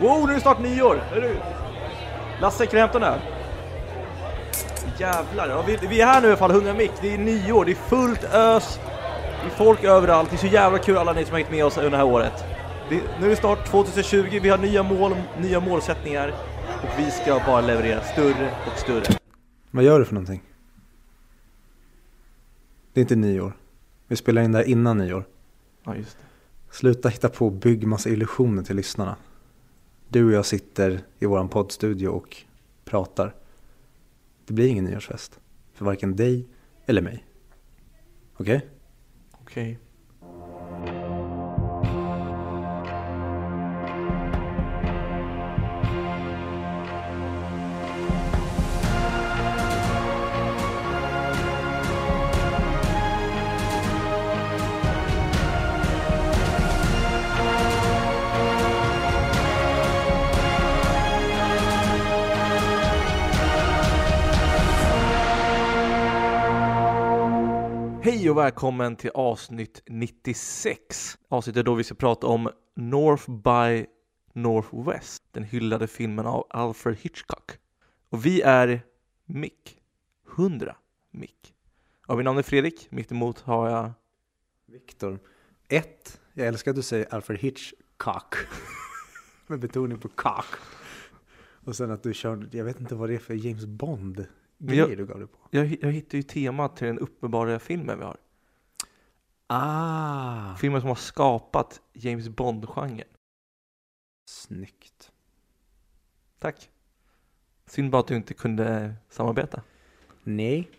Wow, 0.00 0.26
nu 0.26 0.32
är 0.32 0.34
det 0.34 0.40
snart 0.40 0.60
nyår! 0.60 1.02
Är 1.14 1.20
du? 1.20 1.36
Lasse, 2.40 2.66
kan 2.66 2.74
du 2.74 2.80
hämta 2.80 2.98
den 2.98 3.08
här? 3.12 3.20
Jävlar, 4.98 5.48
ja, 5.48 5.64
vi, 5.66 5.78
vi 5.88 6.00
är 6.00 6.06
här 6.06 6.20
nu 6.20 6.26
i 6.26 6.30
alla 6.30 6.36
fall, 6.36 6.50
100 6.50 6.74
mick. 6.74 6.92
Det 7.00 7.14
är 7.14 7.18
nyår, 7.18 7.64
det 7.64 7.70
är 7.70 7.74
fullt 7.74 8.24
ös. 8.24 8.80
Det 9.42 9.46
är 9.52 9.56
folk 9.56 9.84
överallt. 9.84 10.30
Det 10.30 10.36
är 10.36 10.38
så 10.38 10.46
jävla 10.46 10.78
kul 10.78 10.96
alla 10.96 11.12
ni 11.12 11.24
som 11.24 11.32
har 11.32 11.38
hängt 11.38 11.50
med 11.50 11.64
oss 11.64 11.76
under 11.76 11.90
det 11.90 11.96
här 11.96 12.04
året. 12.04 12.44
Det, 12.88 13.02
nu 13.20 13.26
är 13.26 13.30
det 13.30 13.36
snart 13.36 13.66
2020, 13.66 14.38
vi 14.42 14.48
har 14.48 14.58
nya 14.58 14.82
mål, 14.82 15.14
nya 15.40 15.60
målsättningar. 15.60 16.34
Och 16.82 16.98
vi 16.98 17.10
ska 17.10 17.40
bara 17.46 17.60
leverera 17.60 18.00
större 18.00 18.50
och 18.72 18.78
större. 18.78 19.18
Vad 19.70 19.84
gör 19.84 19.98
du 19.98 20.04
för 20.04 20.14
någonting? 20.14 20.42
Det 22.92 23.00
är 23.00 23.02
inte 23.02 23.16
nyår. 23.16 23.52
Vi 24.08 24.16
spelar 24.16 24.42
in 24.42 24.52
där 24.52 24.68
innan 24.68 24.98
nyår. 24.98 25.24
Ja, 25.84 25.96
just 25.96 26.18
det. 26.18 26.24
Sluta 26.74 27.08
hitta 27.08 27.28
på 27.28 27.46
och 27.46 27.52
bygg 27.52 27.86
massa 27.86 28.08
illusioner 28.08 28.62
till 28.62 28.76
lyssnarna. 28.76 29.16
Du 30.08 30.24
och 30.24 30.32
jag 30.32 30.46
sitter 30.46 31.00
i 31.18 31.26
vår 31.26 31.48
poddstudio 31.48 32.08
och 32.08 32.36
pratar. 32.84 33.34
Det 34.46 34.52
blir 34.54 34.68
ingen 34.68 34.84
nyårsfest. 34.84 35.40
För 35.72 35.84
varken 35.84 36.16
dig 36.16 36.46
eller 36.86 37.02
mig. 37.02 37.26
Okej? 38.36 38.68
Okej. 39.32 39.78
Hej 68.26 68.30
och 68.30 68.38
välkommen 68.38 68.96
till 68.96 69.10
avsnitt 69.14 69.82
96. 69.86 71.18
Avsnittet 71.28 71.66
då 71.66 71.74
vi 71.74 71.84
ska 71.84 71.94
prata 71.94 72.26
om 72.26 72.50
North 72.74 73.30
by 73.30 73.86
Northwest, 74.32 75.22
den 75.30 75.44
hyllade 75.44 75.86
filmen 75.86 76.26
av 76.26 76.46
Alfred 76.50 76.96
Hitchcock. 76.96 77.52
Och 78.10 78.26
vi 78.26 78.42
är 78.42 78.80
Mick, 79.24 79.78
100 80.36 80.76
Mick. 81.10 81.54
Och 82.06 82.16
mitt 82.16 82.24
namn 82.24 82.38
är 82.38 82.42
Fredrik, 82.42 82.90
mitt 82.90 83.12
emot 83.12 83.40
har 83.40 83.70
jag 83.70 83.92
Viktor. 84.66 85.18
Ett, 85.68 86.20
jag 86.34 86.46
älskar 86.46 86.70
att 86.70 86.76
du 86.76 86.82
säger 86.82 87.14
Alfred 87.14 87.38
Hitchcock. 87.38 88.34
Med 89.46 89.60
betoning 89.60 89.98
på 89.98 90.08
cock. 90.08 90.56
Och 91.64 91.76
sen 91.76 91.90
att 91.90 92.02
du 92.02 92.14
kör, 92.14 92.48
jag 92.52 92.64
vet 92.64 92.80
inte 92.80 92.94
vad 92.94 93.08
det 93.08 93.14
är 93.14 93.18
för 93.18 93.34
James 93.34 93.66
Bond 93.66 94.26
men 94.56 94.76
jag- 94.76 94.86
grejer 94.86 94.96
du 94.96 95.06
gav 95.06 95.18
dig 95.18 95.28
på. 95.28 95.38
Jag, 95.50 95.76
jag 95.82 95.92
hittar 95.92 96.18
ju 96.18 96.22
temat 96.22 96.76
till 96.76 96.86
den 96.86 96.98
uppenbara 96.98 97.58
filmen 97.58 97.98
vi 97.98 98.04
har. 98.04 98.16
Ah, 99.46 100.56
Filmen 100.56 100.80
som 100.80 100.88
har 100.88 100.94
skapat 100.96 101.80
James 101.92 102.28
Bond-genren. 102.28 103.08
snyggt. 104.28 105.12
Tack. 106.38 106.70
Synd 107.66 107.90
bara 107.90 108.00
att 108.00 108.06
du 108.08 108.16
inte 108.16 108.34
kunde 108.34 108.94
samarbeta. 109.08 109.62
Nej. 110.22 110.70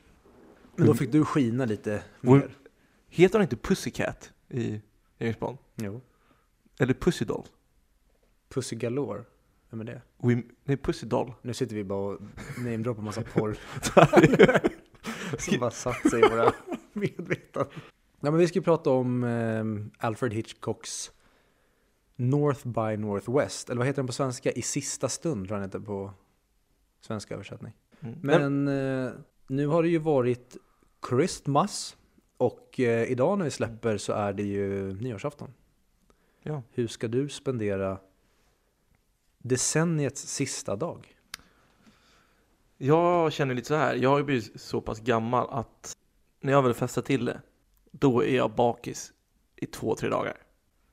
Men 0.75 0.87
då 0.87 0.93
fick 0.93 1.11
du 1.11 1.25
skina 1.25 1.65
lite 1.65 2.03
mer. 2.21 2.55
Heter 3.07 3.39
han 3.39 3.43
inte 3.43 3.55
Pussycat 3.57 4.33
i 4.49 4.81
James 5.17 5.39
Bond? 5.39 5.57
Jo. 5.75 6.01
Eller 6.79 6.93
Pussy 6.93 7.25
Doll? 7.25 7.45
Pussy 8.49 8.75
Galore. 8.75 9.23
Vem 9.69 9.81
är 9.81 9.85
det? 9.85 10.01
We, 10.17 10.43
nej, 10.63 10.77
Pussy 10.77 11.07
Doll. 11.07 11.33
Nu 11.41 11.53
sitter 11.53 11.75
vi 11.75 11.83
bara 11.83 12.13
och 12.13 12.21
namedroppar 12.57 13.01
massa 13.01 13.21
porr 13.33 13.57
som 15.39 15.59
bara 15.59 15.71
satt 15.71 16.09
sig 16.09 16.19
i 16.19 16.29
våra 16.29 16.53
medvetanden. 16.93 17.73
Ja, 18.19 18.31
men 18.31 18.37
vi 18.37 18.47
ska 18.47 18.59
ju 18.59 18.63
prata 18.63 18.89
om 18.89 19.23
ehm, 19.23 19.91
Alfred 19.97 20.33
Hitchcocks 20.33 21.11
North 22.15 22.67
by 22.67 22.97
Northwest. 22.97 23.69
Eller 23.69 23.77
vad 23.77 23.87
heter 23.87 24.01
den 24.01 24.07
på 24.07 24.13
svenska? 24.13 24.51
I 24.51 24.61
sista 24.61 25.09
stund 25.09 25.47
tror 25.47 25.59
jag 25.59 25.63
den 25.63 25.69
heter 25.69 25.85
på 25.85 26.13
svenska 27.01 27.33
översättning. 27.33 27.73
Mm. 27.99 28.19
Men, 28.21 28.63
Men 28.63 29.05
eh, 29.05 29.11
nu 29.47 29.67
har 29.67 29.83
det 29.83 29.89
ju 29.89 29.97
varit 29.97 30.57
Christmas 31.09 31.97
och 32.37 32.79
eh, 32.79 33.11
idag 33.11 33.37
när 33.37 33.45
vi 33.45 33.51
släpper 33.51 33.97
så 33.97 34.13
är 34.13 34.33
det 34.33 34.43
ju 34.43 34.93
nyårsafton. 34.93 35.53
ja. 36.43 36.63
Hur 36.71 36.87
ska 36.87 37.07
du 37.07 37.29
spendera 37.29 37.99
decenniets 39.47 40.27
sista 40.27 40.75
dag? 40.75 41.17
Jag 42.77 43.33
känner 43.33 43.55
lite 43.55 43.67
så 43.67 43.75
här. 43.75 43.95
jag 43.95 44.09
har 44.09 44.17
ju 44.17 44.23
blivit 44.23 44.61
så 44.61 44.81
pass 44.81 44.99
gammal 44.99 45.47
att 45.49 45.97
när 46.41 46.53
jag 46.53 46.61
vill 46.61 46.73
festa 46.73 47.01
till 47.01 47.25
det, 47.25 47.41
då 47.91 48.23
är 48.23 48.35
jag 48.35 48.51
bakis 48.51 49.13
i 49.55 49.65
två, 49.65 49.95
tre 49.95 50.09
dagar. 50.09 50.37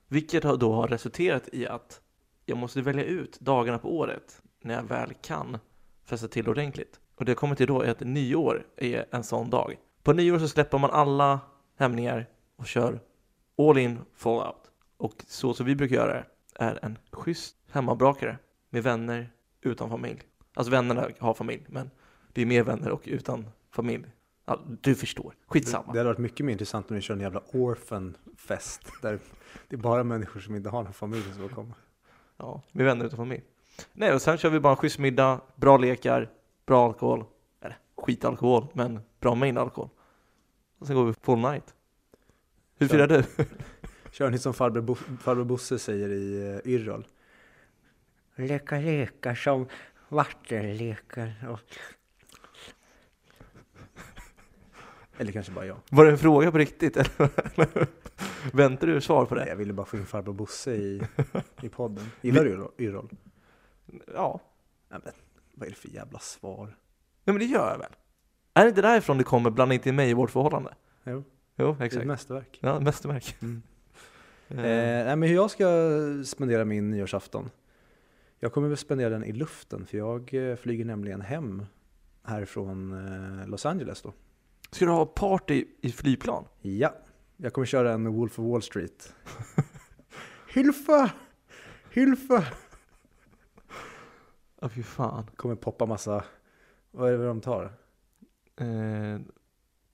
Vilket 0.09 0.43
då 0.43 0.73
har 0.73 0.89
resulterat 0.89 1.49
i 1.53 1.67
att 1.67 2.01
jag 2.47 2.59
måste 2.59 2.83
välja 2.83 3.05
ut 3.05 3.41
dagarna 3.41 3.79
på 3.79 3.97
året 3.97 4.43
när 4.63 4.75
jag 4.75 4.83
väl 4.83 5.15
kan 5.15 5.59
festa 6.05 6.29
till 6.29 6.49
ordentligt. 6.49 7.01
Och 7.15 7.25
det 7.25 7.31
jag 7.31 7.39
kommer 7.39 7.55
till 7.55 7.67
då 7.67 7.83
är 7.83 7.91
att 7.91 8.01
nyår 8.01 8.67
är 8.77 9.07
en 9.11 9.25
sån 9.25 9.51
dag. 9.51 9.77
På 10.03 10.13
nyår 10.13 10.39
så 10.39 10.49
släpper 10.49 10.79
man 10.79 10.91
alla 10.91 11.41
hämningar 11.77 12.27
och 12.57 12.67
kör 12.67 13.01
all 13.59 13.79
in, 13.79 13.99
fallout. 14.15 14.71
Och 14.97 15.25
så 15.27 15.55
som 15.55 15.67
vi 15.67 15.77
brukar 15.77 15.97
göra 15.97 16.13
det 16.13 16.25
är 16.55 16.79
en 16.83 16.99
schysst 17.13 17.57
hemmabrakare 17.71 18.39
med 18.75 18.83
vänner 18.83 19.31
utan 19.61 19.91
familj. 19.91 20.23
Alltså 20.55 20.71
vännerna 20.71 21.09
har 21.19 21.35
familj, 21.35 21.65
men 21.69 21.91
det 22.33 22.43
är 22.43 22.47
mer 22.47 22.63
vänner 22.63 22.91
och 22.91 23.03
utan 23.05 23.47
familj. 23.71 24.05
Ja, 24.45 24.61
du 24.81 24.95
förstår. 24.95 25.35
Skitsamma. 25.47 25.93
Det 25.93 25.99
hade 25.99 26.09
varit 26.09 26.19
mycket 26.19 26.47
mer 26.47 26.53
intressant 26.53 26.91
om 26.91 26.97
vi 26.97 27.03
kör 27.03 27.15
en 27.15 27.21
jävla 27.21 27.43
orphan-fest. 27.53 28.81
Där 29.03 29.19
det 29.69 29.77
är 29.77 29.81
bara 29.81 30.05
människor 30.05 30.41
som 30.41 30.55
inte 30.55 30.69
har 30.69 30.83
någon 30.83 30.93
familj 30.93 31.23
som 31.23 31.49
får 31.49 31.55
komma. 31.55 31.75
Ja, 32.37 32.63
med 32.73 32.87
vänner 32.87 33.05
utan 33.05 33.17
familj. 33.17 33.43
Nej, 33.93 34.15
och 34.15 34.23
sen 34.23 34.39
kör 34.39 34.51
vi 34.51 34.61
bara 34.61 34.71
en 34.71 34.77
schysst 34.77 34.99
middag, 34.99 35.41
bra 35.57 35.77
lekar, 35.77 36.31
bra 36.67 36.87
alkohol. 36.87 37.25
Eller 37.61 37.79
skitalkohol, 37.97 38.67
men 38.73 39.01
bra 39.21 39.35
main 39.35 39.59
alkohol. 39.59 39.91
Och 40.79 40.87
sen 40.87 40.97
går 40.97 41.05
vi 41.05 41.13
full 41.13 41.39
night. 41.39 41.75
Hur 42.79 42.89
firar 42.89 43.07
du? 43.07 43.25
Kör 44.13 44.31
ni 44.31 44.39
som 44.39 44.55
farbror, 44.55 44.83
Bo, 44.83 44.95
farbror 44.95 45.45
Bosse 45.45 45.79
säger 45.79 46.09
i 46.09 46.53
uh, 46.65 46.73
Yrrol. 46.73 47.07
Leka 48.37 48.79
lekar 48.79 49.35
som 49.35 49.69
vattenlekar. 50.09 51.33
Och... 51.49 51.61
Eller 55.19 55.33
kanske 55.33 55.53
bara 55.53 55.67
jag. 55.67 55.77
Var 55.91 56.05
det 56.05 56.11
en 56.11 56.19
fråga 56.19 56.53
på 56.53 56.59
riktigt? 56.59 56.97
Eller 56.97 57.87
väntar 58.53 58.87
du 58.87 59.01
svar 59.01 59.25
på 59.27 59.35
Nej, 59.35 59.45
det? 59.45 59.51
jag 59.51 59.57
ville 59.57 59.73
bara 59.73 59.87
få 59.87 59.97
in 59.97 60.07
farbror 60.07 60.33
Bosse 60.33 60.75
i, 60.75 61.03
i 61.63 61.69
podden. 61.69 62.11
Gillar 62.21 62.45
du 62.45 62.69
Yrrol-? 62.79 63.17
Ja. 64.15 64.41
Nej, 64.89 65.01
men, 65.05 65.13
vad 65.55 65.67
är 65.67 65.71
det 65.71 65.77
för 65.79 65.89
jävla 65.89 66.19
svar? 66.19 66.67
Nej, 67.25 67.35
men 67.35 67.39
det 67.39 67.45
gör 67.45 67.71
jag 67.71 67.79
väl? 67.79 67.93
Är 68.55 68.63
det 68.63 68.69
inte 68.69 68.83
därifrån 68.83 69.19
det 69.19 69.25
kommer, 69.25 69.51
blanda 69.51 69.75
inte 69.75 69.89
in 69.89 69.97
mig 69.97 70.11
i 70.11 70.15
vårt 70.15 70.31
förhållande? 70.31 70.75
Jo, 71.05 71.25
Jo, 71.57 71.67
det 71.67 71.71
är 71.71 71.75
ett 71.75 71.81
exakt. 71.83 72.07
mästerverk. 72.07 72.59
Ja, 72.63 72.81
mästerverk. 72.81 73.37
Mm. 73.43 73.63
Eh, 74.49 74.59
Eh, 74.59 75.05
nej, 75.07 75.17
men 75.17 75.23
hur 75.29 75.35
jag 75.35 75.51
ska 75.51 75.65
spendera 76.25 76.65
min 76.65 76.91
nyårsafton? 76.91 77.51
Jag 78.39 78.53
kommer 78.53 78.69
väl 78.69 78.77
spendera 78.77 79.11
den 79.11 79.25
i 79.25 79.33
luften 79.33 79.87
för 79.87 79.99
jag 79.99 80.35
eh, 80.35 80.57
flyger 80.57 80.85
nämligen 80.85 81.21
hem 81.21 81.67
härifrån 82.23 82.93
eh, 83.43 83.49
Los 83.49 83.67
Angeles 83.67 84.03
då. 84.03 84.13
Ska 84.71 84.85
du 84.85 84.91
ha 84.91 85.07
party 85.07 85.65
i 85.81 85.93
flygplan? 85.93 86.45
Ja, 86.61 86.95
jag 87.37 87.53
kommer 87.53 87.67
köra 87.67 87.93
en 87.93 88.13
Wolf 88.13 88.39
of 88.39 88.45
Wall 88.53 88.63
Street. 88.63 89.15
Hilfa! 90.55 91.11
Hilfa! 91.91 92.45
Ja, 94.61 94.69
fy 94.69 94.83
fan. 94.83 95.31
Kommer 95.37 95.55
poppa 95.55 95.87
massa, 95.87 96.25
vad 96.91 97.13
är 97.13 97.19
det 97.19 97.27
de 97.27 97.41
tar? 97.41 97.65
Eh, 98.57 99.15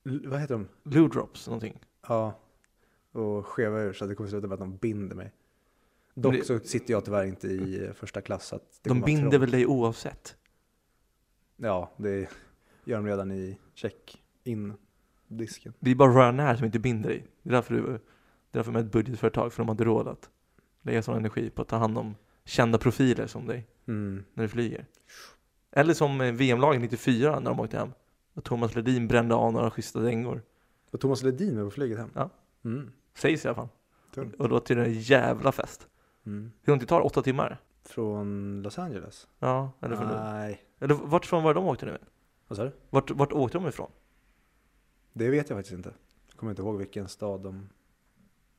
L- 0.04 0.24
vad 0.26 0.40
heter 0.40 0.54
de? 0.54 0.68
Blue 0.82 1.08
drops, 1.08 1.46
någonting. 1.46 1.80
Ja, 2.08 2.40
och 3.12 3.46
skeva 3.46 3.80
ur 3.80 3.92
så 3.92 4.04
att 4.04 4.10
det 4.10 4.14
kommer 4.14 4.30
sluta 4.30 4.46
med 4.46 4.54
att 4.54 4.60
de 4.60 4.76
binder 4.76 5.16
mig. 5.16 5.32
Dock 6.22 6.44
så 6.44 6.58
sitter 6.58 6.92
jag 6.94 7.04
tyvärr 7.04 7.24
inte 7.24 7.46
i 7.48 7.84
eh, 7.84 7.92
första 7.92 8.20
klass. 8.20 8.54
De 8.82 9.00
binder 9.00 9.38
väl 9.38 9.50
dig 9.50 9.66
oavsett? 9.66 10.36
Ja, 11.56 11.90
det 11.96 12.28
gör 12.84 12.96
de 12.96 13.06
redan 13.06 13.32
i 13.32 13.58
check-in-disken. 13.74 15.72
Det 15.80 15.90
är 15.90 15.94
bara 15.94 16.10
Ryanair 16.10 16.56
som 16.56 16.64
inte 16.66 16.78
binder 16.78 17.08
dig. 17.08 17.26
Det 17.42 17.48
är 17.50 17.52
därför 17.52 17.74
du, 17.74 17.82
det 17.82 17.92
är 17.92 17.98
därför 18.50 18.72
med 18.72 18.84
ett 18.86 18.92
budgetföretag, 18.92 19.52
för 19.52 19.62
de 19.62 19.68
har 19.68 19.74
inte 19.74 19.84
råd 19.84 20.08
att 20.08 20.30
lägga 20.82 21.02
sån 21.02 21.16
energi 21.16 21.50
på 21.50 21.62
att 21.62 21.68
ta 21.68 21.76
hand 21.76 21.98
om 21.98 22.14
kända 22.44 22.78
profiler 22.78 23.26
som 23.26 23.46
dig 23.46 23.66
Mm. 23.86 24.24
när 24.34 24.44
du 24.44 24.48
flyger. 24.48 24.86
Eller 25.72 25.94
som 25.94 26.20
eh, 26.20 26.32
VM-laget 26.32 26.80
94 26.80 27.40
när 27.40 27.50
de 27.50 27.60
åkte 27.60 27.78
hem. 27.78 27.92
Och 28.34 28.44
Thomas 28.44 28.74
Ledin 28.76 29.08
brände 29.08 29.34
av 29.34 29.52
några 29.52 29.70
schyssta 29.70 30.00
dängor. 30.00 30.42
Och 30.90 31.00
Thomas 31.00 31.22
Ledin 31.22 31.54
med 31.54 31.64
på 31.64 31.70
flyget 31.70 31.98
hem? 31.98 32.10
Ja. 32.14 32.30
Mm. 32.64 32.92
Sägs 33.14 33.44
i 33.44 33.48
alla 33.48 33.54
fall. 33.54 33.68
Tungt. 34.14 34.34
Och 34.34 34.48
då 34.48 34.60
till 34.60 34.78
en 34.78 34.92
jävla 35.00 35.52
fest. 35.52 35.86
Mm. 36.26 36.52
Hur 36.62 36.72
långt 36.72 36.80
det 36.80 36.86
tar? 36.86 37.00
Åtta 37.00 37.22
timmar? 37.22 37.60
Från 37.84 38.62
Los 38.62 38.78
Angeles? 38.78 39.28
Ja, 39.38 39.72
eller 39.80 39.96
från 39.96 40.08
Nej. 40.08 40.62
Eller 40.78 40.94
vart 40.94 41.26
från 41.26 41.42
var 41.42 41.54
de 41.54 41.66
åkte 41.66 41.86
nu? 41.86 41.98
Vad 42.48 42.56
sa 42.56 42.64
du? 42.64 42.72
Vart, 42.90 43.10
vart 43.10 43.32
åkte 43.32 43.58
de 43.58 43.66
ifrån? 43.66 43.90
Det 45.12 45.30
vet 45.30 45.50
jag 45.50 45.58
faktiskt 45.58 45.76
inte. 45.76 45.94
Jag 46.28 46.36
kommer 46.36 46.52
inte 46.52 46.62
ihåg 46.62 46.78
vilken 46.78 47.08
stad 47.08 47.40
de... 47.40 47.68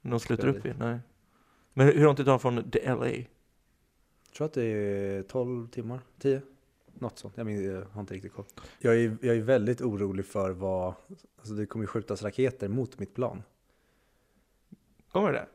De 0.01 0.19
slutar 0.19 0.47
upp 0.47 0.65
i? 0.65 0.73
Nej. 0.79 0.99
Men 1.73 1.87
hur 1.87 2.03
långt 2.03 2.19
är 2.19 2.23
de 2.23 2.39
från 2.39 2.71
the 2.71 2.93
LA? 2.93 3.07
Jag 3.07 3.25
tror 4.35 4.45
att 4.45 4.53
det 4.53 4.63
är 4.63 5.23
12 5.23 5.67
timmar, 5.67 6.01
10. 6.19 6.41
Något 6.93 7.19
sånt. 7.19 7.37
Jag, 7.37 7.45
minns, 7.45 7.61
jag 7.61 7.85
har 7.85 8.01
inte 8.01 8.13
riktigt 8.13 8.33
koll. 8.33 8.45
Jag 8.79 8.95
är, 8.95 9.17
jag 9.21 9.37
är 9.37 9.41
väldigt 9.41 9.81
orolig 9.81 10.25
för 10.25 10.51
vad... 10.51 10.93
Alltså 11.37 11.53
det 11.53 11.65
kommer 11.65 11.83
ju 11.83 11.87
skjutas 11.87 12.23
raketer 12.23 12.67
mot 12.67 12.99
mitt 12.99 13.15
plan. 13.15 13.43
Kommer 15.11 15.33
det? 15.33 15.47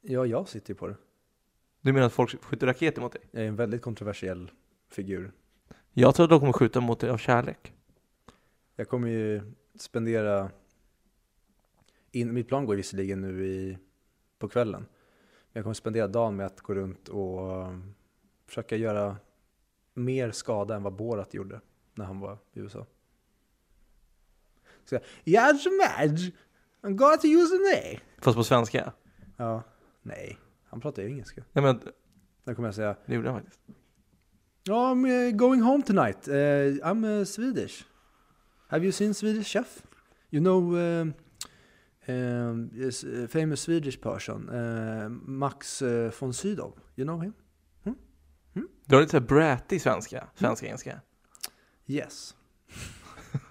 Ja, 0.00 0.26
jag 0.26 0.48
sitter 0.48 0.70
ju 0.70 0.74
på 0.74 0.86
det. 0.86 0.96
Du 1.80 1.92
menar 1.92 2.06
att 2.06 2.12
folk 2.12 2.44
skjuter 2.44 2.66
raketer 2.66 3.02
mot 3.02 3.12
dig? 3.12 3.22
Jag 3.30 3.44
är 3.44 3.48
en 3.48 3.56
väldigt 3.56 3.82
kontroversiell 3.82 4.50
figur. 4.90 5.32
Jag 5.92 6.14
tror 6.14 6.24
att 6.24 6.30
de 6.30 6.40
kommer 6.40 6.52
skjuta 6.52 6.80
mot 6.80 7.00
dig 7.00 7.10
av 7.10 7.18
kärlek. 7.18 7.72
Jag 8.76 8.88
kommer 8.88 9.08
ju 9.08 9.52
spendera... 9.78 10.50
In, 12.10 12.34
mitt 12.34 12.48
plan 12.48 12.66
går 12.66 12.76
visserligen 12.76 13.20
nu 13.20 13.46
i, 13.46 13.78
på 14.38 14.48
kvällen. 14.48 14.80
Men 14.80 15.52
jag 15.52 15.64
kommer 15.64 15.74
spendera 15.74 16.08
dagen 16.08 16.36
med 16.36 16.46
att 16.46 16.60
gå 16.60 16.74
runt 16.74 17.08
och 17.08 17.66
um, 17.66 17.94
försöka 18.46 18.76
göra 18.76 19.16
mer 19.94 20.30
skada 20.30 20.76
än 20.76 20.82
vad 20.82 20.92
Borat 20.92 21.34
gjorde 21.34 21.60
när 21.94 22.04
han 22.04 22.20
var 22.20 22.38
i 22.52 22.60
USA. 22.60 22.86
Så 24.84 24.94
jag, 24.94 25.02
yeah, 25.24 25.54
Madge, 25.54 26.32
I'm 26.82 26.94
going 26.94 27.18
to 27.18 27.26
use 27.26 27.54
A. 27.54 28.00
Fast 28.18 28.36
på 28.36 28.44
svenska? 28.44 28.92
Ja, 29.36 29.62
nej, 30.08 30.38
han 30.64 30.80
pratar 30.80 31.02
ju 31.02 31.08
engelska. 31.08 31.44
Nej 31.52 31.64
men, 31.64 31.80
Då 32.44 32.54
kommer 32.54 32.68
jag 32.68 32.74
säga, 32.74 32.96
det 33.06 33.14
gjorde 33.14 33.30
han 33.30 33.40
faktiskt. 33.40 33.60
oh, 34.70 34.74
I'm 34.74 35.06
uh, 35.06 35.36
going 35.36 35.62
home 35.62 35.82
tonight. 35.82 36.28
Uh, 36.28 36.34
I'm 36.88 37.04
uh, 37.04 37.24
Swedish. 37.24 37.84
Have 38.68 38.84
you 38.84 38.92
seen 38.92 39.14
Swedish 39.14 39.46
Chef? 39.46 39.82
You 40.30 40.42
know 40.42 40.76
um, 40.76 41.14
um, 42.06 42.70
yes, 42.74 43.04
a 43.04 43.28
famous 43.28 43.60
Swedish 43.60 44.00
person, 44.00 44.48
uh, 44.48 45.08
Max 45.08 45.82
von 46.20 46.32
Sydow. 46.32 46.74
You 46.96 47.04
know 47.04 47.20
him? 47.20 47.34
Du 48.86 48.94
har 48.96 49.00
lite 49.00 49.10
såhär 49.10 49.26
bratty 49.26 49.78
svenska, 49.78 50.28
svenska 50.34 50.66
engelska. 50.66 51.00
Yes. 51.86 52.34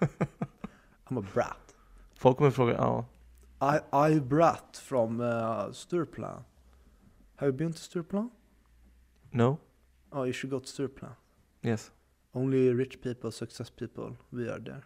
I'm 1.08 1.18
a 1.18 1.24
brat. 1.34 1.74
Folk 2.14 2.36
kommer 2.38 2.50
fråga, 2.50 2.72
ja. 2.72 3.06
I, 3.60 4.14
I 4.14 4.20
brat 4.20 4.82
from 4.84 5.20
uh, 5.20 5.72
Stureplan. 5.72 6.42
Have 7.38 7.46
you 7.46 7.52
been 7.52 7.72
to 7.72 7.78
Stureplan? 7.78 8.30
No? 9.30 9.58
Oh, 10.10 10.24
you 10.24 10.32
should 10.32 10.50
go 10.50 10.58
to 10.58 10.66
Stureplan. 10.66 11.14
Yes. 11.62 11.92
Only 12.34 12.74
rich 12.74 13.00
people, 13.00 13.30
success 13.30 13.70
people, 13.70 14.16
we 14.32 14.48
are 14.48 14.58
there. 14.58 14.82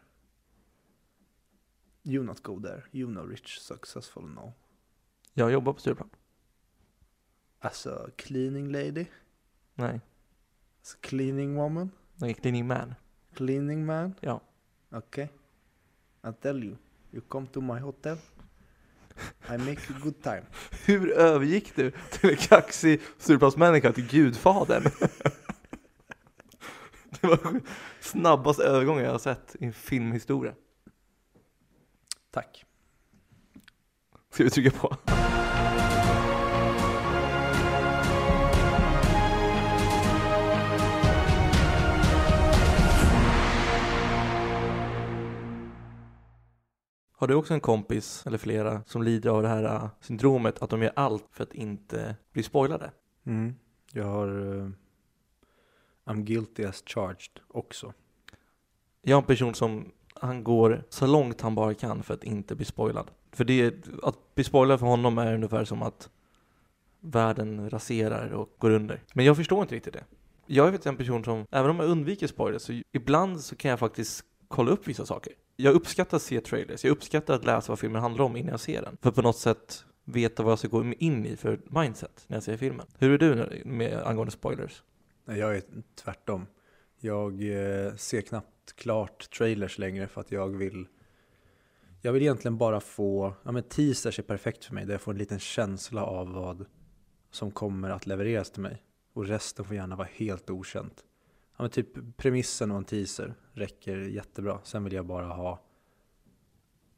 You 2.05 2.23
not 2.23 2.43
go 2.43 2.59
there. 2.59 2.85
You 2.93 3.07
know 3.07 3.25
rich, 3.25 3.59
successful, 3.61 4.23
no. 4.23 4.53
Jag 5.35 5.51
jobbar 5.53 5.73
på 5.73 5.81
Stureplan. 5.81 6.11
As 7.61 7.87
a 7.87 8.11
cleaning 8.17 8.73
lady, 8.73 9.07
Nej. 9.75 10.01
as 10.83 10.95
a 10.95 10.99
cleaning 11.01 11.57
woman, 11.57 11.91
är 12.21 12.33
cleaning 12.33 12.67
man. 12.67 12.95
cleaning 13.35 13.87
man. 13.87 14.15
Ja. 14.21 14.41
Okay. 14.91 15.29
I 16.25 16.33
tell 16.41 16.65
you, 16.65 16.77
you 17.13 17.21
come 17.29 17.47
to 17.47 17.61
my 17.61 17.79
hotel. 17.81 18.19
I 19.49 19.59
make 19.59 19.81
a 19.89 19.95
good 20.03 20.23
time. 20.23 20.43
Hur 20.87 21.11
övergick 21.11 21.77
du 21.77 21.93
till 22.11 22.31
en 22.31 22.37
kaxig 22.37 23.01
Stureplansmänniska 23.19 23.93
till 23.93 24.07
Gudfadern? 24.07 24.83
Det 27.21 27.27
var 27.29 27.61
snabbaste 28.01 28.63
övergången 28.63 29.05
jag 29.05 29.13
har 29.13 29.19
sett 29.19 29.57
i 29.61 29.65
en 29.65 29.73
filmhistoria. 29.73 30.55
Tack. 32.31 32.65
Ska 34.31 34.45
vi 34.45 34.51
trycka 34.51 34.71
på? 34.71 34.97
Har 47.23 47.27
du 47.29 47.35
också 47.35 47.55
en 47.55 47.61
kompis, 47.61 48.27
eller 48.27 48.39
flera, 48.39 48.83
som 48.87 49.03
lider 49.03 49.31
av 49.31 49.43
det 49.43 49.49
här 49.49 49.65
äh, 49.65 49.89
syndromet 50.01 50.63
att 50.63 50.71
de 50.71 50.83
gör 50.83 50.93
allt 50.97 51.25
för 51.31 51.43
att 51.43 51.55
inte 51.55 52.17
bli 52.33 52.43
spoilade? 52.43 52.91
Mm. 53.25 53.55
Jag 53.93 54.05
har... 54.05 54.29
Uh, 54.29 54.71
I'm 56.05 56.23
guilty 56.23 56.65
as 56.65 56.83
charged 56.87 57.41
också. 57.49 57.93
Jag 59.03 59.17
har 59.17 59.23
en 59.23 59.27
person 59.27 59.55
som 59.55 59.93
han 60.15 60.45
går 60.45 60.85
så 60.89 61.07
långt 61.07 61.41
han 61.41 61.55
bara 61.55 61.75
kan 61.75 62.03
för 62.03 62.15
att 62.15 62.25
inte 62.25 62.55
bli 62.55 62.65
spoilad. 62.65 63.11
För 63.33 63.45
det, 63.45 63.75
att 64.03 64.35
bli 64.35 64.45
spoilad 64.45 64.81
för 64.81 64.87
honom 64.87 65.19
är 65.19 65.35
ungefär 65.35 65.65
som 65.65 65.83
att 65.83 66.11
världen 67.01 67.71
raserar 67.71 68.31
och 68.31 68.55
går 68.59 68.71
under. 68.71 69.03
Men 69.15 69.25
jag 69.25 69.37
förstår 69.37 69.63
inte 69.63 69.75
riktigt 69.75 69.95
det. 69.95 70.05
Jag 70.47 70.67
är 70.67 70.71
faktiskt 70.71 70.87
en 70.87 70.97
person 70.97 71.25
som, 71.25 71.47
även 71.51 71.71
om 71.71 71.81
jag 71.81 71.89
undviker 71.89 72.27
spoilers, 72.27 72.63
så 72.63 72.83
ibland 72.93 73.41
så 73.41 73.57
kan 73.57 73.71
jag 73.71 73.79
faktiskt 73.79 74.25
kolla 74.49 74.71
upp 74.71 74.89
vissa 74.89 75.07
saker. 75.07 75.33
Jag 75.63 75.75
uppskattar 75.75 76.17
att 76.17 76.23
se 76.23 76.41
trailers, 76.41 76.85
jag 76.85 76.91
uppskattar 76.91 77.35
att 77.35 77.45
läsa 77.45 77.73
vad 77.73 77.79
filmen 77.79 78.03
handlar 78.03 78.25
om 78.25 78.37
innan 78.37 78.51
jag 78.51 78.61
ser 78.61 78.83
den. 78.83 78.97
För 79.03 79.11
på 79.11 79.23
något 79.23 79.37
sätt 79.37 79.85
veta 80.05 80.43
vad 80.43 80.53
jag 80.53 80.59
ska 80.59 80.69
gå 80.69 80.85
in 80.99 81.27
i 81.27 81.37
för 81.37 81.61
mindset 81.81 82.25
när 82.27 82.37
jag 82.37 82.45
ser 82.45 82.57
filmen. 82.57 82.87
Hur 82.99 83.11
är 83.11 83.19
du 83.19 83.63
med 83.65 84.03
angående 84.07 84.31
spoilers? 84.31 84.83
Nej, 85.25 85.39
jag 85.39 85.57
är 85.57 85.63
tvärtom. 85.95 86.47
Jag 87.01 87.33
eh, 87.33 87.95
ser 87.95 88.21
knappt 88.21 88.77
klart 88.77 89.31
trailers 89.31 89.79
längre 89.79 90.07
för 90.07 90.21
att 90.21 90.33
jag 90.33 90.49
vill 90.49 90.87
jag 92.01 92.13
vill 92.13 92.23
egentligen 92.23 92.59
bara 92.59 92.81
få, 92.81 93.35
ja 93.43 93.53
men 93.53 93.63
teasers 93.63 94.19
är 94.19 94.23
perfekt 94.23 94.65
för 94.65 94.75
mig, 94.75 94.85
där 94.87 94.95
jag 94.95 95.01
får 95.01 95.13
en 95.13 95.19
liten 95.19 95.39
känsla 95.39 96.05
av 96.05 96.33
vad 96.33 96.67
som 97.31 97.51
kommer 97.51 97.91
att 97.91 98.07
levereras 98.07 98.51
till 98.51 98.63
mig. 98.63 98.83
Och 99.13 99.27
resten 99.27 99.65
får 99.65 99.77
gärna 99.77 99.97
vara 99.97 100.09
helt 100.13 100.51
okänt. 100.51 101.05
Ja 101.57 101.63
men 101.63 101.71
typ 101.71 102.17
premissen 102.17 102.71
och 102.71 102.77
en 102.77 102.85
teaser 102.85 103.35
räcker 103.53 103.97
jättebra. 103.97 104.59
Sen 104.63 104.85
vill 104.85 104.93
jag 104.93 105.07
bara 105.07 105.27
ha, 105.27 105.61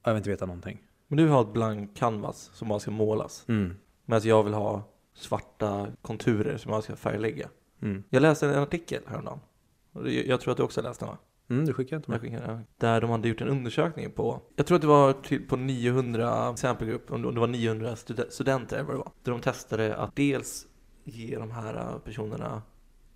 jag 0.04 0.12
vill 0.12 0.16
inte 0.18 0.30
veta 0.30 0.46
någonting. 0.46 0.82
Men 1.06 1.16
du 1.16 1.28
har 1.28 1.42
ett 1.42 1.52
blank 1.52 1.96
canvas 1.96 2.50
som 2.54 2.68
bara 2.68 2.78
ska 2.80 2.90
målas. 2.90 3.44
Mm. 3.48 3.74
Medan 4.04 4.28
jag 4.28 4.42
vill 4.42 4.54
ha 4.54 4.82
svarta 5.14 5.86
konturer 6.02 6.56
som 6.56 6.72
jag 6.72 6.84
ska 6.84 6.96
färglägga. 6.96 7.48
Mm. 7.82 8.04
Jag 8.08 8.20
läste 8.20 8.48
en 8.48 8.62
artikel 8.62 9.02
häromdagen. 9.06 9.40
Jag 10.26 10.40
tror 10.40 10.52
att 10.52 10.56
du 10.56 10.62
också 10.62 10.82
läste 10.82 11.04
den 11.04 11.12
va? 11.12 11.18
Mm, 11.48 11.64
du 11.66 11.72
skickar 11.72 11.96
inte 11.96 12.10
mig. 12.10 12.20
skickade. 12.20 12.60
Där 12.76 13.00
de 13.00 13.10
hade 13.10 13.28
gjort 13.28 13.40
en 13.40 13.48
undersökning 13.48 14.10
på, 14.10 14.42
jag 14.56 14.66
tror 14.66 14.76
att 14.76 14.82
det 14.82 14.88
var 14.88 15.12
till, 15.12 15.48
på 15.48 15.56
900 15.56 16.56
samplegrupp, 16.56 17.10
om 17.12 17.34
det 17.34 17.40
var 17.40 17.46
900 17.46 17.94
stud- 17.96 18.30
studenter 18.30 18.76
eller 18.76 18.86
vad 18.86 18.94
det 18.94 18.98
var. 18.98 19.12
Där 19.22 19.32
de 19.32 19.40
testade 19.40 19.96
att 19.96 20.16
dels 20.16 20.66
ge 21.04 21.38
de 21.38 21.50
här 21.50 21.98
personerna 21.98 22.62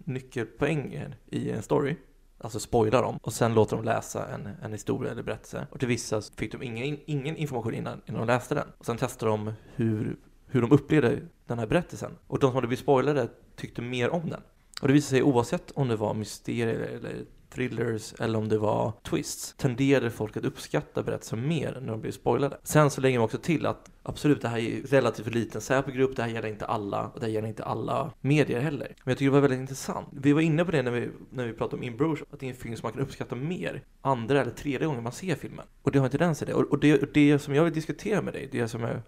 nyckelpoängen 0.09 1.15
i 1.27 1.51
en 1.51 1.63
story, 1.63 1.97
alltså 2.39 2.61
spoila 2.61 3.03
dem, 3.03 3.19
och 3.23 3.33
sen 3.33 3.55
låta 3.55 3.77
dem 3.77 3.85
läsa 3.85 4.29
en, 4.29 4.49
en 4.63 4.73
historia 4.73 5.13
eller 5.13 5.23
berättelse. 5.23 5.67
Och 5.71 5.79
till 5.79 5.89
vissa 5.89 6.23
fick 6.37 6.53
de 6.53 6.63
ingen, 6.63 6.99
ingen 7.07 7.37
information 7.37 7.75
innan, 7.75 8.01
innan 8.07 8.21
de 8.21 8.27
läste 8.27 8.55
den. 8.55 8.69
Och 8.79 8.87
sen 8.87 8.97
testade 8.97 9.33
de 9.33 9.53
hur, 9.75 10.17
hur 10.47 10.61
de 10.61 10.73
upplevde 10.73 11.21
den 11.47 11.59
här 11.59 11.67
berättelsen. 11.67 12.13
Och 12.27 12.39
de 12.39 12.47
som 12.47 12.55
hade 12.55 12.67
blivit 12.67 12.83
spoilade 12.83 13.29
tyckte 13.57 13.83
mer 13.83 14.11
om 14.11 14.31
den. 14.31 14.41
Och 14.81 14.89
det 14.89 14.95
visade 14.95 15.11
sig 15.11 15.23
oavsett 15.23 15.71
om 15.71 15.89
det 15.89 15.97
var 15.97 16.15
mysterier 16.15 16.81
eller 16.81 17.25
thrillers 17.51 18.15
eller 18.19 18.39
om 18.39 18.49
det 18.49 18.59
var 18.59 18.93
twists 19.03 19.55
tenderade 19.57 20.11
folk 20.11 20.37
att 20.37 20.45
uppskatta 20.45 21.03
berättelsen 21.03 21.49
mer 21.49 21.79
när 21.81 21.91
de 21.91 22.01
blev 22.01 22.13
spoilade. 22.13 22.59
Sen 22.63 22.91
så 22.91 23.01
lägger 23.01 23.19
man 23.19 23.25
också 23.25 23.39
till 23.39 23.67
att 23.67 23.91
absolut, 24.03 24.43
det 24.43 24.49
här 24.49 24.59
är 24.59 24.83
relativt 24.83 25.35
liten 25.35 25.61
Säpo-grupp, 25.61 26.17
det 26.17 26.23
här 26.23 26.31
gäller 26.31 26.49
inte 26.49 26.67
alla 26.67 27.09
och 27.09 27.21
det 27.21 27.27
här 27.27 27.33
gäller 27.33 27.49
inte 27.49 27.65
alla 27.65 28.13
medier 28.21 28.61
heller. 28.61 28.95
Men 29.05 29.11
jag 29.13 29.19
tycker 29.19 29.31
det 29.31 29.35
var 29.35 29.41
väldigt 29.41 29.61
intressant. 29.61 30.09
Vi 30.13 30.33
var 30.33 30.41
inne 30.41 30.65
på 30.65 30.71
det 30.71 30.83
när 30.83 30.91
vi, 30.91 31.11
när 31.31 31.47
vi 31.47 31.53
pratade 31.53 31.77
om 31.77 31.83
In 31.83 31.97
Bruges, 31.97 32.25
att 32.33 32.41
det 32.41 32.47
är 32.47 32.51
en 32.51 32.57
film 32.57 32.77
som 32.77 32.87
man 32.87 32.93
kan 32.93 33.03
uppskatta 33.03 33.35
mer 33.35 33.83
andra 34.01 34.41
eller 34.41 34.53
tredje 34.53 34.87
gången 34.87 35.03
man 35.03 35.13
ser 35.13 35.35
filmen. 35.35 35.67
Och 35.83 35.93
det 35.93 35.99
har 35.99 36.07
en 36.07 36.11
tendens 36.11 36.39
till 36.39 36.47
det. 36.47 36.55
Och, 36.55 36.71
och 36.71 36.81
det, 36.81 37.03
och 37.03 37.09
det 37.15 37.39
som 37.39 37.55
jag 37.55 37.65
vill 37.65 37.75
diskutera 37.75 38.23
med 38.23 38.35
dig, 38.35 38.49
det 38.53 38.69
som 38.69 38.83
jag 38.83 39.01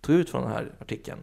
tog 0.00 0.16
ut 0.16 0.30
från 0.30 0.42
den 0.42 0.52
här 0.52 0.72
artikeln, 0.80 1.18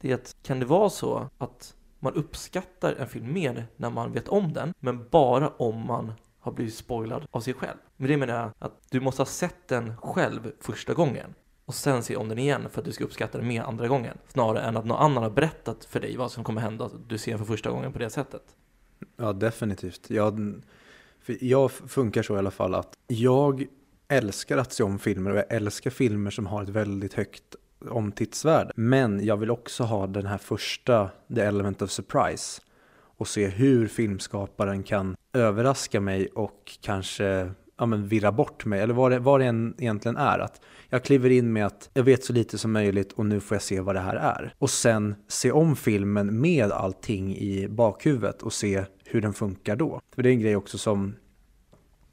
det 0.00 0.10
är 0.10 0.14
att 0.14 0.36
kan 0.42 0.60
det 0.60 0.66
vara 0.66 0.90
så 0.90 1.30
att 1.38 1.74
man 2.00 2.14
uppskattar 2.14 2.94
en 2.94 3.08
film 3.08 3.32
mer 3.32 3.66
när 3.76 3.90
man 3.90 4.12
vet 4.12 4.28
om 4.28 4.52
den, 4.52 4.74
men 4.80 5.08
bara 5.10 5.48
om 5.48 5.86
man 5.86 6.12
har 6.38 6.52
blivit 6.52 6.74
spoilad 6.74 7.26
av 7.30 7.40
sig 7.40 7.54
själv. 7.54 7.76
Med 7.96 8.10
det 8.10 8.16
menar 8.16 8.34
jag 8.34 8.50
att 8.58 8.90
du 8.90 9.00
måste 9.00 9.22
ha 9.22 9.26
sett 9.26 9.68
den 9.68 9.96
själv 9.96 10.52
första 10.60 10.94
gången 10.94 11.34
och 11.64 11.74
sen 11.74 12.02
se 12.02 12.16
om 12.16 12.28
den 12.28 12.38
igen 12.38 12.68
för 12.70 12.80
att 12.80 12.84
du 12.84 12.92
ska 12.92 13.04
uppskatta 13.04 13.38
den 13.38 13.48
mer 13.48 13.62
andra 13.62 13.88
gången. 13.88 14.18
Snarare 14.28 14.62
än 14.62 14.76
att 14.76 14.84
någon 14.84 14.98
annan 14.98 15.22
har 15.22 15.30
berättat 15.30 15.84
för 15.84 16.00
dig 16.00 16.16
vad 16.16 16.32
som 16.32 16.44
kommer 16.44 16.60
hända, 16.60 16.84
att 16.84 17.08
du 17.08 17.18
ser 17.18 17.30
den 17.30 17.38
för 17.38 17.46
första 17.46 17.70
gången 17.70 17.92
på 17.92 17.98
det 17.98 18.10
sättet. 18.10 18.42
Ja, 19.16 19.32
definitivt. 19.32 20.10
Jag, 20.10 20.62
för 21.20 21.44
jag 21.44 21.70
funkar 21.70 22.22
så 22.22 22.34
i 22.34 22.38
alla 22.38 22.50
fall 22.50 22.74
att 22.74 22.96
jag 23.06 23.66
älskar 24.08 24.58
att 24.58 24.72
se 24.72 24.82
om 24.82 24.98
filmer 24.98 25.30
och 25.30 25.36
jag 25.36 25.52
älskar 25.52 25.90
filmer 25.90 26.30
som 26.30 26.46
har 26.46 26.62
ett 26.62 26.68
väldigt 26.68 27.14
högt 27.14 27.56
omtittsvärde. 27.90 28.72
Men 28.76 29.24
jag 29.24 29.36
vill 29.36 29.50
också 29.50 29.84
ha 29.84 30.06
den 30.06 30.26
här 30.26 30.38
första, 30.38 31.10
the 31.34 31.40
element 31.40 31.82
of 31.82 31.90
surprise. 31.90 32.60
och 33.20 33.28
se 33.28 33.46
hur 33.46 33.86
filmskaparen 33.86 34.82
kan 34.82 35.16
överraska 35.32 36.00
mig 36.00 36.26
och 36.26 36.78
kanske 36.80 37.50
ja, 37.78 37.86
men 37.86 38.08
virra 38.08 38.32
bort 38.32 38.64
mig, 38.64 38.80
eller 38.80 38.94
vad 38.94 39.12
det, 39.12 39.18
vad 39.18 39.40
det 39.40 39.46
än 39.46 39.74
egentligen 39.78 40.16
är. 40.16 40.38
Att 40.38 40.60
jag 40.88 41.04
kliver 41.04 41.30
in 41.30 41.52
med 41.52 41.66
att 41.66 41.90
jag 41.94 42.02
vet 42.02 42.24
så 42.24 42.32
lite 42.32 42.58
som 42.58 42.72
möjligt 42.72 43.12
och 43.12 43.26
nu 43.26 43.40
får 43.40 43.54
jag 43.54 43.62
se 43.62 43.80
vad 43.80 43.94
det 43.94 44.00
här 44.00 44.16
är. 44.16 44.54
Och 44.58 44.70
sen 44.70 45.14
se 45.28 45.52
om 45.52 45.76
filmen 45.76 46.40
med 46.40 46.72
allting 46.72 47.36
i 47.36 47.68
bakhuvudet 47.68 48.42
och 48.42 48.52
se 48.52 48.84
hur 49.04 49.20
den 49.20 49.32
funkar 49.32 49.76
då. 49.76 50.00
För 50.14 50.22
det 50.22 50.28
är 50.28 50.32
en 50.32 50.40
grej 50.40 50.56
också 50.56 50.78
som 50.78 51.14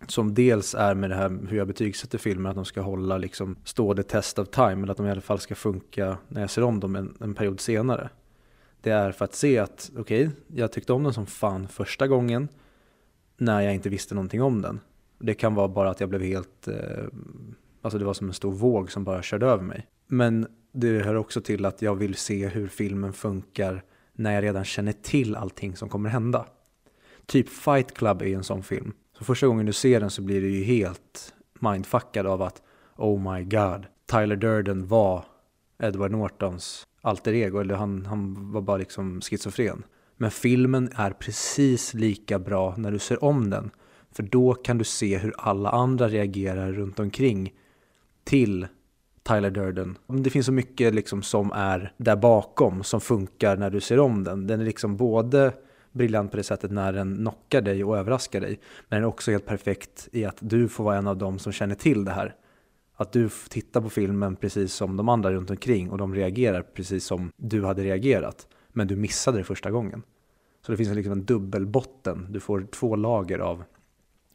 som 0.07 0.33
dels 0.33 0.75
är 0.75 0.95
med 0.95 1.09
det 1.09 1.15
här 1.15 1.39
hur 1.49 1.57
jag 1.57 1.67
betygsätter 1.67 2.17
filmer, 2.17 2.49
att 2.49 2.55
de 2.55 2.65
ska 2.65 2.81
hålla 2.81 3.17
liksom, 3.17 3.55
stå 3.63 3.95
the 3.95 4.03
test 4.03 4.39
of 4.39 4.49
time, 4.49 4.71
eller 4.71 4.91
att 4.91 4.97
de 4.97 5.05
i 5.05 5.11
alla 5.11 5.21
fall 5.21 5.39
ska 5.39 5.55
funka 5.55 6.17
när 6.27 6.41
jag 6.41 6.49
ser 6.49 6.63
om 6.63 6.79
dem 6.79 6.95
en, 6.95 7.17
en 7.19 7.33
period 7.33 7.59
senare. 7.59 8.09
Det 8.81 8.91
är 8.91 9.11
för 9.11 9.25
att 9.25 9.35
se 9.35 9.57
att, 9.59 9.91
okej, 9.97 10.27
okay, 10.27 10.39
jag 10.61 10.71
tyckte 10.71 10.93
om 10.93 11.03
den 11.03 11.13
som 11.13 11.25
fan 11.25 11.67
första 11.67 12.07
gången, 12.07 12.47
när 13.37 13.61
jag 13.61 13.73
inte 13.73 13.89
visste 13.89 14.15
någonting 14.15 14.41
om 14.41 14.61
den. 14.61 14.79
Det 15.19 15.33
kan 15.33 15.55
vara 15.55 15.67
bara 15.67 15.89
att 15.89 15.99
jag 15.99 16.09
blev 16.09 16.21
helt, 16.21 16.67
eh, 16.67 17.05
alltså 17.81 17.99
det 17.99 18.05
var 18.05 18.13
som 18.13 18.27
en 18.27 18.33
stor 18.33 18.51
våg 18.51 18.91
som 18.91 19.03
bara 19.03 19.21
körde 19.21 19.45
över 19.45 19.63
mig. 19.63 19.87
Men 20.07 20.47
det 20.71 20.99
hör 20.99 21.15
också 21.15 21.41
till 21.41 21.65
att 21.65 21.81
jag 21.81 21.95
vill 21.95 22.15
se 22.15 22.47
hur 22.47 22.67
filmen 22.67 23.13
funkar 23.13 23.83
när 24.13 24.33
jag 24.33 24.43
redan 24.43 24.65
känner 24.65 24.91
till 24.91 25.35
allting 25.35 25.75
som 25.75 25.89
kommer 25.89 26.09
hända. 26.09 26.45
Typ 27.25 27.49
Fight 27.49 27.93
Club 27.93 28.21
är 28.21 28.25
en 28.25 28.43
sån 28.43 28.63
film. 28.63 28.93
Så 29.17 29.23
första 29.23 29.47
gången 29.47 29.65
du 29.65 29.73
ser 29.73 29.99
den 29.99 30.09
så 30.09 30.21
blir 30.21 30.41
du 30.41 30.49
ju 30.49 30.63
helt 30.63 31.33
mindfuckad 31.59 32.27
av 32.27 32.41
att 32.41 32.61
oh 32.95 33.33
my 33.33 33.43
god, 33.43 33.85
Tyler 34.11 34.35
Durden 34.35 34.87
var 34.87 35.25
Edward 35.79 36.11
Nortons 36.11 36.87
alter 37.01 37.33
ego, 37.33 37.59
eller 37.59 37.75
han, 37.75 38.05
han 38.05 38.51
var 38.51 38.61
bara 38.61 38.77
liksom 38.77 39.21
schizofren. 39.21 39.83
Men 40.17 40.31
filmen 40.31 40.89
är 40.95 41.11
precis 41.11 41.93
lika 41.93 42.39
bra 42.39 42.75
när 42.77 42.91
du 42.91 42.99
ser 42.99 43.23
om 43.23 43.49
den. 43.49 43.71
För 44.11 44.23
då 44.23 44.53
kan 44.53 44.77
du 44.77 44.83
se 44.83 45.17
hur 45.17 45.33
alla 45.37 45.69
andra 45.69 46.07
reagerar 46.07 46.71
runt 46.71 46.99
omkring 46.99 47.53
till 48.23 48.67
Tyler 49.23 49.51
Durden. 49.51 49.97
Det 50.07 50.29
finns 50.29 50.45
så 50.45 50.51
mycket 50.51 50.93
liksom 50.93 51.23
som 51.23 51.51
är 51.51 51.93
där 51.97 52.15
bakom 52.15 52.83
som 52.83 53.01
funkar 53.01 53.57
när 53.57 53.69
du 53.69 53.81
ser 53.81 53.99
om 53.99 54.23
den. 54.23 54.47
Den 54.47 54.61
är 54.61 54.65
liksom 54.65 54.97
både 54.97 55.53
briljant 55.95 56.31
på 56.31 56.37
det 56.37 56.43
sättet 56.43 56.71
när 56.71 56.93
den 56.93 57.15
knockar 57.15 57.61
dig 57.61 57.83
och 57.83 57.97
överraskar 57.97 58.41
dig. 58.41 58.59
Men 58.89 58.97
den 58.97 59.03
är 59.03 59.07
också 59.07 59.31
helt 59.31 59.45
perfekt 59.45 60.09
i 60.11 60.25
att 60.25 60.37
du 60.39 60.69
får 60.69 60.83
vara 60.83 60.97
en 60.97 61.07
av 61.07 61.17
dem 61.17 61.39
som 61.39 61.51
känner 61.51 61.75
till 61.75 62.05
det 62.05 62.11
här. 62.11 62.35
Att 62.95 63.11
du 63.11 63.29
tittar 63.49 63.81
på 63.81 63.89
filmen 63.89 64.35
precis 64.35 64.73
som 64.73 64.97
de 64.97 65.09
andra 65.09 65.31
runt 65.31 65.49
omkring 65.49 65.89
och 65.89 65.97
de 65.97 66.15
reagerar 66.15 66.61
precis 66.61 67.05
som 67.05 67.31
du 67.37 67.65
hade 67.65 67.83
reagerat. 67.83 68.47
Men 68.73 68.87
du 68.87 68.95
missade 68.95 69.37
det 69.37 69.43
första 69.43 69.71
gången. 69.71 70.03
Så 70.65 70.71
det 70.71 70.77
finns 70.77 70.95
liksom 70.95 71.11
en 71.11 71.25
dubbelbotten. 71.25 72.27
Du 72.29 72.39
får 72.39 72.67
två 72.71 72.95
lager 72.95 73.39
av 73.39 73.63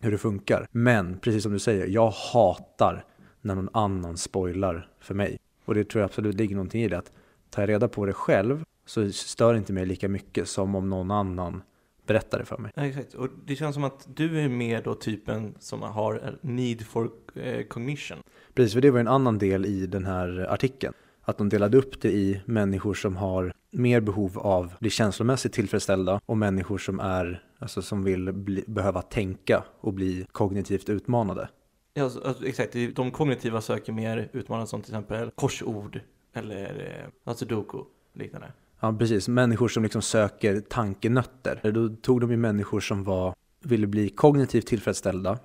hur 0.01 0.11
det 0.11 0.19
funkar. 0.19 0.67
Men 0.71 1.19
precis 1.19 1.43
som 1.43 1.53
du 1.53 1.59
säger, 1.59 1.87
jag 1.87 2.11
hatar 2.11 3.05
när 3.41 3.55
någon 3.55 3.69
annan 3.73 4.17
spoilar 4.17 4.89
för 5.01 5.15
mig. 5.15 5.39
Och 5.65 5.75
det 5.75 5.85
tror 5.85 6.01
jag 6.01 6.09
absolut 6.09 6.37
ligger 6.37 6.55
någonting 6.55 6.83
i 6.83 6.89
det. 6.89 6.99
Att 6.99 7.13
ta 7.51 7.67
reda 7.67 7.89
på 7.89 8.07
det 8.07 8.13
själv 8.13 8.65
så 8.91 9.13
stör 9.13 9.55
inte 9.55 9.73
mig 9.73 9.87
lika 9.87 10.09
mycket 10.09 10.49
som 10.49 10.75
om 10.75 10.91
någon 10.91 11.11
annan 11.11 11.63
berättar 12.07 12.39
det 12.39 12.45
för 12.45 12.59
mig. 12.59 12.73
Ja, 12.75 12.83
exakt, 12.83 13.15
och 13.15 13.29
det 13.47 13.57
känns 13.57 13.75
som 13.75 13.85
att 13.85 14.09
du 14.17 14.41
är 14.41 14.49
mer 14.49 14.83
då 14.83 14.95
typen 14.95 15.55
som 15.59 15.83
har 15.83 16.39
need 16.41 16.87
for 16.87 17.11
eh, 17.35 17.63
cognition. 17.63 18.19
Precis, 18.55 18.75
för 18.75 18.81
det 18.81 18.91
var 18.91 19.01
en 19.01 19.09
annan 19.09 19.39
del 19.39 19.67
i 19.67 19.87
den 19.87 20.07
här 20.07 20.47
artikeln. 20.51 20.95
Att 21.23 21.39
de 21.39 21.49
delade 21.49 21.77
upp 21.77 22.01
det 22.01 22.11
i 22.11 22.41
människor 22.45 22.95
som 22.95 23.17
har 23.17 23.53
mer 23.71 24.01
behov 24.01 24.39
av 24.39 24.65
att 24.65 24.81
bli 24.81 24.91
känslomässigt 24.91 25.53
tillfredsställda 25.53 26.21
och 26.27 26.37
människor 26.37 26.79
som 26.79 27.01
är, 27.01 27.45
alltså 27.59 27.83
som 27.83 28.05
vill 28.05 28.33
bli, 28.33 28.65
behöva 28.67 29.03
tänka 29.03 29.65
och 29.81 29.93
bli 29.93 30.27
kognitivt 30.33 30.89
utmanade. 30.89 31.49
Ja, 31.95 32.05
alltså, 32.05 32.21
alltså 32.21 32.47
exakt. 32.47 32.77
De 32.95 33.11
kognitiva 33.11 33.61
söker 33.61 33.93
mer 33.93 34.31
utmanande 34.33 34.67
som 34.67 34.83
till 34.83 34.93
exempel 34.93 35.31
korsord 35.31 36.01
eller 36.33 37.03
eh, 37.05 37.31
alltså 37.31 37.45
doku 37.45 37.79
liknande. 38.15 38.53
Ja, 38.81 38.93
precis. 38.99 39.29
Människor 39.29 39.69
som 39.69 39.83
liksom 39.83 40.03
söker 40.03 40.61
tankenötter. 40.61 41.73
Då 41.73 41.89
tog 41.89 42.21
de 42.21 42.31
ju 42.31 42.37
människor 42.37 42.81
som 42.81 43.05
var, 43.05 43.35
ville 43.65 43.87
bli 43.87 44.09
kognitivt 44.09 44.67
tillfredsställda 44.67 45.39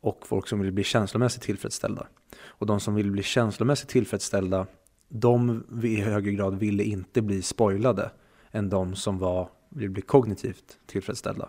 och 0.00 0.26
folk 0.26 0.48
som 0.48 0.60
ville 0.60 0.72
bli 0.72 0.84
känslomässigt 0.84 1.42
tillfredsställda. 1.42 2.06
Och 2.44 2.66
de 2.66 2.80
som 2.80 2.94
ville 2.94 3.10
bli 3.10 3.22
känslomässigt 3.22 3.88
tillfredsställda, 3.88 4.66
de 5.08 5.64
i 5.82 6.00
högre 6.00 6.32
grad 6.32 6.58
ville 6.58 6.82
inte 6.82 7.22
bli 7.22 7.42
spoilade 7.42 8.10
än 8.50 8.68
de 8.68 8.94
som 8.94 9.18
var, 9.18 9.48
ville 9.68 9.90
bli 9.90 10.02
kognitivt 10.02 10.78
tillfredsställda. 10.86 11.48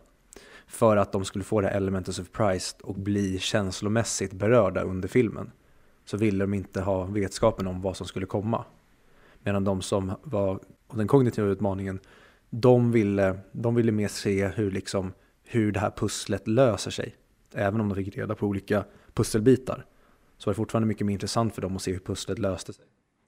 För 0.67 0.97
att 0.97 1.11
de 1.11 1.25
skulle 1.25 1.43
få 1.43 1.61
det 1.61 1.69
element 1.69 2.09
of 2.09 2.15
surprise 2.15 2.75
och 2.83 2.95
bli 2.95 3.39
känslomässigt 3.39 4.33
berörda 4.33 4.81
under 4.81 5.07
filmen. 5.07 5.51
Så 6.05 6.17
ville 6.17 6.43
de 6.43 6.53
inte 6.53 6.81
ha 6.81 7.03
vetskapen 7.03 7.67
om 7.67 7.81
vad 7.81 7.97
som 7.97 8.07
skulle 8.07 8.25
komma. 8.25 8.65
Medan 9.43 9.63
de 9.63 9.81
som 9.81 10.13
var 10.23 10.59
och 10.87 10.97
den 10.97 11.07
kognitiva 11.07 11.47
utmaningen, 11.47 11.99
de 12.49 12.91
ville, 12.91 13.39
de 13.51 13.75
ville 13.75 13.91
mer 13.91 14.07
se 14.07 14.47
hur, 14.47 14.71
liksom, 14.71 15.13
hur 15.43 15.71
det 15.71 15.79
här 15.79 15.91
pusslet 15.91 16.47
löser 16.47 16.91
sig. 16.91 17.15
Även 17.53 17.81
om 17.81 17.89
de 17.89 17.95
fick 17.95 18.17
reda 18.17 18.35
på 18.35 18.47
olika 18.47 18.85
pusselbitar 19.13 19.85
så 20.37 20.49
var 20.49 20.53
det 20.53 20.57
fortfarande 20.57 20.87
mycket 20.87 21.05
mer 21.05 21.13
intressant 21.13 21.55
för 21.55 21.61
dem 21.61 21.75
att 21.75 21.81
se 21.81 21.91
hur 21.91 21.99
pusslet 21.99 22.39
löste 22.39 22.73
sig. 22.73 22.85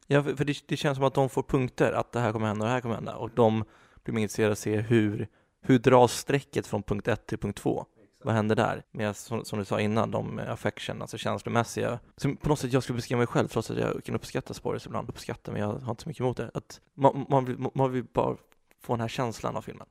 Ja, 0.07 0.23
för 0.23 0.45
det, 0.45 0.57
det 0.65 0.77
känns 0.77 0.95
som 0.95 1.05
att 1.05 1.13
de 1.13 1.29
får 1.29 1.43
punkter, 1.43 1.91
att 1.91 2.11
det 2.11 2.19
här 2.19 2.31
kommer 2.31 2.47
hända 2.47 2.63
och 2.63 2.67
det 2.67 2.73
här 2.73 2.81
kommer 2.81 2.95
hända 2.95 3.15
och 3.15 3.29
de 3.33 3.63
blir 4.03 4.13
mer 4.15 4.21
intresserade 4.21 4.49
av 4.49 4.51
att 4.51 4.59
se 4.59 4.77
hur, 4.77 5.27
hur 5.61 5.79
dras 5.79 6.17
strecket 6.17 6.67
från 6.67 6.83
punkt 6.83 7.07
1 7.07 7.27
till 7.27 7.37
punkt 7.37 7.57
2. 7.57 7.85
Vad 8.23 8.35
händer 8.35 8.55
där? 8.55 8.83
Med, 8.91 9.15
som, 9.15 9.45
som, 9.45 9.59
du 9.59 9.65
sa 9.65 9.79
innan, 9.79 10.11
de 10.11 10.39
affection, 10.39 11.01
alltså 11.01 11.17
känslomässiga. 11.17 11.99
Som 12.17 12.37
på 12.37 12.49
något 12.49 12.59
sätt 12.59 12.73
jag 12.73 12.83
skulle 12.83 12.95
beskriva 12.95 13.17
mig 13.17 13.27
själv, 13.27 13.47
trots 13.47 13.71
att 13.71 13.77
jag 13.77 14.03
kan 14.03 14.15
uppskatta 14.15 14.53
spoilers 14.53 14.85
ibland. 14.85 15.09
Uppskatta, 15.09 15.51
men 15.51 15.61
jag 15.61 15.67
har 15.67 15.91
inte 15.91 16.03
så 16.03 16.09
mycket 16.09 16.21
emot 16.21 16.37
det. 16.37 16.51
Att 16.53 16.81
man, 16.93 17.25
man, 17.29 17.45
vill, 17.45 17.57
man 17.73 17.91
vill 17.91 18.03
bara 18.13 18.37
få 18.81 18.93
den 18.93 19.01
här 19.01 19.07
känslan 19.07 19.55
av 19.55 19.61
filmen. 19.61 19.87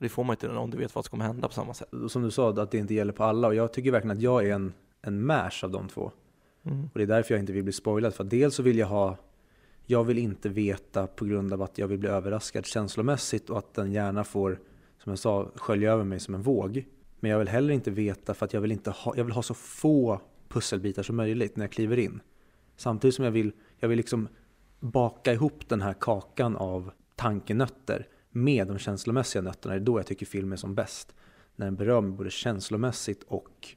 Det 0.00 0.08
får 0.08 0.24
man 0.24 0.34
inte 0.34 0.48
om 0.48 0.70
du 0.70 0.78
vet 0.78 0.94
vad 0.94 1.04
som 1.04 1.10
kommer 1.10 1.24
hända 1.24 1.48
på 1.48 1.54
samma 1.54 1.74
sätt. 1.74 1.88
Som 2.08 2.22
du 2.22 2.30
sa, 2.30 2.50
att 2.50 2.70
det 2.70 2.78
inte 2.78 2.94
gäller 2.94 3.12
på 3.12 3.24
alla. 3.24 3.48
Och 3.48 3.54
jag 3.54 3.72
tycker 3.72 3.90
verkligen 3.90 4.16
att 4.16 4.22
jag 4.22 4.48
är 4.48 4.54
en, 4.54 4.72
en 5.02 5.26
mash 5.26 5.64
av 5.64 5.70
de 5.70 5.88
två. 5.88 6.12
Mm. 6.64 6.84
Och 6.84 6.98
det 6.98 7.02
är 7.02 7.06
därför 7.06 7.34
jag 7.34 7.42
inte 7.42 7.52
vill 7.52 7.64
bli 7.64 7.72
spoilad. 7.72 8.14
För 8.14 8.24
dels 8.24 8.54
så 8.54 8.62
vill 8.62 8.78
jag 8.78 8.86
ha 8.86 9.16
jag 9.86 10.04
vill 10.04 10.18
inte 10.18 10.48
veta 10.48 11.06
på 11.06 11.24
grund 11.24 11.52
av 11.52 11.62
att 11.62 11.78
jag 11.78 11.88
vill 11.88 11.98
bli 11.98 12.08
överraskad 12.08 12.66
känslomässigt 12.66 13.50
och 13.50 13.58
att 13.58 13.74
den 13.74 13.92
gärna 13.92 14.24
får, 14.24 14.60
som 14.98 15.12
jag 15.12 15.18
sa, 15.18 15.50
skölja 15.54 15.92
över 15.92 16.04
mig 16.04 16.20
som 16.20 16.34
en 16.34 16.42
våg. 16.42 16.84
Men 17.22 17.30
jag 17.30 17.38
vill 17.38 17.48
heller 17.48 17.74
inte 17.74 17.90
veta 17.90 18.34
för 18.34 18.46
att 18.46 18.52
jag 18.52 18.60
vill, 18.60 18.72
inte 18.72 18.90
ha, 18.90 19.16
jag 19.16 19.24
vill 19.24 19.32
ha 19.32 19.42
så 19.42 19.54
få 19.54 20.20
pusselbitar 20.48 21.02
som 21.02 21.16
möjligt 21.16 21.56
när 21.56 21.64
jag 21.64 21.72
kliver 21.72 21.98
in. 21.98 22.20
Samtidigt 22.76 23.14
som 23.14 23.24
jag 23.24 23.32
vill, 23.32 23.52
jag 23.78 23.88
vill 23.88 23.96
liksom 23.96 24.28
baka 24.80 25.32
ihop 25.32 25.68
den 25.68 25.80
här 25.80 25.92
kakan 25.92 26.56
av 26.56 26.90
tankenötter 27.16 28.08
med 28.30 28.66
de 28.66 28.78
känslomässiga 28.78 29.42
nötterna. 29.42 29.74
Det 29.74 29.80
är 29.80 29.84
då 29.84 29.98
jag 29.98 30.06
tycker 30.06 30.26
film 30.26 30.52
är 30.52 30.56
som 30.56 30.74
bäst. 30.74 31.14
När 31.56 31.66
den 31.66 31.76
berör 31.76 32.00
mig 32.00 32.12
både 32.12 32.30
känslomässigt 32.30 33.22
och 33.22 33.68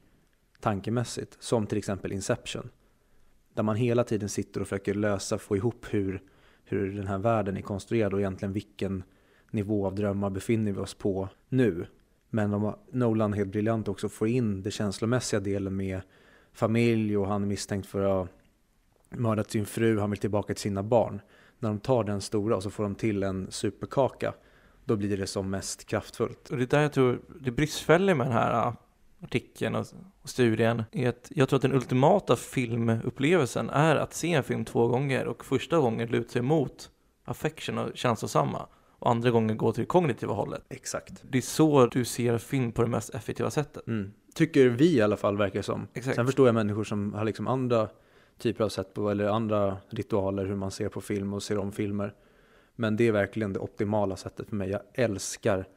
tankemässigt. 0.60 1.36
Som 1.40 1.66
till 1.66 1.78
exempel 1.78 2.12
Inception. 2.12 2.70
Där 3.54 3.62
man 3.62 3.76
hela 3.76 4.04
tiden 4.04 4.28
sitter 4.28 4.60
och 4.60 4.66
försöker 4.66 4.94
lösa, 4.94 5.38
få 5.38 5.56
ihop 5.56 5.86
hur, 5.90 6.22
hur 6.64 6.92
den 6.92 7.06
här 7.06 7.18
världen 7.18 7.56
är 7.56 7.62
konstruerad 7.62 8.14
och 8.14 8.20
egentligen 8.20 8.52
vilken 8.52 9.02
nivå 9.50 9.86
av 9.86 9.94
drömmar 9.94 10.30
befinner 10.30 10.72
vi 10.72 10.78
oss 10.78 10.94
på 10.94 11.28
nu. 11.48 11.86
Men 12.36 12.54
om 12.54 12.74
Nolan 12.90 13.32
helt 13.32 13.52
briljant 13.52 13.88
också 13.88 14.08
får 14.08 14.28
in 14.28 14.62
det 14.62 14.70
känslomässiga 14.70 15.40
delen 15.40 15.76
med 15.76 16.00
familj 16.52 17.16
och 17.16 17.28
han 17.28 17.42
är 17.42 17.46
misstänkt 17.46 17.86
för 17.86 18.02
att 18.02 18.10
ha 18.10 18.28
mördat 19.18 19.50
sin 19.50 19.66
fru, 19.66 19.98
han 19.98 20.10
vill 20.10 20.18
tillbaka 20.18 20.54
till 20.54 20.62
sina 20.62 20.82
barn. 20.82 21.20
När 21.58 21.68
de 21.68 21.78
tar 21.78 22.04
den 22.04 22.20
stora 22.20 22.56
och 22.56 22.62
så 22.62 22.70
får 22.70 22.82
de 22.82 22.94
till 22.94 23.22
en 23.22 23.50
superkaka, 23.50 24.34
då 24.84 24.96
blir 24.96 25.16
det 25.16 25.26
som 25.26 25.50
mest 25.50 25.86
kraftfullt. 25.86 26.50
Och 26.50 26.56
det 26.56 26.62
är 26.62 26.66
där 26.66 26.82
jag 26.82 26.92
tror 26.92 27.20
det 27.40 27.50
bristfälliga 27.50 28.14
med 28.14 28.26
den 28.26 28.32
här 28.32 28.66
äh, 28.66 28.72
artikeln 29.22 29.74
och, 29.74 29.86
studien 30.24 30.82
är 30.92 31.08
att 31.08 31.32
jag 31.34 31.48
tror 31.48 31.56
att 31.56 31.62
den 31.62 31.74
ultimata 31.74 32.36
filmupplevelsen 32.36 33.70
är 33.70 33.96
att 33.96 34.14
se 34.14 34.32
en 34.32 34.44
film 34.44 34.64
två 34.64 34.88
gånger 34.88 35.26
och 35.26 35.44
första 35.44 35.78
gången 35.78 36.08
luta 36.08 36.32
sig 36.32 36.42
mot 36.42 36.90
affection 37.24 37.78
och 37.78 37.90
känslosamma 37.94 38.66
och 38.98 39.10
andra 39.10 39.30
gången 39.30 39.56
gå 39.56 39.72
till 39.72 39.82
det 39.82 39.86
kognitiva 39.86 40.34
hållet. 40.34 40.62
Exakt. 40.68 41.22
Det 41.30 41.38
är 41.38 41.42
så 41.42 41.86
du 41.86 42.04
ser 42.04 42.38
film 42.38 42.72
på 42.72 42.82
det 42.82 42.88
mest 42.88 43.14
effektiva 43.14 43.50
sättet. 43.50 43.86
Mm. 43.86 44.12
Tycker 44.34 44.68
vi 44.68 44.96
i 44.96 45.02
alla 45.02 45.16
fall 45.16 45.36
verkar 45.36 45.62
som. 45.62 45.86
Exakt. 45.94 46.16
Sen 46.16 46.26
förstår 46.26 46.48
jag 46.48 46.54
människor 46.54 46.84
som 46.84 47.14
har 47.14 47.24
liksom 47.24 47.46
andra 47.46 47.88
typer 48.38 48.64
av 48.64 48.68
sätt 48.68 48.94
på, 48.94 49.10
eller 49.10 49.28
andra 49.28 49.76
ritualer 49.88 50.46
hur 50.46 50.56
man 50.56 50.70
ser 50.70 50.88
på 50.88 51.00
film 51.00 51.34
och 51.34 51.42
ser 51.42 51.58
om 51.58 51.72
filmer. 51.72 52.14
Men 52.76 52.96
det 52.96 53.08
är 53.08 53.12
verkligen 53.12 53.52
det 53.52 53.58
optimala 53.58 54.16
sättet 54.16 54.48
för 54.48 54.56
mig. 54.56 54.70
Jag 54.70 54.80
älskar 54.94 55.68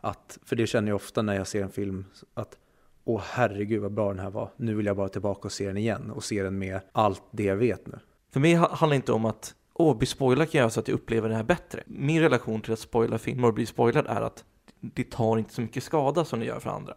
att, 0.00 0.38
för 0.44 0.56
det 0.56 0.66
känner 0.66 0.88
jag 0.88 0.96
ofta 0.96 1.22
när 1.22 1.34
jag 1.34 1.46
ser 1.46 1.62
en 1.62 1.70
film, 1.70 2.04
att 2.34 2.58
åh 3.04 3.22
herregud 3.24 3.82
vad 3.82 3.92
bra 3.92 4.08
den 4.08 4.18
här 4.18 4.30
var. 4.30 4.50
Nu 4.56 4.74
vill 4.74 4.86
jag 4.86 4.96
bara 4.96 5.08
tillbaka 5.08 5.40
och 5.42 5.52
se 5.52 5.66
den 5.66 5.76
igen 5.76 6.10
och 6.10 6.24
se 6.24 6.42
den 6.42 6.58
med 6.58 6.80
allt 6.92 7.22
det 7.30 7.44
jag 7.44 7.56
vet 7.56 7.86
nu. 7.86 7.98
För 8.32 8.40
mig 8.40 8.54
handlar 8.54 8.88
det 8.88 8.96
inte 8.96 9.12
om 9.12 9.24
att 9.24 9.54
åh, 9.78 9.96
bli 9.98 10.06
spoilad 10.06 10.50
kan 10.50 10.58
göra 10.58 10.70
så 10.70 10.80
att 10.80 10.88
jag 10.88 10.94
upplever 10.94 11.28
det 11.28 11.34
här 11.34 11.42
bättre. 11.44 11.82
Min 11.86 12.20
relation 12.22 12.60
till 12.60 12.72
att 12.72 12.78
spoila 12.78 13.18
filmer 13.18 13.48
och 13.48 13.54
bli 13.54 13.66
spoilad 13.66 14.06
är 14.06 14.20
att 14.20 14.44
det 14.80 15.10
tar 15.10 15.38
inte 15.38 15.52
så 15.54 15.60
mycket 15.60 15.82
skada 15.82 16.24
som 16.24 16.40
det 16.40 16.46
gör 16.46 16.60
för 16.60 16.70
andra. 16.70 16.94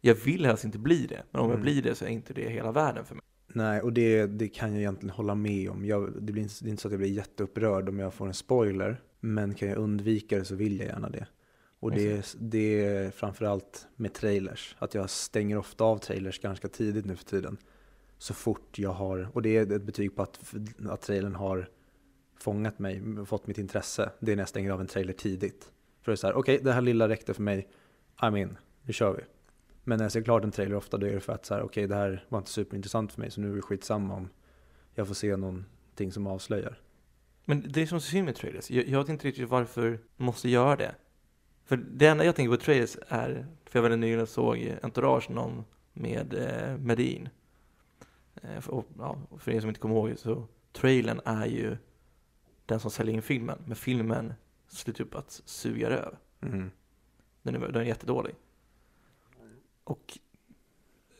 Jag 0.00 0.14
vill 0.14 0.46
helst 0.46 0.64
inte 0.64 0.78
bli 0.78 1.06
det, 1.06 1.22
men 1.30 1.40
om 1.42 1.48
jag 1.50 1.54
Mm. 1.58 1.62
blir 1.62 1.82
det 1.82 1.94
så 1.94 2.04
är 2.04 2.08
inte 2.08 2.32
det 2.32 2.48
hela 2.48 2.72
världen 2.72 3.04
för 3.04 3.14
mig. 3.14 3.22
Nej, 3.48 3.80
och 3.80 3.92
det, 3.92 4.26
det 4.26 4.48
kan 4.48 4.70
jag 4.72 4.78
egentligen 4.78 5.10
hålla 5.16 5.34
med 5.34 5.70
om. 5.70 5.84
Jag, 5.84 6.12
det, 6.22 6.32
blir 6.32 6.42
inte, 6.42 6.54
det 6.60 6.68
är 6.68 6.70
inte 6.70 6.82
så 6.82 6.88
att 6.88 6.92
jag 6.92 6.98
blir 7.00 7.10
jätteupprörd 7.12 7.88
om 7.88 7.98
jag 7.98 8.14
får 8.14 8.26
en 8.26 8.34
spoiler. 8.34 9.00
Men 9.20 9.54
kan 9.54 9.68
jag 9.68 9.78
undvika 9.78 10.38
det 10.38 10.44
så 10.44 10.54
vill 10.54 10.78
jag 10.78 10.86
gärna 10.86 11.08
det. 11.08 11.26
Och 11.80 11.90
det, 11.92 12.12
är- 12.12 12.24
det 12.38 12.84
är 12.84 13.10
framförallt 13.10 13.86
med 13.96 14.14
trailers. 14.14 14.76
Att 14.78 14.94
jag 14.94 15.10
stänger 15.10 15.58
ofta 15.58 15.84
av 15.84 15.98
trailers 15.98 16.38
ganska 16.40 16.68
tidigt 16.68 17.04
nu 17.04 17.16
för 17.16 17.24
tiden. 17.24 17.56
Så 18.18 18.34
fort 18.34 18.78
jag 18.78 18.90
har, 18.92 19.28
och 19.32 19.42
det 19.42 19.56
är 19.56 19.72
ett 19.72 19.82
betyg 19.82 20.16
på 20.16 20.22
att, 20.22 20.54
att 20.88 21.00
trailern 21.00 21.34
har 21.34 21.68
fångat 22.38 22.78
mig, 22.78 23.02
fått 23.26 23.46
mitt 23.46 23.58
intresse. 23.58 24.10
Det 24.20 24.32
är 24.32 24.36
när 24.36 24.42
jag 24.42 24.48
stänger 24.48 24.70
av 24.70 24.80
en 24.80 24.86
trailer 24.86 25.12
tidigt. 25.12 25.72
För 26.02 26.12
det 26.12 26.14
är 26.14 26.16
så 26.16 26.26
här, 26.26 26.34
okej 26.34 26.60
det 26.62 26.72
här 26.72 26.80
lilla 26.80 27.08
räckte 27.08 27.34
för 27.34 27.42
mig, 27.42 27.68
I'm 28.16 28.38
in, 28.38 28.56
nu 28.82 28.92
kör 28.92 29.12
vi. 29.12 29.22
Men 29.84 29.98
när 29.98 30.04
jag 30.04 30.12
ser 30.12 30.22
klart 30.22 30.44
en 30.44 30.50
trailer 30.50 30.76
ofta 30.76 30.96
då 30.96 31.06
är 31.06 31.12
det 31.12 31.20
för 31.20 31.32
att 31.32 31.46
så 31.46 31.54
här, 31.54 31.62
okej 31.62 31.86
det 31.86 31.94
här 31.94 32.24
var 32.28 32.38
inte 32.38 32.50
superintressant 32.50 33.12
för 33.12 33.20
mig 33.20 33.30
så 33.30 33.40
nu 33.40 33.52
är 33.52 33.56
det 33.56 33.62
skitsamma 33.62 34.14
om 34.14 34.28
jag 34.94 35.06
får 35.06 35.14
se 35.14 35.36
någonting 35.36 36.12
som 36.12 36.26
avslöjar. 36.26 36.80
Men 37.44 37.64
det 37.68 37.82
är 37.82 37.86
som 37.86 38.00
så 38.00 38.10
synd 38.10 38.24
med 38.24 38.34
trailers. 38.34 38.70
Jag, 38.70 38.88
jag 38.88 38.98
vet 38.98 39.08
inte 39.08 39.28
riktigt 39.28 39.48
varför 39.48 39.90
man 40.16 40.26
måste 40.26 40.48
göra 40.48 40.76
det. 40.76 40.94
För 41.64 41.76
det 41.76 42.06
enda 42.06 42.24
jag 42.24 42.36
tänker 42.36 42.56
på 42.56 42.62
trailers 42.62 42.96
är, 43.08 43.46
för 43.64 43.78
jag 43.78 43.82
väldigt 43.82 44.00
nyligen 44.00 44.26
såg 44.26 44.76
Entourage 44.82 45.30
någon 45.30 45.64
med 45.92 46.34
eh, 46.34 46.78
Medin. 46.78 47.28
Eh, 48.42 48.60
för, 48.60 48.72
och, 48.72 48.86
ja, 48.98 49.18
och 49.28 49.42
för 49.42 49.50
er 49.52 49.60
som 49.60 49.68
inte 49.68 49.80
kommer 49.80 49.94
ihåg 49.94 50.08
det, 50.08 50.16
så 50.16 50.46
trailern 50.72 51.20
är 51.24 51.46
ju 51.46 51.76
den 52.66 52.80
som 52.80 52.90
säljer 52.90 53.14
in 53.14 53.22
filmen. 53.22 53.58
Men 53.66 53.76
filmen 53.76 54.34
slutar 54.68 55.04
upp 55.04 55.14
att 55.14 55.42
suga 55.44 55.90
röv. 55.90 56.16
Mm. 56.40 56.70
Den 57.42 57.54
är, 57.54 57.58
den 57.58 57.82
är 57.82 57.86
jättedålig. 57.86 58.34
Och 59.84 60.18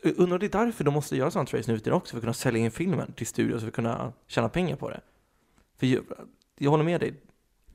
jag 0.03 0.19
undrar 0.19 0.35
om 0.35 0.39
det 0.39 0.45
är 0.45 0.65
därför 0.65 0.83
de 0.83 0.93
måste 0.93 1.17
göra 1.17 1.31
sådana 1.31 1.47
trailers 1.47 1.67
nu 1.67 1.79
för 1.79 1.91
också, 1.91 2.11
för 2.11 2.17
att 2.17 2.23
kunna 2.23 2.33
sälja 2.33 2.61
in 2.61 2.71
filmen 2.71 3.13
till 3.13 3.27
studios 3.27 3.61
för 3.61 3.67
att 3.67 3.73
kunna 3.73 4.13
tjäna 4.27 4.49
pengar 4.49 4.75
på 4.75 4.89
det. 4.89 5.01
För 5.77 5.87
jag, 5.87 6.03
jag 6.57 6.71
håller 6.71 6.83
med 6.83 7.01
dig. 7.01 7.13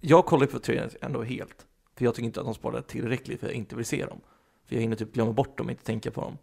Jag 0.01 0.27
kollar 0.27 0.47
på 0.47 0.59
trailers 0.59 0.97
ändå 1.01 1.23
helt. 1.23 1.67
För 1.95 2.05
jag 2.05 2.15
tycker 2.15 2.27
inte 2.27 2.41
att 2.41 2.47
de 2.47 2.55
sparar 2.55 2.83
tillräckligt 2.83 3.41
för 3.41 3.47
att 3.47 3.53
jag 3.53 3.59
inte 3.59 3.77
vill 3.77 3.85
se 3.87 4.07
dem. 4.07 4.21
För 4.65 4.75
jag 4.75 4.83
hinner 4.83 4.97
typ 4.97 5.13
glömma 5.13 5.33
bort 5.33 5.59
dem 5.59 5.67
och 5.67 5.71
inte 5.71 5.85
tänka 5.85 6.11
på 6.11 6.21
dem. 6.21 6.39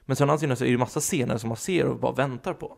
Men 0.00 0.16
sen 0.16 0.30
andra 0.30 0.38
sidan 0.38 0.56
så 0.56 0.64
är 0.64 0.70
det 0.70 0.78
massa 0.78 1.00
scener 1.00 1.38
som 1.38 1.48
man 1.48 1.56
ser 1.56 1.86
och 1.86 1.98
bara 1.98 2.12
väntar 2.12 2.54
på. 2.54 2.76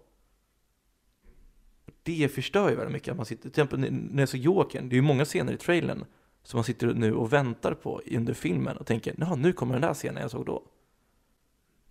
Det 2.03 2.29
förstör 2.29 2.71
ju 2.71 2.76
väldigt 2.76 2.93
mycket. 2.93 3.11
Att 3.11 3.17
man 3.17 3.26
sitter, 3.26 3.43
till 3.43 3.50
exempel 3.50 3.81
när 3.93 4.23
jag 4.23 4.29
såg 4.29 4.41
Jokern, 4.41 4.88
det 4.88 4.95
är 4.95 4.97
ju 4.97 5.03
många 5.03 5.25
scener 5.25 5.53
i 5.53 5.57
trailern 5.57 6.05
som 6.43 6.57
man 6.59 6.64
sitter 6.64 6.95
nu 6.95 7.14
och 7.14 7.33
väntar 7.33 7.75
på 7.75 8.03
under 8.07 8.35
filmen 8.35 8.76
och 8.76 8.87
tänker, 8.87 9.37
nu 9.37 9.53
kommer 9.53 9.75
den 9.75 9.83
där 9.83 9.95
scenen 9.95 10.23
jag 10.23 10.31
såg 10.31 10.47
då. 10.47 10.62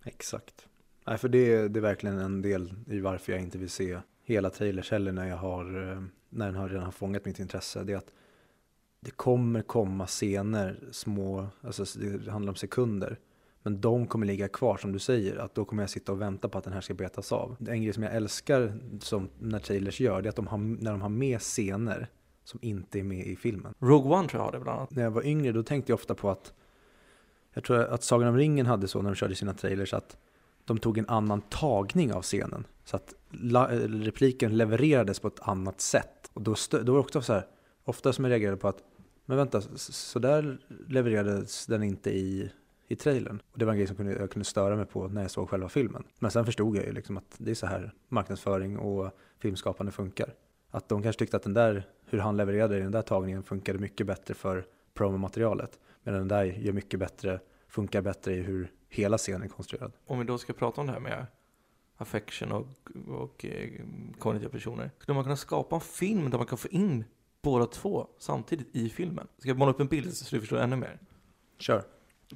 Exakt. 0.04 0.68
Nej, 1.06 1.18
för 1.18 1.28
det, 1.28 1.68
det 1.68 1.78
är 1.78 1.82
verkligen 1.82 2.18
en 2.18 2.42
del 2.42 2.74
i 2.86 3.00
varför 3.00 3.32
jag 3.32 3.42
inte 3.42 3.58
vill 3.58 3.70
se 3.70 3.98
hela 4.24 4.50
trailers 4.50 4.90
heller 4.90 5.12
när, 5.12 5.26
jag 5.26 5.36
har, 5.36 5.92
eh, 5.92 6.02
när 6.28 6.46
den 6.46 6.54
har 6.54 6.68
redan 6.68 6.84
har 6.84 6.92
fångat 6.92 7.24
mitt 7.24 7.38
intresse. 7.38 7.84
Det 7.84 7.92
är 7.92 7.96
att 7.96 8.12
det 9.00 9.10
kommer 9.10 9.62
komma 9.62 10.06
scener, 10.06 10.88
små, 10.92 11.46
alltså 11.60 11.84
det 11.98 12.30
handlar 12.30 12.52
om 12.52 12.56
sekunder. 12.56 13.18
Men 13.66 13.80
de 13.80 14.06
kommer 14.06 14.26
ligga 14.26 14.48
kvar 14.48 14.76
som 14.76 14.92
du 14.92 14.98
säger, 14.98 15.36
att 15.36 15.54
då 15.54 15.64
kommer 15.64 15.82
jag 15.82 15.90
sitta 15.90 16.12
och 16.12 16.20
vänta 16.20 16.48
på 16.48 16.58
att 16.58 16.64
den 16.64 16.72
här 16.72 16.80
ska 16.80 16.94
betas 16.94 17.32
av. 17.32 17.56
En 17.68 17.82
grej 17.82 17.92
som 17.92 18.02
jag 18.02 18.14
älskar 18.14 18.80
som 19.00 19.28
när 19.38 19.58
trailers 19.58 20.00
gör, 20.00 20.22
det 20.22 20.26
är 20.26 20.30
att 20.30 20.36
de 20.36 20.46
har, 20.46 20.58
när 20.58 20.90
de 20.90 21.02
har 21.02 21.08
med 21.08 21.40
scener 21.40 22.08
som 22.44 22.60
inte 22.62 22.98
är 22.98 23.02
med 23.02 23.26
i 23.26 23.36
filmen. 23.36 23.74
Rogue 23.78 24.18
One 24.18 24.28
tror 24.28 24.40
jag 24.40 24.44
har 24.44 24.52
det 24.52 24.60
bland 24.60 24.78
annat. 24.78 24.90
När 24.90 25.02
jag 25.02 25.10
var 25.10 25.26
yngre 25.26 25.52
då 25.52 25.62
tänkte 25.62 25.92
jag 25.92 25.94
ofta 25.94 26.14
på 26.14 26.30
att 26.30 26.52
jag 27.54 27.64
tror 27.64 27.80
att 27.80 28.02
Sagan 28.02 28.28
om 28.28 28.36
ringen 28.36 28.66
hade 28.66 28.88
så 28.88 29.02
när 29.02 29.10
de 29.10 29.16
körde 29.16 29.34
sina 29.34 29.54
trailers 29.54 29.94
att 29.94 30.16
de 30.64 30.78
tog 30.78 30.98
en 30.98 31.08
annan 31.08 31.40
tagning 31.40 32.12
av 32.12 32.22
scenen. 32.22 32.66
Så 32.84 32.96
att 32.96 33.14
repliken 33.86 34.56
levererades 34.56 35.20
på 35.20 35.28
ett 35.28 35.40
annat 35.40 35.80
sätt. 35.80 36.30
Och 36.32 36.42
då, 36.42 36.54
då 36.70 36.78
var 36.78 36.84
det 36.84 37.00
också 37.00 37.22
så 37.22 37.32
här, 37.32 37.46
ofta 37.84 38.12
som 38.12 38.24
jag 38.24 38.30
reagerade 38.30 38.56
på 38.56 38.68
att 38.68 38.82
men 39.26 39.36
vänta, 39.36 39.60
så 39.76 40.18
där 40.18 40.58
levererades 40.88 41.66
den 41.66 41.82
inte 41.82 42.10
i, 42.10 42.50
i 42.88 42.96
trailern. 42.96 43.42
Och 43.52 43.58
det 43.58 43.64
var 43.64 43.72
en 43.72 43.78
grej 43.78 43.86
som 43.86 43.96
kunde, 43.96 44.12
jag 44.12 44.30
kunde 44.30 44.44
störa 44.44 44.76
mig 44.76 44.86
på 44.86 45.08
när 45.08 45.22
jag 45.22 45.30
såg 45.30 45.50
själva 45.50 45.68
filmen. 45.68 46.04
Men 46.18 46.30
sen 46.30 46.44
förstod 46.44 46.76
jag 46.76 46.84
ju 46.84 46.92
liksom 46.92 47.16
att 47.16 47.34
det 47.38 47.50
är 47.50 47.54
så 47.54 47.66
här 47.66 47.92
marknadsföring 48.08 48.78
och 48.78 49.10
filmskapande 49.38 49.92
funkar. 49.92 50.34
Att 50.70 50.88
de 50.88 51.02
kanske 51.02 51.18
tyckte 51.18 51.36
att 51.36 51.42
den 51.42 51.54
där, 51.54 51.88
hur 52.06 52.18
han 52.18 52.36
levererade 52.36 52.76
i 52.76 52.80
den 52.80 52.92
där 52.92 53.02
tagningen 53.02 53.42
funkade 53.42 53.78
mycket 53.78 54.06
bättre 54.06 54.34
för 54.34 54.66
promomaterialet. 54.94 55.78
Medan 56.02 56.20
den 56.20 56.28
där 56.28 56.44
gör 56.44 56.72
mycket 56.72 57.00
bättre, 57.00 57.40
funkar 57.68 58.02
bättre 58.02 58.34
i 58.34 58.42
hur 58.42 58.72
hela 58.88 59.18
scenen 59.18 59.42
är 59.42 59.48
konstruerad. 59.48 59.92
Om 60.06 60.18
vi 60.18 60.24
då 60.24 60.38
ska 60.38 60.52
prata 60.52 60.80
om 60.80 60.86
det 60.86 60.92
här 60.92 61.00
med 61.00 61.26
affection 61.96 62.52
och, 62.52 62.66
och 63.08 63.44
eh, 63.44 63.70
kognitiva 64.18 64.50
personer. 64.50 64.90
Skulle 64.98 65.14
man 65.14 65.24
kunna 65.24 65.36
skapa 65.36 65.74
en 65.74 65.80
film 65.80 66.30
där 66.30 66.38
man 66.38 66.46
kan 66.46 66.58
få 66.58 66.68
in 66.68 67.04
båda 67.42 67.66
två 67.66 68.08
samtidigt 68.18 68.76
i 68.76 68.88
filmen? 68.88 69.28
Ska 69.38 69.48
jag 69.48 69.58
måla 69.58 69.70
upp 69.70 69.80
en 69.80 69.86
bild 69.86 70.14
så 70.14 70.34
du 70.34 70.40
förstår 70.40 70.56
ännu 70.58 70.76
mer? 70.76 70.98
Kör. 71.58 71.84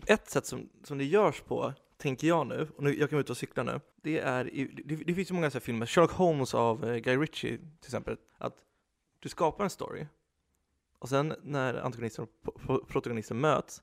Typ 0.00 0.10
ett 0.10 0.30
sätt 0.30 0.46
som, 0.46 0.68
som 0.82 0.98
det 0.98 1.04
görs 1.04 1.40
på, 1.40 1.72
tänker 1.96 2.28
jag 2.28 2.46
nu, 2.46 2.68
och 2.76 2.82
nu, 2.82 2.98
jag 2.98 3.10
kan 3.10 3.16
vara 3.16 3.20
ute 3.20 3.32
och 3.32 3.38
cykla 3.38 3.62
nu, 3.62 3.80
det 4.02 4.18
är, 4.18 4.54
i, 4.54 4.82
det, 4.84 4.96
det 4.96 5.14
finns 5.14 5.30
ju 5.30 5.34
många 5.34 5.50
så 5.50 5.60
filmer, 5.60 5.86
Sherlock 5.86 6.10
Holmes 6.10 6.54
av 6.54 6.84
eh, 6.84 6.96
Guy 6.96 7.16
Ritchie 7.16 7.56
till 7.56 7.68
exempel, 7.88 8.16
att 8.38 8.54
du 9.18 9.28
skapar 9.28 9.64
en 9.64 9.70
story, 9.70 10.06
och 10.98 11.08
sen 11.08 11.34
när 11.42 11.74
antagonisten 11.74 12.26
och 12.44 12.88
protagonisten 12.88 13.40
möts, 13.40 13.82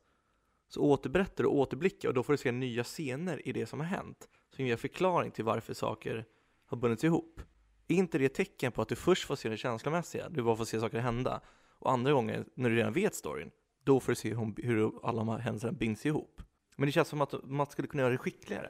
så 0.67 0.82
återberättar 0.82 1.43
du 1.43 1.49
och 1.49 1.56
återblickar, 1.56 2.10
och 2.10 2.15
då 2.15 2.23
får 2.23 2.34
du 2.34 2.38
se 2.38 2.51
nya 2.51 2.84
scener 2.84 3.47
i 3.47 3.51
det 3.51 3.65
som 3.65 3.80
har 3.80 3.88
hänt, 3.88 4.28
som 4.56 4.65
ger 4.65 4.78
förklaring 4.78 5.32
till 5.32 5.43
varför 5.43 5.73
saker 5.73 6.25
har 6.65 6.78
bundits 6.78 7.04
ihop. 7.04 7.41
Är 7.88 7.95
inte 7.95 8.17
det 8.17 8.25
ett 8.25 8.34
tecken 8.34 8.71
på 8.71 8.82
att 8.82 8.89
du 8.89 8.95
först 8.95 9.25
får 9.25 9.36
se 9.36 9.49
det 9.49 9.58
känslomässiga, 9.58 10.30
du 10.30 10.43
bara 10.43 10.56
får 10.56 10.65
se 10.65 10.80
saker 10.80 10.99
hända, 10.99 11.41
och 11.80 11.91
andra 11.91 12.12
gånger, 12.12 12.45
när 12.56 12.69
du 12.69 12.75
redan 12.75 12.93
vet 12.93 13.15
storyn, 13.15 13.51
då 13.86 14.00
får 14.00 14.12
du 14.12 14.15
se 14.15 14.34
hur, 14.34 14.63
hur 14.63 14.91
alla 15.04 15.17
de 15.17 15.30
här 15.30 15.38
händelserna 15.38 15.74
binds 15.74 16.06
ihop. 16.06 16.41
Men 16.76 16.86
det 16.86 16.91
känns 16.91 17.08
som 17.08 17.21
att 17.21 17.34
man 17.43 17.65
skulle 17.65 17.88
kunna 17.88 18.04
göra 18.04 18.12
det 18.12 18.17
skickligare. 18.17 18.69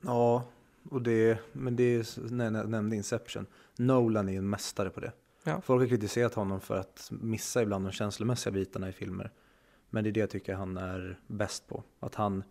Ja, 0.00 0.44
och 0.90 1.02
det, 1.02 1.38
men 1.52 1.76
det 1.76 1.82
är, 1.84 2.30
när 2.30 2.44
jag 2.44 2.68
nämnde 2.68 2.96
Inception, 2.96 3.46
Nolan 3.76 4.28
är 4.28 4.38
en 4.38 4.50
mästare 4.50 4.90
på 4.90 5.00
det. 5.00 5.12
Ja. 5.44 5.60
Folk 5.60 5.82
har 5.82 5.88
kritiserat 5.88 6.34
honom 6.34 6.60
för 6.60 6.76
att 6.76 7.08
missa 7.10 7.62
ibland 7.62 7.84
de 7.86 7.92
känslomässiga 7.92 8.52
bitarna 8.52 8.88
i 8.88 8.92
filmer. 8.92 9.30
Men 9.90 10.04
det 10.04 10.10
är 10.10 10.12
det 10.12 10.20
jag 10.20 10.30
tycker 10.30 10.54
han 10.54 10.76
är 10.76 11.20
bäst 11.26 11.68
på. 11.68 11.82
Att 12.00 12.14
han, 12.14 12.44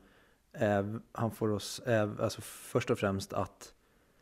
är, 0.51 0.99
han 1.11 1.31
får 1.31 1.51
oss, 1.51 1.81
är, 1.85 2.21
alltså 2.21 2.41
först 2.41 2.89
och 2.89 2.99
främst 2.99 3.33
att 3.33 3.73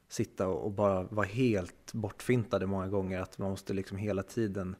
sitta 0.08 0.48
och 0.48 0.66
och 0.66 0.72
bara 0.72 1.04
vara 1.04 1.26
helt 1.26 1.94
bortfintade 1.94 2.66
många 2.66 2.88
gånger. 2.88 3.22
Att 3.22 3.38
man 3.38 3.50
måste 3.50 3.74
liksom 3.74 3.98
hela 3.98 4.24
tiden, 4.24 4.76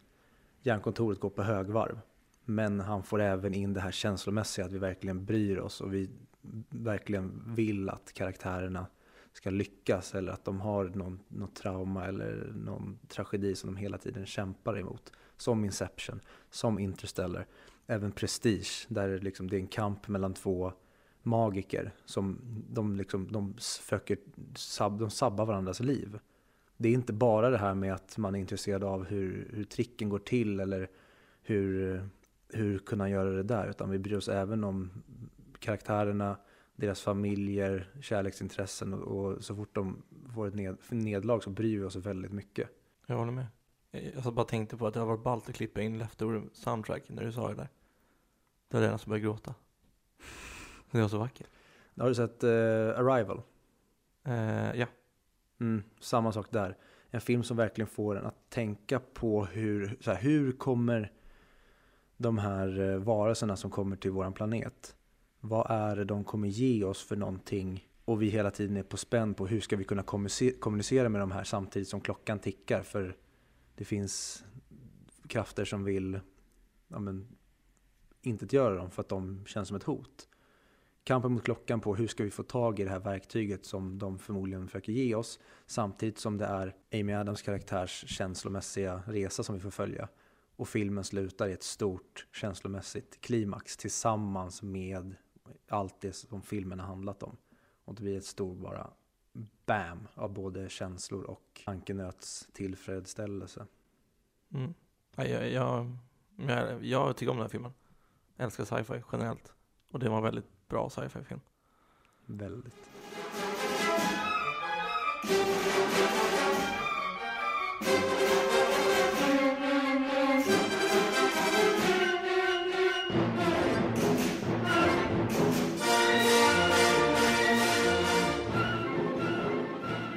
hjärnkontoret 0.62 1.20
går 1.20 1.30
på 1.30 1.44
högvarv. 1.44 2.00
Men 2.46 2.80
han 2.80 3.04
får 3.04 3.22
även 3.22 3.54
in 3.54 3.74
det 3.74 3.82
här 3.82 3.92
känslomässiga, 3.92 4.66
att 4.66 4.72
vi 4.72 4.78
verkligen 4.78 5.26
bryr 5.26 5.58
oss 5.58 5.82
och 5.82 5.94
vi 5.94 6.10
verkligen 6.70 7.44
vill 7.56 7.90
att 7.90 8.14
karaktärerna 8.14 8.86
ska 9.34 9.50
lyckas 9.50 10.16
eller 10.16 10.32
att 10.32 10.46
de 10.46 10.62
har 10.62 10.86
någon, 10.86 11.20
något 11.28 11.56
trauma 11.56 12.06
eller 12.06 12.54
någon 12.56 13.00
tragedi 13.08 13.56
som 13.56 13.74
de 13.74 13.80
hela 13.80 13.98
tiden 13.98 14.26
kämpar 14.26 14.80
emot. 14.80 15.14
Som 15.38 15.66
Inception, 15.66 16.20
som 16.50 16.80
Interstellar, 16.80 17.46
även 17.88 18.12
Prestige 18.12 18.86
där 18.88 19.10
det, 19.10 19.18
liksom, 19.18 19.50
det 19.50 19.56
är 19.56 19.60
en 19.60 19.68
kamp 19.68 20.08
mellan 20.08 20.34
två 20.34 20.74
magiker 21.24 21.92
som 22.06 22.40
de, 22.70 22.96
liksom, 22.96 23.32
de 23.32 23.54
försöker 23.82 24.18
sab, 24.56 25.00
de 25.00 25.10
sabbar 25.10 25.46
varandras 25.46 25.80
liv. 25.80 26.20
Det 26.78 26.90
är 26.90 26.94
inte 26.94 27.14
bara 27.14 27.50
det 27.50 27.58
här 27.58 27.74
med 27.74 27.94
att 27.94 28.18
man 28.18 28.36
är 28.36 28.40
intresserad 28.40 28.84
av 28.84 29.06
hur, 29.06 29.48
hur 29.54 29.64
tricken 29.64 30.10
går 30.10 30.20
till 30.20 30.60
eller 30.60 30.90
hur, 31.42 32.04
hur 32.54 32.80
kunna 32.80 33.10
göra 33.10 33.30
det 33.30 33.44
där, 33.44 33.70
utan 33.70 33.90
vi 33.90 34.00
bryr 34.00 34.18
oss 34.18 34.30
även 34.30 34.64
om 34.64 34.92
karaktärerna, 35.60 36.38
deras 36.76 37.02
familjer, 37.02 37.90
kärleksintressen 38.02 38.94
och, 38.94 39.02
och 39.02 39.44
så 39.44 39.56
fort 39.56 39.76
de 39.76 40.04
får 40.36 40.48
ett 40.48 40.56
ned, 40.56 40.78
nedlag 40.90 41.44
så 41.44 41.50
bryr 41.50 41.80
vi 41.80 41.86
oss 41.86 41.96
väldigt 41.96 42.32
mycket. 42.32 42.70
Jag 43.06 43.16
håller 43.16 43.32
med. 43.32 43.46
Jag 43.92 44.24
så 44.24 44.32
bara 44.32 44.46
tänkte 44.46 44.78
på 44.78 44.88
att 44.88 44.94
det 44.94 45.00
har 45.00 45.08
varit 45.08 45.24
ballt 45.24 45.50
att 45.50 45.56
klippa 45.56 45.82
in 45.82 45.98
Leftover 45.98 46.44
soundtrack 46.54 47.04
när 47.08 47.24
du 47.24 47.32
sa 47.32 47.48
det 47.48 47.56
där. 47.56 47.70
Det 48.68 48.78
var 48.78 48.82
redan 48.82 49.00
som 49.00 49.10
började 49.10 49.24
gråta. 49.24 49.56
Det 50.92 51.02
var 51.02 51.08
så 51.08 51.18
vackert. 51.18 51.48
Har 51.98 52.08
du 52.08 52.16
sett 52.16 52.44
eh, 52.44 52.50
Arrival? 53.00 53.42
Eh, 54.24 54.80
ja. 54.80 54.88
Mm, 55.60 55.84
samma 56.00 56.32
sak 56.32 56.48
där. 56.52 56.78
En 57.10 57.22
film 57.22 57.44
som 57.44 57.58
verkligen 57.58 57.88
får 57.88 58.18
en 58.18 58.26
att 58.26 58.50
tänka 58.50 59.00
på 59.00 59.46
hur, 59.46 59.98
så 60.00 60.12
här, 60.12 60.22
hur 60.22 60.52
kommer 60.52 61.12
de 62.22 62.38
här 62.38 62.80
eh, 62.80 62.98
varelserna 62.98 63.56
som 63.56 63.72
kommer 63.72 63.96
till 63.96 64.12
våran 64.12 64.34
planet, 64.34 64.96
vad 65.40 65.72
är 65.72 65.96
det 65.96 66.06
de 66.06 66.24
kommer 66.24 66.48
ge 66.48 66.84
oss 66.84 67.04
för 67.04 67.16
någonting? 67.16 67.88
Och 68.06 68.22
vi 68.22 68.30
hela 68.30 68.52
tiden 68.52 68.78
är 68.78 68.84
på 68.84 68.98
spänn 68.98 69.34
på 69.34 69.48
hur 69.48 69.62
ska 69.62 69.76
vi 69.76 69.84
kunna 69.84 70.04
kommunicera- 70.04 70.60
kommunicera 70.60 71.10
med 71.10 71.22
de 71.22 71.32
här 71.32 71.44
samtidigt 71.44 71.88
som 71.88 72.02
klockan 72.02 72.40
tickar. 72.40 72.84
För 72.84 73.18
det 73.76 73.86
finns 73.86 74.44
krafter 75.28 75.66
som 75.66 75.84
vill 75.84 76.20
ja, 76.88 77.00
men, 77.00 77.28
inte 78.22 78.56
göra 78.56 78.76
dem 78.76 78.92
för 78.92 79.02
att 79.02 79.10
de 79.10 79.46
känns 79.46 79.68
som 79.68 79.78
ett 79.78 79.84
hot. 79.84 80.28
Kampen 81.04 81.32
mot 81.32 81.44
klockan 81.44 81.82
på 81.82 81.96
hur 81.96 82.08
ska 82.08 82.24
vi 82.24 82.32
få 82.32 82.44
tag 82.44 82.80
i 82.80 82.84
det 82.84 82.90
här 82.90 83.00
verktyget 83.00 83.66
som 83.66 83.98
de 83.98 84.20
förmodligen 84.20 84.68
försöker 84.68 84.92
ge 84.92 85.16
oss 85.16 85.40
samtidigt 85.66 86.18
som 86.18 86.38
det 86.38 86.46
är 86.46 86.76
Amy 86.94 87.14
Adams 87.14 87.42
karaktärs 87.42 88.04
känslomässiga 88.08 89.04
resa 89.08 89.44
som 89.44 89.56
vi 89.56 89.62
får 89.62 89.72
följa. 89.72 90.10
Och 90.62 90.70
filmen 90.70 91.04
slutar 91.04 91.48
i 91.48 91.52
ett 91.52 91.64
stort 91.64 92.28
känslomässigt 92.32 93.22
klimax 93.22 93.78
tillsammans 93.78 94.62
med 94.62 95.16
allt 95.68 96.02
det 96.02 96.14
som 96.14 96.42
filmen 96.42 96.80
har 96.80 96.88
handlat 96.88 97.24
om. 97.24 97.38
Och 97.86 97.96
det 97.96 98.02
blir 98.02 98.18
ett 98.18 98.26
stort 98.26 98.58
bara 98.58 98.90
bam 99.66 100.08
av 100.14 100.34
både 100.34 100.70
känslor 100.70 101.24
och 101.24 101.62
tankenöts 101.66 102.48
tillfredsställelse. 102.54 103.68
Mm. 104.54 104.74
Ja, 105.16 105.26
jag, 105.26 105.52
jag, 105.52 105.98
jag, 106.36 106.86
jag 106.86 107.18
tycker 107.18 107.32
om 107.32 107.38
den 107.38 107.44
här 107.44 107.50
filmen. 107.50 107.74
Jag 108.36 108.46
älskar 108.46 108.66
sci-fi 108.66 109.04
generellt. 109.12 109.54
Och 109.92 110.00
det 110.00 110.10
var 110.10 110.18
en 110.18 110.24
väldigt 110.24 110.68
bra 110.68 110.90
sci-fi 110.90 111.24
film. 111.24 111.42
Väldigt. 112.26 112.76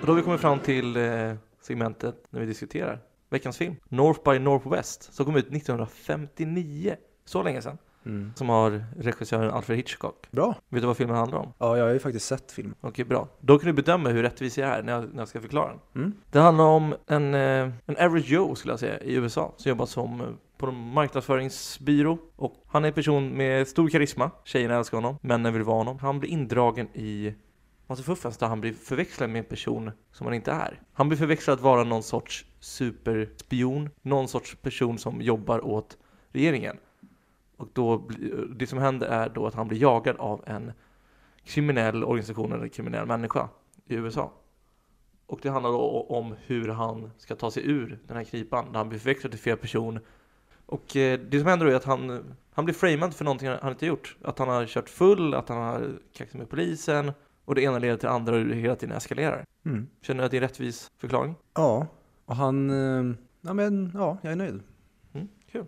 Och 0.04 0.06
då 0.06 0.12
har 0.12 0.16
vi 0.16 0.22
kommit 0.22 0.40
fram 0.40 0.58
till 0.58 0.96
eh, 0.96 1.34
segmentet 1.60 2.26
när 2.30 2.40
vi 2.40 2.46
diskuterar 2.46 3.00
veckans 3.30 3.56
film. 3.56 3.76
North 3.88 4.30
by 4.30 4.38
Northwest, 4.38 5.14
som 5.14 5.26
kom 5.26 5.36
ut 5.36 5.46
1959. 5.46 6.96
Så 7.24 7.42
länge 7.42 7.62
sedan. 7.62 7.78
Mm. 8.06 8.32
Som 8.36 8.48
har 8.48 8.84
regissören 8.98 9.50
Alfred 9.50 9.76
Hitchcock. 9.76 10.26
Bra. 10.30 10.54
Vet 10.68 10.82
du 10.82 10.86
vad 10.86 10.96
filmen 10.96 11.16
handlar 11.16 11.38
om? 11.38 11.52
Ja, 11.58 11.76
jag 11.76 11.84
har 11.84 11.92
ju 11.92 11.98
faktiskt 11.98 12.26
sett 12.26 12.52
filmen. 12.52 12.74
Okej, 12.80 13.04
bra. 13.04 13.28
Då 13.40 13.58
kan 13.58 13.66
du 13.66 13.72
bedöma 13.72 14.08
hur 14.08 14.22
rättvis 14.22 14.58
jag 14.58 14.68
är 14.68 14.82
när 14.82 14.92
jag, 14.92 15.14
när 15.14 15.18
jag 15.18 15.28
ska 15.28 15.40
förklara 15.40 15.68
den. 15.68 16.02
Mm. 16.02 16.12
Det 16.30 16.38
handlar 16.38 16.64
om 16.64 16.94
en, 17.06 17.34
eh, 17.34 17.70
en 17.86 17.96
average 17.98 18.30
Joe 18.30 18.54
skulle 18.54 18.72
jag 18.72 18.80
säga 18.80 19.00
i 19.00 19.14
USA 19.14 19.54
som 19.56 19.68
jobbar 19.68 19.86
som 19.86 20.20
eh, 20.20 20.26
på 20.58 20.66
en 20.66 20.74
marknadsföringsbyrå 20.74 22.18
och 22.36 22.54
han 22.66 22.84
är 22.84 22.88
en 22.88 22.94
person 22.94 23.28
med 23.28 23.68
stor 23.68 23.88
karisma. 23.88 24.30
Tjejerna 24.44 24.76
älskar 24.76 24.98
honom, 24.98 25.18
männen 25.22 25.52
vill 25.52 25.62
vara 25.62 25.76
honom. 25.76 25.98
Han 25.98 26.20
blir 26.20 26.30
indragen 26.30 26.88
i 26.94 27.34
massa 27.86 28.02
fuffens 28.02 28.38
där 28.38 28.46
han 28.46 28.60
blir 28.60 28.72
förväxlad 28.72 29.30
med 29.30 29.38
en 29.38 29.44
person 29.44 29.90
som 30.12 30.26
han 30.26 30.34
inte 30.34 30.52
är. 30.52 30.80
Han 30.92 31.08
blir 31.08 31.18
förväxlad 31.18 31.54
att 31.54 31.62
vara 31.62 31.84
någon 31.84 32.02
sorts 32.02 32.46
superspion, 32.60 33.90
någon 34.02 34.28
sorts 34.28 34.56
person 34.56 34.98
som 34.98 35.20
jobbar 35.22 35.64
åt 35.64 35.98
regeringen. 36.28 36.76
Och 37.56 37.68
då, 37.72 38.08
det 38.56 38.66
som 38.66 38.78
händer 38.78 39.06
är 39.06 39.28
då 39.28 39.46
att 39.46 39.54
han 39.54 39.68
blir 39.68 39.78
jagad 39.78 40.16
av 40.16 40.44
en 40.46 40.72
kriminell 41.44 42.04
organisation 42.04 42.52
eller 42.52 42.68
kriminell 42.68 43.06
människa 43.06 43.48
i 43.86 43.94
USA. 43.94 44.32
Och 45.26 45.38
det 45.42 45.48
handlar 45.48 45.70
då 45.70 46.06
om 46.08 46.34
hur 46.46 46.68
han 46.68 47.10
ska 47.18 47.36
ta 47.36 47.50
sig 47.50 47.66
ur 47.66 47.98
den 48.06 48.16
här 48.16 48.24
knipan 48.24 48.64
när 48.72 48.78
han 48.78 48.88
blir 48.88 48.98
förväxlad 48.98 49.32
till 49.32 49.40
fel 49.40 49.56
person. 49.56 49.98
Och 50.66 50.96
eh, 50.96 51.20
det 51.20 51.38
som 51.38 51.48
händer 51.48 51.66
då 51.66 51.72
är 51.72 51.76
att 51.76 51.84
han, 51.84 52.34
han 52.52 52.64
blir 52.64 52.74
framad 52.74 53.14
för 53.14 53.24
någonting 53.24 53.48
han 53.48 53.72
inte 53.72 53.86
gjort. 53.86 54.16
Att 54.22 54.38
han 54.38 54.48
har 54.48 54.66
kört 54.66 54.88
full, 54.88 55.34
att 55.34 55.48
han 55.48 55.58
har 55.58 55.98
kaxat 56.12 56.38
med 56.38 56.50
polisen 56.50 57.12
och 57.44 57.54
det 57.54 57.62
ena 57.62 57.78
leder 57.78 57.96
till 57.96 58.06
det 58.06 58.12
andra 58.14 58.34
och 58.36 58.44
det 58.44 58.54
hela 58.54 58.76
tiden 58.76 58.96
eskalerar. 58.96 59.44
Mm. 59.66 59.88
Känner 60.02 60.20
du 60.20 60.24
att 60.24 60.30
det 60.30 60.36
är 60.36 60.42
en 60.42 60.48
rättvis 60.48 60.90
förklaring? 60.98 61.34
Ja, 61.54 61.86
och 62.24 62.36
han... 62.36 62.70
eh, 62.70 63.16
Ja, 63.46 63.54
men 63.54 63.90
ja, 63.94 64.18
jag 64.22 64.32
är 64.32 64.36
nöjd. 64.36 64.62
Mm, 65.14 65.28
kul. 65.52 65.66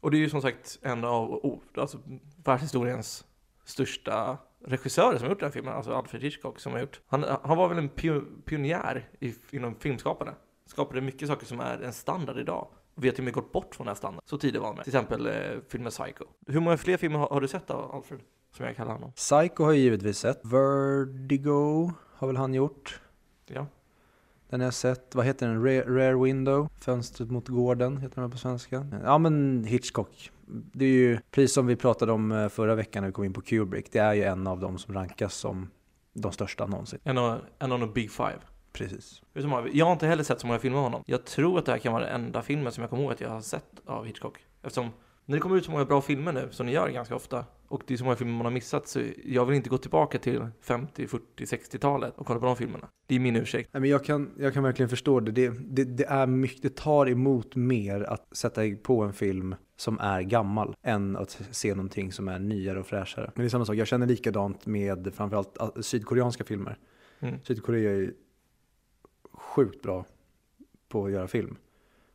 Och 0.00 0.10
det 0.10 0.16
är 0.16 0.18
ju 0.18 0.30
som 0.30 0.42
sagt 0.42 0.78
en 0.82 1.04
av 1.04 1.32
oh, 1.32 1.58
alltså, 1.76 1.98
världshistoriens 2.44 3.24
största 3.64 4.38
regissörer 4.64 5.16
som 5.16 5.22
har 5.24 5.30
gjort 5.30 5.40
den 5.40 5.46
här 5.46 5.52
filmen, 5.52 5.74
alltså 5.74 5.92
Alfred 5.92 6.22
Hitchcock 6.22 6.60
som 6.60 6.72
har 6.72 6.80
gjort. 6.80 7.00
Han, 7.06 7.24
han 7.42 7.58
var 7.58 7.68
väl 7.68 7.78
en 7.78 7.90
pio- 7.90 8.42
pionjär 8.44 9.08
i, 9.20 9.34
inom 9.50 9.74
filmskapande. 9.74 10.34
Skapade 10.66 11.00
mycket 11.00 11.28
saker 11.28 11.46
som 11.46 11.60
är 11.60 11.78
en 11.82 11.92
standard 11.92 12.38
idag. 12.38 12.68
Och 12.94 13.04
vi 13.04 13.08
har 13.08 13.12
till 13.14 13.22
och 13.22 13.24
med 13.24 13.34
gått 13.34 13.52
bort 13.52 13.74
från 13.74 13.84
den 13.84 13.90
här 13.90 13.96
standarden. 13.98 14.22
Så 14.28 14.38
tidigt 14.38 14.60
var 14.60 14.66
han 14.68 14.76
med. 14.76 14.84
Till 14.84 14.94
exempel 14.94 15.26
eh, 15.26 15.32
filmen 15.68 15.90
Psycho. 15.90 16.24
Hur 16.46 16.60
många 16.60 16.76
fler 16.76 16.96
filmer 16.96 17.18
har, 17.18 17.28
har 17.28 17.40
du 17.40 17.48
sett 17.48 17.70
av 17.70 17.94
Alfred? 17.94 18.20
Som 18.56 18.66
jag 18.66 18.76
kallar 18.76 18.92
honom. 18.92 19.12
Psycho 19.12 19.64
har 19.64 19.72
jag 19.72 19.76
givetvis 19.76 20.18
sett. 20.18 20.40
Vertigo 20.44 21.92
har 22.16 22.26
väl 22.26 22.36
han 22.36 22.54
gjort. 22.54 23.00
Ja. 23.46 23.66
Den 24.48 24.60
har 24.60 24.66
jag 24.66 24.74
sett. 24.74 25.14
Vad 25.14 25.26
heter 25.26 25.48
den? 25.48 25.64
Rare, 25.64 25.82
Rare 25.82 26.24
Window? 26.24 26.68
Fönstret 26.80 27.30
mot 27.30 27.48
gården 27.48 27.96
heter 27.96 28.20
den 28.20 28.30
på 28.30 28.38
svenska. 28.38 28.86
Ja 29.04 29.18
men 29.18 29.64
Hitchcock. 29.64 30.30
Det 30.46 30.84
är 30.84 30.88
ju, 30.88 31.18
precis 31.30 31.54
som 31.54 31.66
vi 31.66 31.76
pratade 31.76 32.12
om 32.12 32.32
eh, 32.32 32.48
förra 32.48 32.74
veckan 32.74 33.02
när 33.02 33.08
vi 33.08 33.12
kom 33.12 33.24
in 33.24 33.32
på 33.32 33.40
Kubrick, 33.40 33.92
det 33.92 33.98
är 33.98 34.14
ju 34.14 34.22
en 34.22 34.46
av 34.46 34.60
dem 34.60 34.78
som 34.78 34.94
rankas 34.94 35.34
som 35.34 35.70
de 36.12 36.32
största 36.32 36.66
någonsin. 36.66 36.98
En 37.04 37.18
av, 37.18 37.38
en 37.58 37.72
av 37.72 37.80
de 37.80 37.92
Big 37.92 38.10
Five. 38.10 38.38
Precis. 38.72 39.22
Jag 39.72 39.86
har 39.86 39.92
inte 39.92 40.06
heller 40.06 40.24
sett 40.24 40.40
så 40.40 40.46
många 40.46 40.58
filmer 40.58 40.78
av 40.78 40.84
honom. 40.84 41.02
Jag 41.06 41.24
tror 41.24 41.58
att 41.58 41.66
det 41.66 41.72
här 41.72 41.78
kan 41.78 41.92
vara 41.92 42.04
den 42.04 42.24
enda 42.24 42.42
filmen 42.42 42.72
som 42.72 42.80
jag 42.80 42.90
kommer 42.90 43.02
ihåg 43.02 43.12
att 43.12 43.20
jag 43.20 43.30
har 43.30 43.40
sett 43.40 43.80
av 43.86 44.04
Hitchcock. 44.04 44.38
Eftersom 44.62 44.90
när 45.26 45.36
det 45.36 45.40
kommer 45.40 45.56
ut 45.56 45.64
så 45.64 45.70
många 45.70 45.84
bra 45.84 46.00
filmer 46.00 46.32
nu, 46.32 46.48
som 46.50 46.66
ni 46.66 46.72
gör 46.72 46.88
ganska 46.88 47.14
ofta, 47.14 47.44
och 47.68 47.82
det 47.86 47.94
är 47.94 47.98
så 47.98 48.04
många 48.04 48.16
filmer 48.16 48.32
man 48.34 48.46
har 48.46 48.52
missat, 48.52 48.88
så 48.88 49.02
jag 49.24 49.46
vill 49.46 49.56
inte 49.56 49.70
gå 49.70 49.78
tillbaka 49.78 50.18
till 50.18 50.46
50, 50.60 51.06
40, 51.06 51.24
60-talet 51.36 52.14
och 52.16 52.26
kolla 52.26 52.40
på 52.40 52.46
de 52.46 52.56
filmerna. 52.56 52.88
Det 53.06 53.14
är 53.14 53.20
min 53.20 53.36
ursäkt. 53.36 53.70
Nej, 53.72 53.80
men 53.80 53.90
jag, 53.90 54.04
kan, 54.04 54.30
jag 54.38 54.54
kan 54.54 54.62
verkligen 54.62 54.88
förstå 54.88 55.20
det. 55.20 55.32
Det, 55.32 55.48
det. 55.48 55.84
det 55.84 56.04
är 56.04 56.26
mycket, 56.26 56.62
det 56.62 56.76
tar 56.76 57.08
emot 57.08 57.56
mer 57.56 58.02
att 58.02 58.36
sätta 58.36 58.60
på 58.82 59.02
en 59.02 59.12
film 59.12 59.54
som 59.76 59.98
är 59.98 60.22
gammal 60.22 60.76
än 60.82 61.16
att 61.16 61.40
se 61.50 61.74
någonting 61.74 62.12
som 62.12 62.28
är 62.28 62.38
nyare 62.38 62.80
och 62.80 62.86
fräschare. 62.86 63.30
Men 63.34 63.42
det 63.42 63.46
är 63.46 63.50
samma 63.50 63.64
sak, 63.64 63.76
jag 63.76 63.86
känner 63.86 64.06
likadant 64.06 64.66
med 64.66 65.14
framförallt 65.14 65.58
ah, 65.58 65.82
sydkoreanska 65.82 66.44
filmer. 66.44 66.78
Mm. 67.20 67.38
Sydkorea 67.42 67.90
är 67.90 67.96
ju 67.96 68.14
sjukt 69.32 69.82
bra 69.82 70.04
på 70.88 71.04
att 71.04 71.12
göra 71.12 71.28
film. 71.28 71.56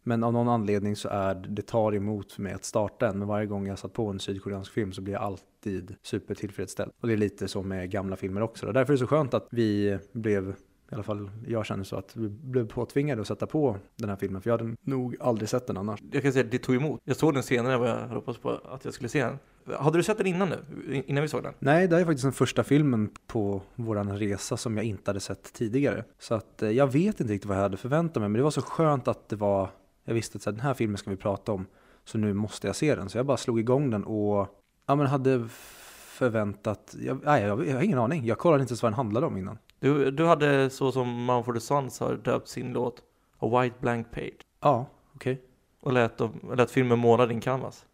Men 0.03 0.23
av 0.23 0.33
någon 0.33 0.49
anledning 0.49 0.95
så 0.95 1.09
är 1.09 1.35
det, 1.35 1.61
tar 1.61 1.95
emot 1.95 2.31
för 2.31 2.41
mig 2.41 2.53
att 2.53 2.65
starta 2.65 3.07
en. 3.07 3.19
Men 3.19 3.27
varje 3.27 3.45
gång 3.45 3.67
jag 3.67 3.79
satt 3.79 3.93
på 3.93 4.07
en 4.07 4.19
sydkoreansk 4.19 4.71
film 4.71 4.91
så 4.91 5.01
blir 5.01 5.13
jag 5.13 5.23
alltid 5.23 5.95
supertillfredsställd. 6.01 6.91
Och 7.01 7.07
det 7.07 7.13
är 7.13 7.17
lite 7.17 7.47
så 7.47 7.63
med 7.63 7.91
gamla 7.91 8.15
filmer 8.15 8.41
också. 8.41 8.67
Och 8.67 8.73
därför 8.73 8.93
är 8.93 8.95
det 8.95 8.99
så 8.99 9.07
skönt 9.07 9.33
att 9.33 9.47
vi 9.51 9.99
blev, 10.11 10.49
i 10.91 10.95
alla 10.95 11.03
fall 11.03 11.31
jag 11.47 11.65
känner 11.65 11.83
så, 11.83 11.95
att 11.95 12.15
vi 12.15 12.29
blev 12.29 12.67
påtvingade 12.67 13.21
att 13.21 13.27
sätta 13.27 13.47
på 13.47 13.77
den 13.95 14.09
här 14.09 14.17
filmen. 14.17 14.41
För 14.41 14.49
jag 14.49 14.57
hade 14.57 14.75
nog 14.81 15.15
aldrig 15.19 15.49
sett 15.49 15.67
den 15.67 15.77
annars. 15.77 15.99
Jag 16.11 16.23
kan 16.23 16.33
säga 16.33 16.45
att 16.45 16.51
det 16.51 16.59
tog 16.59 16.75
emot. 16.75 17.01
Jag 17.03 17.15
såg 17.15 17.33
den 17.33 17.43
senare 17.43 17.73
än 17.73 17.79
vad 17.79 17.89
jag 17.89 18.07
hoppats 18.07 18.39
på 18.39 18.49
att 18.49 18.85
jag 18.85 18.93
skulle 18.93 19.09
se 19.09 19.23
den. 19.23 19.37
Hade 19.77 19.97
du 19.97 20.03
sett 20.03 20.17
den 20.17 20.27
innan 20.27 20.49
nu? 20.49 21.03
Innan 21.07 21.21
vi 21.21 21.27
såg 21.27 21.43
den? 21.43 21.53
Nej, 21.59 21.87
det 21.87 21.95
här 21.95 22.01
är 22.01 22.05
faktiskt 22.05 22.23
den 22.23 22.31
första 22.31 22.63
filmen 22.63 23.09
på 23.27 23.61
våran 23.75 24.17
resa 24.17 24.57
som 24.57 24.77
jag 24.77 24.85
inte 24.85 25.09
hade 25.09 25.19
sett 25.19 25.53
tidigare. 25.53 26.03
Så 26.19 26.35
att 26.35 26.63
eh, 26.63 26.69
jag 26.69 26.87
vet 26.91 27.19
inte 27.19 27.33
riktigt 27.33 27.49
vad 27.49 27.57
jag 27.57 27.61
hade 27.61 27.77
förväntat 27.77 28.21
mig, 28.21 28.29
men 28.29 28.37
det 28.37 28.43
var 28.43 28.51
så 28.51 28.61
skönt 28.61 29.07
att 29.07 29.29
det 29.29 29.35
var, 29.35 29.69
jag 30.09 30.13
visste 30.15 30.35
att 30.35 30.41
så 30.41 30.49
här, 30.49 30.55
den 30.57 30.65
här 30.65 30.73
filmen 30.73 30.97
ska 30.97 31.09
vi 31.09 31.15
prata 31.17 31.51
om, 31.51 31.65
så 32.03 32.17
nu 32.17 32.33
måste 32.33 32.67
jag 32.67 32.75
se 32.75 32.95
den. 32.95 33.09
Så 33.09 33.17
jag 33.17 33.25
bara 33.25 33.37
slog 33.37 33.59
igång 33.59 33.89
den 33.89 34.03
och 34.03 34.47
ja, 34.85 34.95
men 34.95 35.07
hade 35.07 35.47
förväntat, 35.49 36.95
jag, 36.99 37.19
nej, 37.23 37.43
jag, 37.43 37.67
jag 37.67 37.75
har 37.75 37.81
ingen 37.81 37.99
aning, 37.99 38.25
jag 38.25 38.37
kollade 38.37 38.61
inte 38.61 38.71
ens 38.71 38.83
vad 38.83 38.91
den 38.91 38.97
handlade 38.97 39.25
om 39.27 39.37
innan. 39.37 39.57
Du, 39.79 40.11
du 40.11 40.25
hade 40.25 40.69
så 40.69 40.91
som 40.91 41.25
Mumford 41.25 41.61
Sons 41.61 41.99
har 41.99 42.15
döpt 42.15 42.47
sin 42.47 42.73
låt 42.73 43.03
A 43.39 43.61
White 43.61 43.75
Blank 43.79 44.11
Page. 44.11 44.45
Ja, 44.59 44.85
okej, 45.15 45.41
Och 45.79 45.93
lät, 45.93 46.17
dem, 46.17 46.53
lät 46.57 46.71
filmen 46.71 46.99
måla 46.99 47.25
din 47.25 47.41
canvas. 47.41 47.85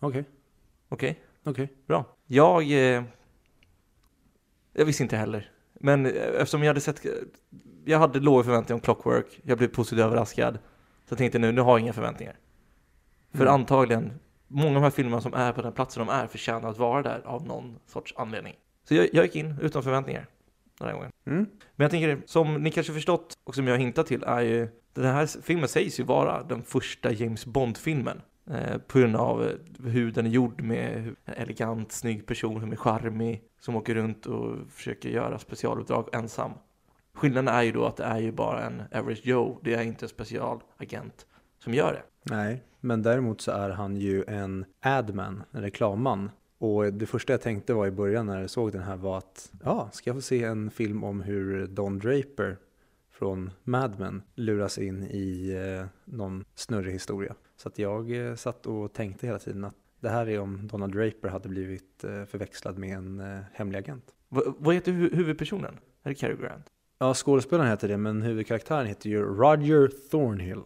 okej, 0.00 0.24
Okej? 0.88 1.20
okej. 1.44 1.72
Bra. 1.86 2.04
Jag... 2.26 2.62
Eh, 2.62 3.02
jag 4.72 4.84
visste 4.84 5.02
inte 5.02 5.16
heller. 5.16 5.50
Men 5.74 6.06
eh, 6.06 6.12
eftersom 6.12 6.62
jag 6.62 6.70
hade 6.70 6.80
sett... 6.80 7.06
Jag 7.84 7.98
hade 7.98 8.20
låga 8.20 8.44
förväntningar 8.44 8.74
om 8.74 8.80
Clockwork. 8.80 9.40
Jag 9.42 9.58
blev 9.58 9.68
positivt 9.68 10.04
överraskad. 10.04 10.58
Så 11.08 11.12
jag 11.12 11.18
tänkte 11.18 11.38
nu, 11.38 11.52
nu 11.52 11.60
har 11.60 11.70
jag 11.70 11.80
inga 11.80 11.92
förväntningar. 11.92 12.36
För 13.32 13.42
Mm. 13.42 13.54
antagligen, 13.54 14.12
många 14.48 14.68
av 14.68 14.74
de 14.74 14.82
här 14.82 14.90
filmerna 14.90 15.20
som 15.20 15.34
är 15.34 15.52
på 15.52 15.62
den 15.62 15.72
platsen 15.72 16.06
de 16.06 16.12
är 16.12 16.26
förtjänar 16.26 16.68
att 16.68 16.78
vara 16.78 17.02
där 17.02 17.22
av 17.24 17.46
någon 17.46 17.78
sorts 17.86 18.14
anledning. 18.16 18.54
Så 18.88 18.94
jag, 18.94 19.08
jag 19.12 19.24
gick 19.24 19.36
in 19.36 19.54
utan 19.62 19.82
förväntningar 19.82 20.26
den 20.78 20.88
här 20.88 20.94
gången. 20.94 21.12
Mm. 21.26 21.46
Men 21.76 21.84
jag 21.84 21.90
tänker, 21.90 22.22
som 22.26 22.54
ni 22.54 22.70
kanske 22.70 22.92
förstått 22.92 23.38
och 23.44 23.54
som 23.54 23.66
jag 23.66 23.78
hintat 23.78 24.06
till 24.06 24.22
är 24.22 24.40
ju 24.40 24.68
den 24.94 25.04
här 25.04 25.42
filmen 25.42 25.68
sägs 25.68 26.00
ju 26.00 26.04
vara 26.04 26.42
den 26.42 26.62
första 26.62 27.12
James 27.12 27.46
Bond-filmen. 27.46 28.20
Eh, 28.50 28.78
på 28.78 28.98
grund 28.98 29.16
av 29.16 29.46
eh, 29.46 29.52
hur 29.84 30.12
den 30.12 30.26
är 30.26 30.30
gjord 30.30 30.62
med 30.62 30.96
en 31.24 31.34
elegant, 31.34 31.92
snygg 31.92 32.26
person 32.26 32.60
som 32.60 32.72
är 32.72 32.76
charmig, 32.76 33.42
som 33.60 33.76
åker 33.76 33.94
runt 33.94 34.26
och 34.26 34.56
försöker 34.70 35.08
göra 35.08 35.38
specialuppdrag 35.38 36.08
ensam. 36.12 36.50
Skillnaden 37.18 37.54
är 37.54 37.62
ju 37.62 37.72
då 37.72 37.86
att 37.86 37.96
det 37.96 38.04
är 38.04 38.18
ju 38.18 38.32
bara 38.32 38.66
en 38.66 38.82
average 38.92 39.20
Joe, 39.26 39.60
det 39.62 39.74
är 39.74 39.82
inte 39.82 40.04
en 40.04 40.08
specialagent 40.08 41.26
som 41.58 41.74
gör 41.74 41.92
det. 41.92 42.02
Nej, 42.34 42.62
men 42.80 43.02
däremot 43.02 43.40
så 43.40 43.50
är 43.50 43.70
han 43.70 43.96
ju 43.96 44.24
en 44.28 44.64
adman, 44.80 45.42
en 45.52 45.62
reklamman. 45.62 46.30
Och 46.58 46.92
det 46.92 47.06
första 47.06 47.32
jag 47.32 47.40
tänkte 47.40 47.74
var 47.74 47.86
i 47.86 47.90
början 47.90 48.26
när 48.26 48.40
jag 48.40 48.50
såg 48.50 48.72
den 48.72 48.82
här 48.82 48.96
var 48.96 49.18
att 49.18 49.52
ja, 49.64 49.88
ska 49.92 50.10
jag 50.10 50.16
få 50.16 50.22
se 50.22 50.44
en 50.44 50.70
film 50.70 51.04
om 51.04 51.20
hur 51.20 51.66
Don 51.66 51.98
Draper 51.98 52.56
från 53.10 53.50
Mad 53.62 53.98
Men 53.98 54.22
luras 54.34 54.78
in 54.78 55.04
i 55.04 55.50
eh, 55.80 55.86
någon 56.04 56.44
snurrig 56.54 56.92
historia. 56.92 57.34
Så 57.56 57.68
att 57.68 57.78
jag 57.78 58.28
eh, 58.28 58.34
satt 58.34 58.66
och 58.66 58.92
tänkte 58.92 59.26
hela 59.26 59.38
tiden 59.38 59.64
att 59.64 59.74
Det 60.00 60.08
här 60.08 60.28
är 60.28 60.40
om 60.40 60.68
Donald 60.68 60.92
Draper 60.92 61.28
hade 61.28 61.48
blivit 61.48 62.04
eh, 62.04 62.24
förväxlad 62.24 62.78
med 62.78 62.96
en 62.96 63.20
eh, 63.20 63.40
hemlig 63.52 63.78
agent. 63.78 64.04
Va, 64.28 64.42
vad 64.58 64.74
heter 64.74 64.92
hu 64.92 65.16
huvudpersonen? 65.16 65.78
Är 66.02 66.08
det 66.08 66.14
Cary 66.14 66.36
Grant? 66.36 66.66
Ja, 66.98 67.14
skådespelaren 67.14 67.70
heter 67.70 67.88
det, 67.88 67.96
men 67.96 68.22
huvudkaraktären 68.22 68.86
heter 68.86 69.10
ju 69.10 69.22
Roger 69.22 69.90
Thornhill. 70.10 70.60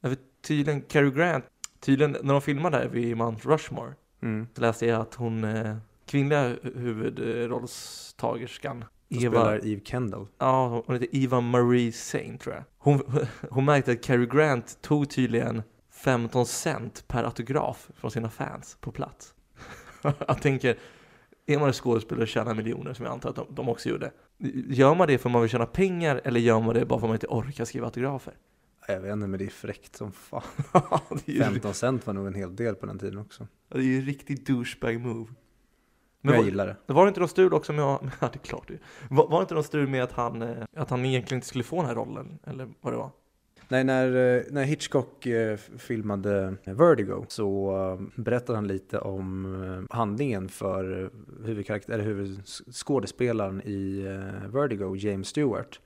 Vet, 0.00 0.20
tydligen 0.42 0.80
Cary 0.82 1.10
Grant, 1.10 1.44
tydligen 1.80 2.16
när 2.22 2.32
de 2.32 2.42
filmade 2.42 2.78
där 2.78 2.88
vid 2.88 3.16
Mount 3.16 3.48
Rushmore 3.48 3.94
Mm. 4.22 4.46
så 4.54 4.60
läste 4.60 4.86
jag 4.86 5.00
att 5.00 5.14
hon, 5.14 5.44
eh, 5.44 5.76
kvinnliga 6.06 6.56
huvudrollstagerskan, 6.74 8.84
Som 9.08 9.18
Eva, 9.24 9.40
spelar 9.40 9.66
Eve 9.66 9.80
Kendall. 9.84 10.26
ja 10.38 10.82
hon 10.86 10.94
heter 10.96 11.08
Eva 11.16 11.40
Marie 11.40 11.92
Saint 11.92 12.40
tror 12.40 12.54
jag. 12.54 12.64
Hon, 12.78 13.02
hon 13.50 13.64
märkte 13.64 13.92
att 13.92 14.02
Cary 14.02 14.26
Grant 14.26 14.78
tog 14.82 15.10
tydligen 15.10 15.62
15 15.90 16.46
cent 16.46 17.04
per 17.08 17.24
autograf 17.24 17.90
från 17.94 18.10
sina 18.10 18.30
fans 18.30 18.76
på 18.80 18.92
plats. 18.92 19.34
jag 20.02 20.42
tänker, 20.42 20.76
är 21.48 21.58
man 21.58 21.68
en 21.68 21.72
skådespelare 21.72 22.22
och 22.22 22.28
tjänar 22.28 22.54
miljoner 22.54 22.94
som 22.94 23.04
jag 23.04 23.12
antar 23.12 23.30
att 23.30 23.36
de, 23.36 23.46
de 23.50 23.68
också 23.68 23.88
gjorde. 23.88 24.12
Gör 24.68 24.94
man 24.94 25.08
det 25.08 25.18
för 25.18 25.28
att 25.28 25.32
man 25.32 25.42
vill 25.42 25.50
tjäna 25.50 25.66
pengar 25.66 26.20
eller 26.24 26.40
gör 26.40 26.60
man 26.60 26.74
det 26.74 26.84
bara 26.86 27.00
för 27.00 27.06
att 27.06 27.10
man 27.10 27.16
inte 27.16 27.26
orkar 27.26 27.64
skriva 27.64 27.86
autografer? 27.86 28.34
Jag 28.88 29.00
vet 29.00 29.12
inte, 29.12 29.26
men 29.26 29.38
det 29.38 29.44
är 29.44 29.50
fräckt 29.50 29.96
som 29.96 30.12
fan. 30.12 30.42
ju, 31.24 31.42
15 31.42 31.74
cent 31.74 32.06
var 32.06 32.14
nog 32.14 32.26
en 32.26 32.34
hel 32.34 32.56
del 32.56 32.74
på 32.74 32.86
den 32.86 32.98
tiden 32.98 33.18
också. 33.18 33.46
det 33.68 33.78
är 33.78 33.82
ju 33.82 33.98
en 33.98 34.06
riktig 34.06 34.46
douchebag 34.46 35.00
move. 35.00 35.30
Men 36.20 36.34
jag 36.34 36.40
var, 36.40 36.44
gillar 36.44 36.66
det. 36.86 36.92
var 36.92 37.04
det 37.04 37.08
inte 37.08 37.20
något 37.20 37.30
strul 37.30 37.54
också 37.54 37.72
med, 37.72 37.82
ja 38.20 38.28
det 38.32 38.34
är 38.34 38.38
klart 38.38 38.68
det 38.68 38.78
var, 39.10 39.28
var 39.28 39.38
det 39.38 39.42
inte 39.42 39.54
något 39.54 39.66
strul 39.66 39.88
med 39.88 40.02
att 40.02 40.12
han, 40.12 40.42
eh, 40.42 40.64
att 40.76 40.90
han 40.90 41.04
egentligen 41.04 41.38
inte 41.38 41.46
skulle 41.46 41.64
få 41.64 41.76
den 41.76 41.86
här 41.86 41.94
rollen? 41.94 42.38
Eller 42.44 42.68
vad 42.80 42.92
det 42.92 42.96
var? 42.96 43.10
Nej, 43.70 43.84
när, 43.84 44.10
när 44.50 44.62
eh, 44.62 44.66
Hitchcock 44.66 45.26
eh, 45.26 45.56
filmade 45.56 46.54
Vertigo 46.64 47.24
så 47.28 47.76
eh, 47.76 48.22
berättade 48.22 48.58
han 48.58 48.66
lite 48.68 48.98
om 48.98 49.86
handlingen 49.90 50.48
för 50.48 51.10
huvudkaraktär, 51.44 51.94
eller 51.94 52.04
huvudskådespelaren 52.04 53.62
i 53.62 54.02
Vertigo, 54.46 54.96
James 54.96 55.28
Stewart. 55.28 55.80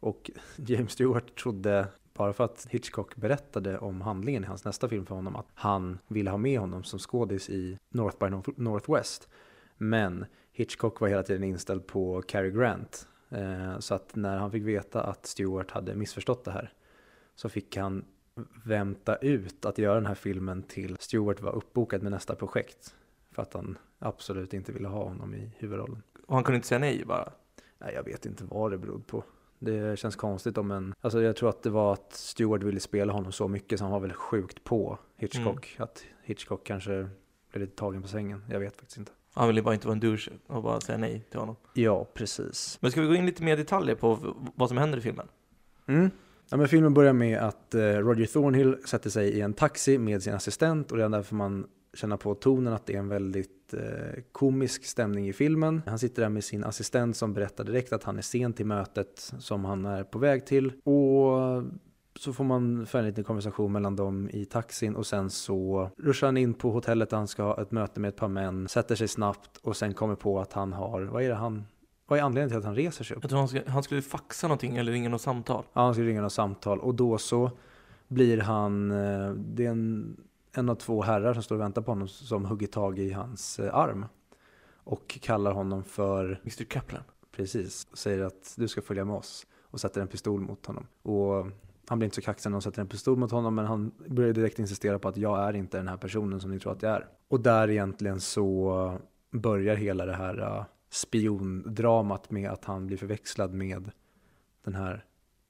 Och 0.00 0.30
James 0.56 0.92
Stewart 0.92 1.42
trodde, 1.42 1.86
bara 2.14 2.32
för 2.32 2.44
att 2.44 2.66
Hitchcock 2.70 3.16
berättade 3.16 3.78
om 3.78 4.00
handlingen 4.00 4.44
i 4.44 4.46
hans 4.46 4.64
nästa 4.64 4.88
film 4.88 5.06
för 5.06 5.14
honom, 5.14 5.36
att 5.36 5.46
han 5.54 5.98
ville 6.08 6.30
ha 6.30 6.38
med 6.38 6.60
honom 6.60 6.84
som 6.84 6.98
skådis 6.98 7.50
i 7.50 7.78
North 7.90 8.18
by 8.18 8.52
Northwest. 8.56 9.28
Men 9.76 10.24
Hitchcock 10.52 11.00
var 11.00 11.08
hela 11.08 11.22
tiden 11.22 11.44
inställd 11.44 11.86
på 11.86 12.22
Cary 12.22 12.50
Grant. 12.50 13.08
Så 13.78 13.94
att 13.94 14.16
när 14.16 14.38
han 14.38 14.50
fick 14.50 14.62
veta 14.62 15.02
att 15.02 15.26
Stewart 15.26 15.70
hade 15.70 15.94
missförstått 15.94 16.44
det 16.44 16.50
här 16.50 16.72
så 17.38 17.48
fick 17.48 17.76
han 17.76 18.04
vänta 18.64 19.16
ut 19.16 19.64
att 19.64 19.78
göra 19.78 19.94
den 19.94 20.06
här 20.06 20.14
filmen 20.14 20.62
till 20.62 20.96
Stewart 21.00 21.40
var 21.40 21.54
uppbokad 21.56 22.02
med 22.02 22.12
nästa 22.12 22.34
projekt. 22.34 22.94
För 23.30 23.42
att 23.42 23.54
han 23.54 23.78
absolut 23.98 24.54
inte 24.54 24.72
ville 24.72 24.88
ha 24.88 25.04
honom 25.04 25.34
i 25.34 25.52
huvudrollen. 25.58 26.02
Och 26.26 26.34
han 26.34 26.44
kunde 26.44 26.56
inte 26.56 26.68
säga 26.68 26.78
nej 26.78 27.04
bara? 27.06 27.32
Nej, 27.78 27.94
jag 27.94 28.02
vet 28.02 28.26
inte 28.26 28.44
vad 28.44 28.70
det 28.70 28.78
berodde 28.78 29.04
på. 29.04 29.24
Det 29.58 29.98
känns 29.98 30.16
konstigt 30.16 30.58
om 30.58 30.70
en... 30.70 30.94
Alltså 31.00 31.22
jag 31.22 31.36
tror 31.36 31.48
att 31.48 31.62
det 31.62 31.70
var 31.70 31.92
att 31.92 32.12
Stewart 32.12 32.62
ville 32.62 32.80
spela 32.80 33.12
honom 33.12 33.32
så 33.32 33.48
mycket 33.48 33.78
så 33.78 33.84
han 33.84 33.92
var 33.92 34.00
väl 34.00 34.12
sjukt 34.12 34.64
på 34.64 34.98
Hitchcock. 35.16 35.76
Att 35.78 36.04
Hitchcock 36.22 36.66
kanske 36.66 37.08
blev 37.52 37.60
lite 37.60 37.76
tagen 37.76 38.02
på 38.02 38.08
sängen. 38.08 38.44
Jag 38.50 38.60
vet 38.60 38.76
faktiskt 38.76 38.98
inte. 38.98 39.12
Han 39.32 39.46
ville 39.48 39.62
bara 39.62 39.74
inte 39.74 39.86
vara 39.86 39.94
en 39.94 40.00
douche 40.00 40.30
och 40.46 40.62
bara 40.62 40.80
säga 40.80 40.98
nej 40.98 41.26
till 41.30 41.40
honom. 41.40 41.56
Ja, 41.74 42.04
precis. 42.14 42.78
Men 42.80 42.90
ska 42.90 43.00
vi 43.00 43.06
gå 43.06 43.14
in 43.14 43.26
lite 43.26 43.42
mer 43.42 43.56
detaljer 43.56 43.94
på 43.94 44.34
vad 44.54 44.68
som 44.68 44.78
händer 44.78 44.98
i 44.98 45.00
filmen? 45.00 45.28
Mm. 45.86 46.10
Ja, 46.50 46.56
men 46.56 46.68
filmen 46.68 46.94
börjar 46.94 47.12
med 47.12 47.38
att 47.38 47.74
eh, 47.74 47.80
Roger 47.80 48.26
Thornhill 48.26 48.76
sätter 48.84 49.10
sig 49.10 49.28
i 49.28 49.40
en 49.40 49.54
taxi 49.54 49.98
med 49.98 50.22
sin 50.22 50.34
assistent 50.34 50.90
och 50.90 50.96
redan 50.96 51.10
där 51.10 51.22
får 51.22 51.36
man 51.36 51.66
känna 51.94 52.16
på 52.16 52.34
tonen 52.34 52.72
att 52.72 52.86
det 52.86 52.94
är 52.94 52.98
en 52.98 53.08
väldigt 53.08 53.74
eh, 53.74 54.22
komisk 54.32 54.84
stämning 54.84 55.28
i 55.28 55.32
filmen. 55.32 55.82
Han 55.86 55.98
sitter 55.98 56.22
där 56.22 56.28
med 56.28 56.44
sin 56.44 56.64
assistent 56.64 57.16
som 57.16 57.34
berättar 57.34 57.64
direkt 57.64 57.92
att 57.92 58.04
han 58.04 58.18
är 58.18 58.22
sen 58.22 58.52
till 58.52 58.66
mötet 58.66 59.32
som 59.38 59.64
han 59.64 59.86
är 59.86 60.04
på 60.04 60.18
väg 60.18 60.46
till. 60.46 60.72
Och 60.84 61.62
så 62.18 62.32
får 62.32 62.44
man 62.44 62.86
föra 62.86 63.02
en 63.02 63.08
liten 63.08 63.24
konversation 63.24 63.72
mellan 63.72 63.96
dem 63.96 64.30
i 64.32 64.44
taxin 64.44 64.96
och 64.96 65.06
sen 65.06 65.30
så 65.30 65.90
ruschar 65.96 66.26
han 66.26 66.36
in 66.36 66.54
på 66.54 66.70
hotellet 66.70 67.10
där 67.10 67.16
han 67.16 67.28
ska 67.28 67.42
ha 67.42 67.62
ett 67.62 67.70
möte 67.70 68.00
med 68.00 68.08
ett 68.08 68.16
par 68.16 68.28
män, 68.28 68.68
sätter 68.68 68.94
sig 68.94 69.08
snabbt 69.08 69.56
och 69.62 69.76
sen 69.76 69.94
kommer 69.94 70.14
på 70.14 70.40
att 70.40 70.52
han 70.52 70.72
har, 70.72 71.02
vad 71.02 71.22
är 71.22 71.28
det 71.28 71.34
han, 71.34 71.64
vad 72.08 72.18
är 72.18 72.22
anledningen 72.22 72.48
till 72.48 72.58
att 72.58 72.64
han 72.64 72.74
reser 72.74 73.04
sig 73.04 73.16
upp? 73.16 73.22
Jag 73.22 73.30
tror 73.30 73.38
han, 73.38 73.48
ska, 73.48 73.60
han 73.66 73.82
skulle 73.82 74.02
faxa 74.02 74.46
någonting 74.46 74.76
eller 74.76 74.92
ringa 74.92 75.08
något 75.08 75.20
samtal. 75.20 75.64
Ja, 75.72 75.84
han 75.84 75.94
ska 75.94 76.02
ringa 76.02 76.22
något 76.22 76.32
samtal 76.32 76.80
och 76.80 76.94
då 76.94 77.18
så 77.18 77.50
blir 78.08 78.38
han, 78.38 78.90
eh, 78.90 79.30
det 79.30 79.66
är 79.66 79.70
en, 79.70 80.16
en 80.52 80.68
av 80.68 80.74
två 80.74 81.02
herrar 81.02 81.34
som 81.34 81.42
står 81.42 81.56
och 81.56 81.60
väntar 81.60 81.82
på 81.82 81.90
honom 81.90 82.08
som 82.08 82.44
hugger 82.44 82.66
tag 82.66 82.98
i 82.98 83.12
hans 83.12 83.58
eh, 83.58 83.74
arm. 83.74 84.06
Och 84.74 85.18
kallar 85.22 85.52
honom 85.52 85.84
för, 85.84 86.24
Mr 86.42 86.64
Kaplan. 86.64 87.02
precis, 87.36 87.96
säger 87.96 88.24
att 88.24 88.54
du 88.56 88.68
ska 88.68 88.82
följa 88.82 89.04
med 89.04 89.16
oss. 89.16 89.46
Och 89.70 89.80
sätter 89.80 90.00
en 90.00 90.08
pistol 90.08 90.40
mot 90.40 90.66
honom. 90.66 90.86
Och 91.02 91.46
han 91.88 91.98
blir 91.98 92.04
inte 92.04 92.14
så 92.14 92.22
kaxig 92.22 92.50
när 92.50 92.54
de 92.54 92.62
sätter 92.62 92.80
en 92.80 92.88
pistol 92.88 93.16
mot 93.16 93.30
honom 93.30 93.54
men 93.54 93.66
han 93.66 93.92
börjar 94.06 94.32
direkt 94.32 94.58
insistera 94.58 94.98
på 94.98 95.08
att 95.08 95.16
jag 95.16 95.38
är 95.38 95.56
inte 95.56 95.76
den 95.76 95.88
här 95.88 95.96
personen 95.96 96.40
som 96.40 96.50
ni 96.50 96.58
tror 96.58 96.72
att 96.72 96.82
jag 96.82 96.92
är. 96.92 97.06
Och 97.28 97.40
där 97.40 97.70
egentligen 97.70 98.20
så 98.20 98.98
börjar 99.30 99.76
hela 99.76 100.06
det 100.06 100.14
här 100.14 100.40
eh, 100.40 100.64
spiondramat 100.90 102.30
med 102.30 102.50
att 102.50 102.64
han 102.64 102.86
blir 102.86 102.96
förväxlad 102.96 103.54
med 103.54 103.90
den 104.64 104.74
här 104.74 105.04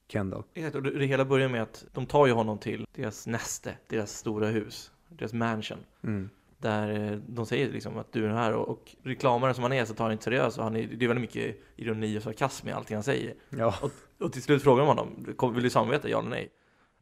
Kendall. 0.09 0.43
Exakt, 0.55 0.77
och 0.77 0.83
det, 0.83 1.07
hela 1.07 1.25
börjar 1.25 1.49
med 1.49 1.63
att 1.63 1.85
de 1.93 2.07
tar 2.07 2.27
ju 2.27 2.33
honom 2.33 2.59
till 2.59 2.87
deras 2.95 3.27
näste, 3.27 3.77
deras 3.87 4.13
stora 4.19 4.47
hus, 4.49 4.93
deras 5.09 5.33
mansion. 5.33 5.79
Mm. 6.03 6.31
Där 6.59 7.13
eh, 7.13 7.19
de 7.27 7.47
säger 7.47 7.73
liksom 7.73 7.99
att 7.99 8.13
du 8.13 8.25
är 8.25 8.29
här 8.29 8.53
och, 8.53 8.69
och 8.69 8.97
reklamare 9.03 9.55
som 9.55 9.63
han 9.63 9.73
är 9.73 9.85
så 9.85 9.95
tar 9.95 10.05
han 10.05 10.13
inte 10.13 10.25
seriöst 10.25 10.59
och 10.59 10.65
han 10.65 10.77
är, 10.77 10.87
det 10.87 11.05
är 11.05 11.09
väldigt 11.09 11.21
mycket 11.35 11.57
ironi 11.77 12.19
och 12.19 12.23
sarkasm 12.23 12.69
i 12.69 12.73
allting 12.73 12.97
han 12.97 13.05
säger. 13.05 13.35
Ja, 13.51 13.75
Och 14.19 14.33
till 14.33 14.43
slut 14.43 14.63
frågar 14.63 14.79
de 14.83 14.89
honom, 14.89 15.35
"Kom- 15.37 15.55
vill 15.55 15.63
du 15.63 15.71
samarbeta, 15.71 16.09
ja 16.09 16.19
eller 16.19 16.31
nej? 16.31 16.49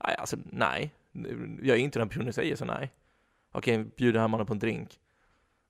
Nej, 0.04 0.16
alltså 0.18 0.36
nej. 0.50 0.94
Jag 1.62 1.76
är 1.76 1.80
inte 1.80 1.98
den 1.98 2.08
personen 2.08 2.32
säger 2.32 2.56
så 2.56 2.64
nej. 2.64 2.92
Okej, 3.52 3.84
bjuder 3.96 4.12
den 4.12 4.20
här 4.20 4.28
mannen 4.28 4.46
på 4.46 4.52
en 4.52 4.58
drink. 4.58 5.00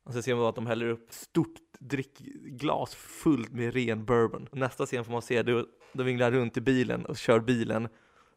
Och 0.05 0.13
så 0.13 0.23
ser 0.23 0.35
man 0.35 0.45
att 0.47 0.55
de 0.55 0.67
häller 0.67 0.87
upp 0.89 1.13
stort 1.13 1.55
drickglas 1.81 2.95
fullt 2.95 3.53
med 3.53 3.75
ren 3.75 4.05
bourbon. 4.05 4.49
Nästa 4.53 4.87
scen 4.87 5.05
får 5.05 5.13
man 5.13 5.23
se, 5.23 5.43
då, 5.43 5.67
då 5.93 6.03
vinglar 6.03 6.31
runt 6.31 6.57
i 6.57 6.61
bilen 6.61 7.07
och 7.07 7.17
kör 7.17 7.41
bilen 7.41 7.89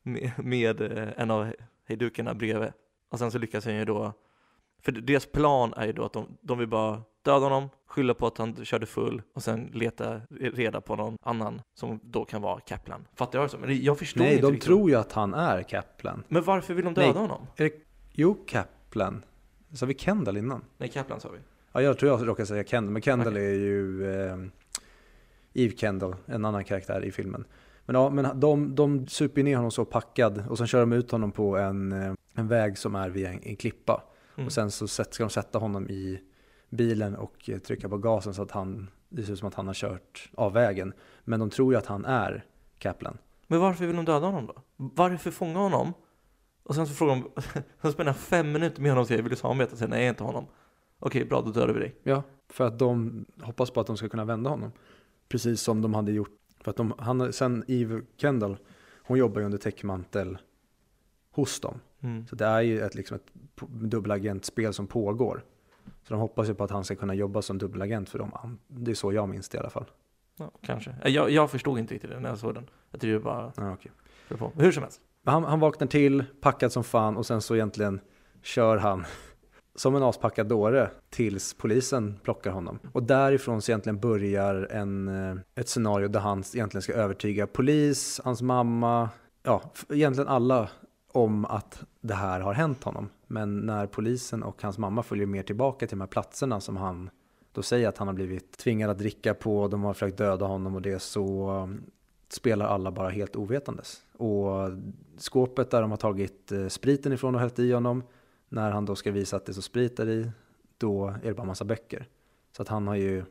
med, 0.03 0.31
med 0.37 0.81
eh, 0.81 1.07
en 1.17 1.31
av 1.31 1.53
hejdukarna 1.87 2.33
bredvid. 2.33 2.71
Och 3.09 3.19
sen 3.19 3.31
så 3.31 3.37
lyckas 3.37 3.65
han 3.65 3.75
ju 3.75 3.85
då, 3.85 4.13
för 4.81 4.91
deras 4.91 5.25
plan 5.25 5.73
är 5.73 5.85
ju 5.85 5.93
då 5.93 6.05
att 6.05 6.13
de, 6.13 6.37
de 6.41 6.57
vill 6.57 6.67
bara 6.67 7.01
döda 7.21 7.45
honom, 7.45 7.69
skylla 7.87 8.13
på 8.13 8.27
att 8.27 8.37
han 8.37 8.65
körde 8.65 8.85
full 8.85 9.21
och 9.33 9.43
sen 9.43 9.69
leta 9.73 10.21
reda 10.29 10.81
på 10.81 10.95
någon 10.95 11.17
annan 11.21 11.61
som 11.73 11.99
då 12.03 12.25
kan 12.25 12.41
vara 12.41 12.59
Kaplan. 12.59 13.07
Fattar 13.15 13.39
jag 13.39 13.45
det 13.45 13.51
så? 13.51 13.57
Men 13.57 13.83
jag 13.83 13.99
förstår 13.99 14.21
nej, 14.21 14.31
inte 14.31 14.41
de 14.41 14.51
riktigt. 14.51 14.65
tror 14.65 14.89
ju 14.89 14.95
att 14.95 15.11
han 15.11 15.33
är 15.33 15.63
Kaplan. 15.63 16.23
Men 16.27 16.43
varför 16.43 16.73
vill 16.73 16.85
de 16.85 16.93
döda 16.93 17.07
Nej. 17.07 17.21
honom? 17.21 17.47
Är 17.55 17.63
det, 17.63 17.73
jo, 18.11 18.37
Kaplan. 18.47 19.25
Sa 19.73 19.85
vi 19.85 19.93
Kendall 19.93 20.37
innan? 20.37 20.61
Nej, 20.77 20.89
Kaplan 20.89 21.19
sa 21.19 21.29
vi. 21.29 21.39
Ja, 21.71 21.81
jag 21.81 21.97
tror 21.97 22.11
jag 22.11 22.27
råkade 22.27 22.45
säga 22.45 22.63
Kendall, 22.63 22.93
men 22.93 23.01
Kendall 23.01 23.33
Okej. 23.33 23.45
är 23.45 23.55
ju 23.55 24.11
eh, 24.13 24.37
Eve 25.53 25.75
Kendall, 25.75 26.15
en 26.25 26.45
annan 26.45 26.63
karaktär 26.63 27.05
i 27.05 27.11
filmen. 27.11 27.45
Men 27.85 27.95
ja, 27.95 28.09
men 28.09 28.39
de, 28.39 28.75
de 28.75 29.07
super 29.07 29.43
ner 29.43 29.55
honom 29.55 29.71
så 29.71 29.85
packad 29.85 30.43
och 30.49 30.57
sen 30.57 30.67
kör 30.67 30.79
de 30.79 30.93
ut 30.93 31.11
honom 31.11 31.31
på 31.31 31.57
en, 31.57 31.91
eh, 31.91 32.13
en 32.33 32.47
väg 32.47 32.77
som 32.77 32.95
är 32.95 33.09
via 33.09 33.29
en, 33.29 33.43
en 33.43 33.55
klippa. 33.55 34.03
Mm. 34.35 34.45
Och 34.45 34.53
sen 34.53 34.71
så 34.71 34.87
ska 34.87 35.03
de 35.17 35.29
sätta 35.29 35.59
honom 35.59 35.89
i 35.89 36.19
bilen 36.69 37.15
och 37.15 37.49
eh, 37.49 37.57
trycka 37.57 37.89
på 37.89 37.97
gasen 37.97 38.33
så 38.33 38.41
att 38.41 38.51
han, 38.51 38.89
det 39.09 39.23
ser 39.23 39.33
ut 39.33 39.39
som 39.39 39.47
att 39.47 39.55
han 39.55 39.67
har 39.67 39.73
kört 39.73 40.29
av 40.35 40.53
vägen. 40.53 40.93
Men 41.23 41.39
de 41.39 41.49
tror 41.49 41.73
ju 41.73 41.77
att 41.77 41.85
han 41.85 42.05
är 42.05 42.45
Kaplan. 42.77 43.17
Men 43.47 43.59
varför 43.59 43.85
vill 43.85 43.95
de 43.95 44.05
döda 44.05 44.25
honom 44.25 44.45
då? 44.45 44.61
Varför 44.75 45.31
fånga 45.31 45.59
honom? 45.59 45.93
Och 46.63 46.75
sen 46.75 46.87
så 46.87 46.93
frågar 46.93 47.15
de, 47.15 47.31
de 47.81 47.91
spenderar 47.91 48.17
fem 48.17 48.51
minuter 48.51 48.81
med 48.81 48.91
honom 48.91 49.01
och 49.01 49.07
säger 49.07 49.21
vill 49.21 49.29
du 49.29 49.35
samarbeta? 49.35 49.75
Säger 49.75 49.89
nej, 49.89 49.99
jag 49.99 50.05
är 50.05 50.09
inte 50.09 50.23
honom. 50.23 50.45
Okej, 50.99 51.25
bra, 51.25 51.41
då 51.41 51.51
dödar 51.51 51.73
vi 51.73 51.79
dig. 51.79 51.95
Ja, 52.03 52.23
för 52.49 52.67
att 52.67 52.79
de 52.79 53.25
hoppas 53.41 53.71
på 53.71 53.79
att 53.81 53.87
de 53.87 53.97
ska 53.97 54.09
kunna 54.09 54.25
vända 54.25 54.49
honom. 54.49 54.71
Precis 55.27 55.61
som 55.61 55.81
de 55.81 55.93
hade 55.93 56.11
gjort. 56.11 56.35
För 56.61 56.71
att 56.71 56.77
de, 56.77 56.93
han, 56.97 57.33
sen 57.33 57.63
Eve 57.67 58.01
Kendall, 58.17 58.57
hon 59.03 59.17
jobbar 59.17 59.39
ju 59.39 59.45
under 59.45 59.57
täckmantel 59.57 60.37
hos 61.31 61.59
dem. 61.59 61.79
Mm. 62.01 62.27
Så 62.27 62.35
det 62.35 62.45
är 62.45 62.61
ju 62.61 62.81
ett, 62.81 62.95
liksom 62.95 63.15
ett 63.15 63.31
dubbelagentspel 63.67 64.73
som 64.73 64.87
pågår. 64.87 65.43
Så 66.03 66.13
de 66.13 66.19
hoppas 66.19 66.49
ju 66.49 66.53
på 66.53 66.63
att 66.63 66.71
han 66.71 66.83
ska 66.83 66.95
kunna 66.95 67.13
jobba 67.13 67.41
som 67.41 67.57
dubbelagent 67.57 68.09
för 68.09 68.19
dem. 68.19 68.59
Det 68.67 68.91
är 68.91 68.95
så 68.95 69.13
jag 69.13 69.29
minns 69.29 69.49
det 69.49 69.55
i 69.55 69.59
alla 69.59 69.69
fall. 69.69 69.85
Ja, 70.37 70.51
kanske. 70.61 70.95
Eh, 71.03 71.11
Jag, 71.11 71.31
jag 71.31 71.51
förstod 71.51 71.79
inte 71.79 71.93
riktigt 71.93 72.09
det 72.09 72.19
när 72.19 72.29
jag 72.29 72.37
såg 72.37 72.53
den. 72.53 72.69
Jag 72.91 73.01
tyckte 73.01 73.13
det 73.13 73.19
bara 73.19 73.51
Ja, 73.57 73.77
på. 74.37 74.51
Hur 74.55 74.71
som 74.71 74.83
helst. 74.83 75.01
Han, 75.25 75.43
han 75.43 75.59
vaknar 75.59 75.87
till, 75.87 76.23
packad 76.41 76.71
som 76.71 76.83
fan 76.83 77.17
och 77.17 77.25
sen 77.25 77.41
så 77.41 77.55
egentligen 77.55 77.99
kör 78.41 78.77
han 78.77 79.05
som 79.75 79.95
en 79.95 80.03
aspackad 80.03 80.47
dåre 80.47 80.89
tills 81.09 81.53
polisen 81.53 82.19
plockar 82.23 82.51
honom. 82.51 82.79
Och 82.91 83.03
därifrån 83.03 83.61
så 83.61 83.71
egentligen 83.71 83.99
börjar 83.99 84.67
en, 84.71 85.07
eh, 85.07 85.35
ett 85.55 85.69
scenario 85.69 86.07
där 86.07 86.19
han 86.19 86.43
egentligen 86.53 86.81
ska 86.81 86.93
övertyga 86.93 87.47
polis, 87.47 88.21
hans 88.23 88.41
mamma, 88.41 89.09
ja, 89.43 89.61
egentligen 89.89 90.27
alla 90.27 90.69
om 91.11 91.45
att 91.45 91.83
det 92.01 92.13
här 92.13 92.39
har 92.39 92.53
hänt 92.53 92.83
honom. 92.83 93.09
Men 93.27 93.59
när 93.59 93.87
polisen 93.87 94.43
och 94.43 94.61
hans 94.63 94.77
mamma 94.77 95.03
följer 95.03 95.25
med 95.25 95.45
tillbaka 95.45 95.87
till 95.87 95.97
de 95.97 96.01
här 96.01 96.07
platserna 96.07 96.61
som 96.61 96.77
han 96.77 97.09
då 97.51 97.61
säger 97.61 97.87
att 97.87 97.97
han 97.97 98.07
har 98.07 98.15
blivit 98.15 98.57
tvingad 98.57 98.89
att 98.89 98.97
dricka 98.97 99.33
på, 99.33 99.67
de 99.67 99.83
har 99.83 99.93
försökt 99.93 100.17
döda 100.17 100.45
honom 100.45 100.75
och 100.75 100.81
det 100.81 100.99
så 100.99 101.49
mm, 101.49 101.83
spelar 102.29 102.65
alla 102.65 102.91
bara 102.91 103.09
helt 103.09 103.35
ovetandes. 103.35 104.01
Och 104.17 104.69
skåpet 105.17 105.71
där 105.71 105.81
de 105.81 105.91
har 105.91 105.97
tagit 105.97 106.51
eh, 106.51 106.67
spriten 106.67 107.13
ifrån 107.13 107.35
och 107.35 107.41
hällt 107.41 107.59
i 107.59 107.71
honom, 107.71 108.03
när 108.49 108.71
han 108.71 108.85
då 108.85 108.95
ska 108.95 109.11
visa 109.11 109.35
att 109.35 109.45
det 109.45 109.53
så 109.53 109.61
sprit 109.61 109.97
där 109.97 110.09
i, 110.09 110.31
då 110.77 111.07
är 111.07 111.27
det 111.27 111.33
bara 111.33 111.47
massa 111.47 111.65
böcker. 111.65 112.07
Så 112.51 112.61
att 112.61 112.67
han 112.67 112.87
har 112.87 112.95
ju 112.95 113.23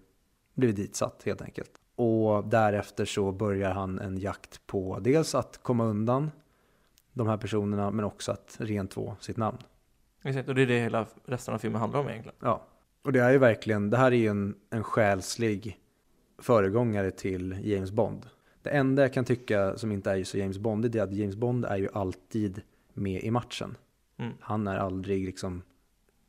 blivit 0.55 0.77
ditsatt 0.77 1.23
helt 1.25 1.43
enkelt. 1.43 1.71
Och 1.97 2.49
därefter 2.49 3.05
så 3.05 3.33
börjar 3.33 3.71
han 3.71 3.99
en 3.99 4.19
jakt 4.19 4.67
på 4.67 4.99
dels 5.01 5.35
att 5.35 5.63
komma 5.63 5.85
undan 5.85 6.31
de 7.13 7.27
här 7.27 7.37
personerna 7.37 7.91
men 7.91 8.05
också 8.05 8.33
att 8.33 8.57
rentvå 8.61 9.17
sitt 9.21 9.37
namn. 9.37 9.59
Exakt, 10.23 10.49
och 10.49 10.55
det 10.55 10.63
är 10.63 10.67
det 10.67 10.81
hela 10.81 11.07
resten 11.25 11.55
av 11.55 11.59
filmen 11.59 11.81
handlar 11.81 12.01
om 12.01 12.09
egentligen. 12.09 12.37
Ja, 12.41 12.67
och 13.03 13.13
det 13.13 13.21
är 13.21 13.31
ju 13.31 13.39
verkligen, 13.39 13.91
det 13.91 13.97
här 13.97 14.13
är 14.13 14.17
ju 14.17 14.29
en, 14.29 14.55
en 14.71 14.85
själslig 14.85 15.79
föregångare 16.39 17.11
till 17.11 17.59
James 17.63 17.91
Bond. 17.91 18.27
Det 18.63 18.71
enda 18.71 19.03
jag 19.03 19.13
kan 19.13 19.25
tycka 19.25 19.79
som 19.79 19.93
inte 19.93 20.11
är 20.11 20.25
så 20.25 20.39
James 20.39 20.59
Bond 20.59 20.97
är 20.97 21.03
att 21.03 21.13
James 21.13 21.37
Bond 21.37 21.65
är 21.65 21.77
ju 21.77 21.89
alltid 21.93 22.63
med 22.93 23.23
i 23.23 23.31
matchen. 23.31 23.77
Mm. 24.19 24.33
Han 24.41 24.67
är 24.67 24.77
aldrig 24.77 25.25
liksom 25.25 25.63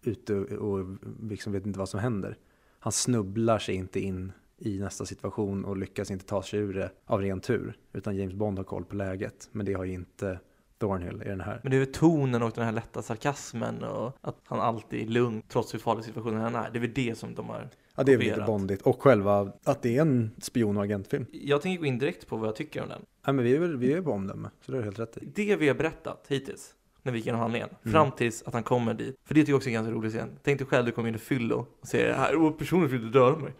ute 0.03 0.35
och 0.35 0.97
liksom 1.21 1.53
vet 1.53 1.65
inte 1.65 1.79
vad 1.79 1.89
som 1.89 1.99
händer. 1.99 2.37
Han 2.79 2.91
snubblar 2.91 3.59
sig 3.59 3.75
inte 3.75 3.99
in 3.99 4.31
i 4.57 4.79
nästa 4.79 5.05
situation 5.05 5.65
och 5.65 5.77
lyckas 5.77 6.11
inte 6.11 6.25
ta 6.25 6.43
sig 6.43 6.59
ur 6.59 6.73
det 6.73 6.91
av 7.05 7.21
ren 7.21 7.39
tur. 7.39 7.77
Utan 7.93 8.15
James 8.15 8.33
Bond 8.33 8.59
har 8.59 8.63
koll 8.63 8.85
på 8.85 8.95
läget. 8.95 9.49
Men 9.51 9.65
det 9.65 9.73
har 9.73 9.83
ju 9.83 9.93
inte 9.93 10.39
Thornhill 10.79 11.21
i 11.25 11.29
den 11.29 11.41
här. 11.41 11.59
Men 11.63 11.71
det 11.71 11.77
är 11.77 11.79
väl 11.79 11.93
tonen 11.93 12.43
och 12.43 12.51
den 12.51 12.65
här 12.65 12.71
lätta 12.71 13.01
sarkasmen 13.01 13.83
och 13.83 14.17
att 14.21 14.35
han 14.43 14.59
alltid 14.59 15.01
är 15.01 15.11
lugn 15.11 15.41
trots 15.47 15.73
hur 15.73 15.79
farlig 15.79 16.05
situationen 16.05 16.41
han 16.41 16.55
är. 16.55 16.69
Det 16.71 16.77
är 16.77 16.81
väl 16.81 16.93
det 16.93 17.17
som 17.17 17.35
de 17.35 17.49
har 17.49 17.69
Ja, 17.95 18.03
det 18.03 18.13
är 18.13 18.17
väl 18.17 18.27
lite 18.27 18.41
bondigt. 18.41 18.81
Och 18.81 19.01
själva 19.01 19.51
att 19.63 19.81
det 19.81 19.97
är 19.97 20.01
en 20.01 20.31
spion 20.41 20.77
och 20.77 20.83
agentfilm. 20.83 21.25
Jag 21.31 21.61
tänker 21.61 21.79
gå 21.79 21.85
in 21.85 21.99
direkt 21.99 22.27
på 22.27 22.37
vad 22.37 22.47
jag 22.47 22.55
tycker 22.55 22.81
om 22.81 22.89
den. 22.89 23.01
Nej, 23.25 23.33
men 23.33 23.45
vi 23.45 23.55
är 23.55 23.59
vi 23.59 23.93
är 23.93 24.01
på 24.01 24.11
omdöme, 24.11 24.49
så 24.61 24.71
det 24.71 24.77
är 24.77 24.81
helt 24.81 24.99
rätt 24.99 25.17
i. 25.17 25.25
Det 25.35 25.55
vi 25.55 25.67
har 25.67 25.75
berättat 25.75 26.25
hittills, 26.27 26.75
när 27.09 27.13
vi 27.13 27.17
gick 27.17 27.25
igenom 27.25 27.41
handlingen, 27.41 27.69
Mm. 27.69 27.91
fram 27.93 28.11
tills 28.11 28.43
att 28.43 28.53
han 28.53 28.63
kommer 28.63 28.93
dit. 28.93 29.15
För 29.25 29.33
det 29.33 29.41
tycker 29.41 29.51
jag 29.51 29.57
också 29.57 29.69
är 29.69 29.73
ganska 29.73 29.91
rolig 29.93 30.11
scen. 30.11 30.39
Tänk 30.43 30.59
dig 30.59 30.67
själv, 30.67 30.85
du 30.85 30.91
kommer 30.91 31.09
in 31.09 31.15
i 31.15 31.17
fyllo 31.17 31.67
och 31.81 31.87
säger 31.87 32.13
här, 32.13 32.35
och 32.35 32.57
personen 32.57 32.87
vill 32.87 33.11
döda 33.11 33.37
mig. 33.37 33.53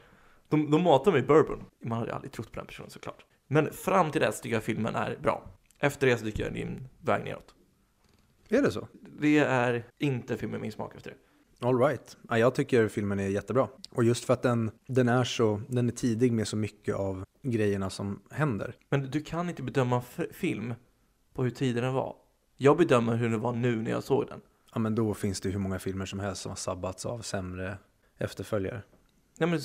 De, 0.49 0.71
de 0.71 0.83
matar 0.83 1.12
mig 1.12 1.21
i 1.21 1.23
bourbon. 1.23 1.63
Man 1.85 1.99
hade 1.99 2.13
aldrig 2.15 2.31
trott 2.31 2.51
på 2.51 2.59
den 2.59 2.65
personen 2.67 2.89
såklart. 2.89 3.25
Men 3.47 3.73
fram 3.73 4.12
till 4.12 4.21
dess 4.21 4.41
tycker 4.41 4.55
jag 4.55 4.63
filmen 4.63 4.95
är 4.95 5.17
bra. 5.21 5.43
Efter 5.79 6.07
det 6.07 6.17
så 6.17 6.25
tycker 6.25 6.43
jag 6.43 6.57
en 6.57 6.88
väg 7.01 7.23
neråt. 7.23 7.55
Är 8.49 8.62
det 8.62 8.71
så? 8.71 8.88
Det 9.19 9.38
är 9.38 9.83
inte 9.99 10.38
film 10.38 10.51
med 10.51 10.62
min 10.62 10.71
smak 10.71 10.95
efter 10.95 11.09
det. 11.12 11.17
All 11.67 11.79
right. 11.79 12.17
Ja, 12.29 12.38
jag 12.38 12.55
tycker 12.55 12.88
filmen 12.88 13.19
är 13.19 13.27
jättebra. 13.27 13.67
Och 13.91 14.03
just 14.03 14.25
för 14.25 14.33
att 14.33 14.41
den, 14.41 14.71
den 14.88 15.09
är 15.09 15.23
så, 15.23 15.62
den 15.67 15.88
är 15.88 15.91
tidig 15.91 16.31
med 16.31 16.47
så 16.47 16.57
mycket 16.57 16.95
av 16.95 17.23
grejerna 17.43 17.89
som 17.89 18.21
händer. 18.31 18.75
Men 18.89 19.09
du 19.12 19.21
kan 19.21 19.49
inte 19.49 19.63
bedöma 19.63 20.01
film 20.31 20.73
på 21.33 21.43
hur 21.43 21.49
tiden 21.51 21.83
den 21.83 21.93
var. 21.93 22.15
Jag 22.61 22.77
bedömer 22.77 23.15
hur 23.15 23.29
den 23.29 23.41
var 23.41 23.53
nu 23.53 23.75
när 23.75 23.91
jag 23.91 24.03
såg 24.03 24.27
den. 24.27 24.41
Ja, 24.73 24.79
men 24.79 24.95
då 24.95 25.13
finns 25.13 25.41
det 25.41 25.49
hur 25.49 25.59
många 25.59 25.79
filmer 25.79 26.05
som 26.05 26.19
helst 26.19 26.41
som 26.41 26.49
har 26.49 26.55
sabbats 26.55 27.05
av 27.05 27.19
sämre 27.19 27.77
efterföljare. 28.17 28.81
Nej 29.37 29.49
men 29.49 29.59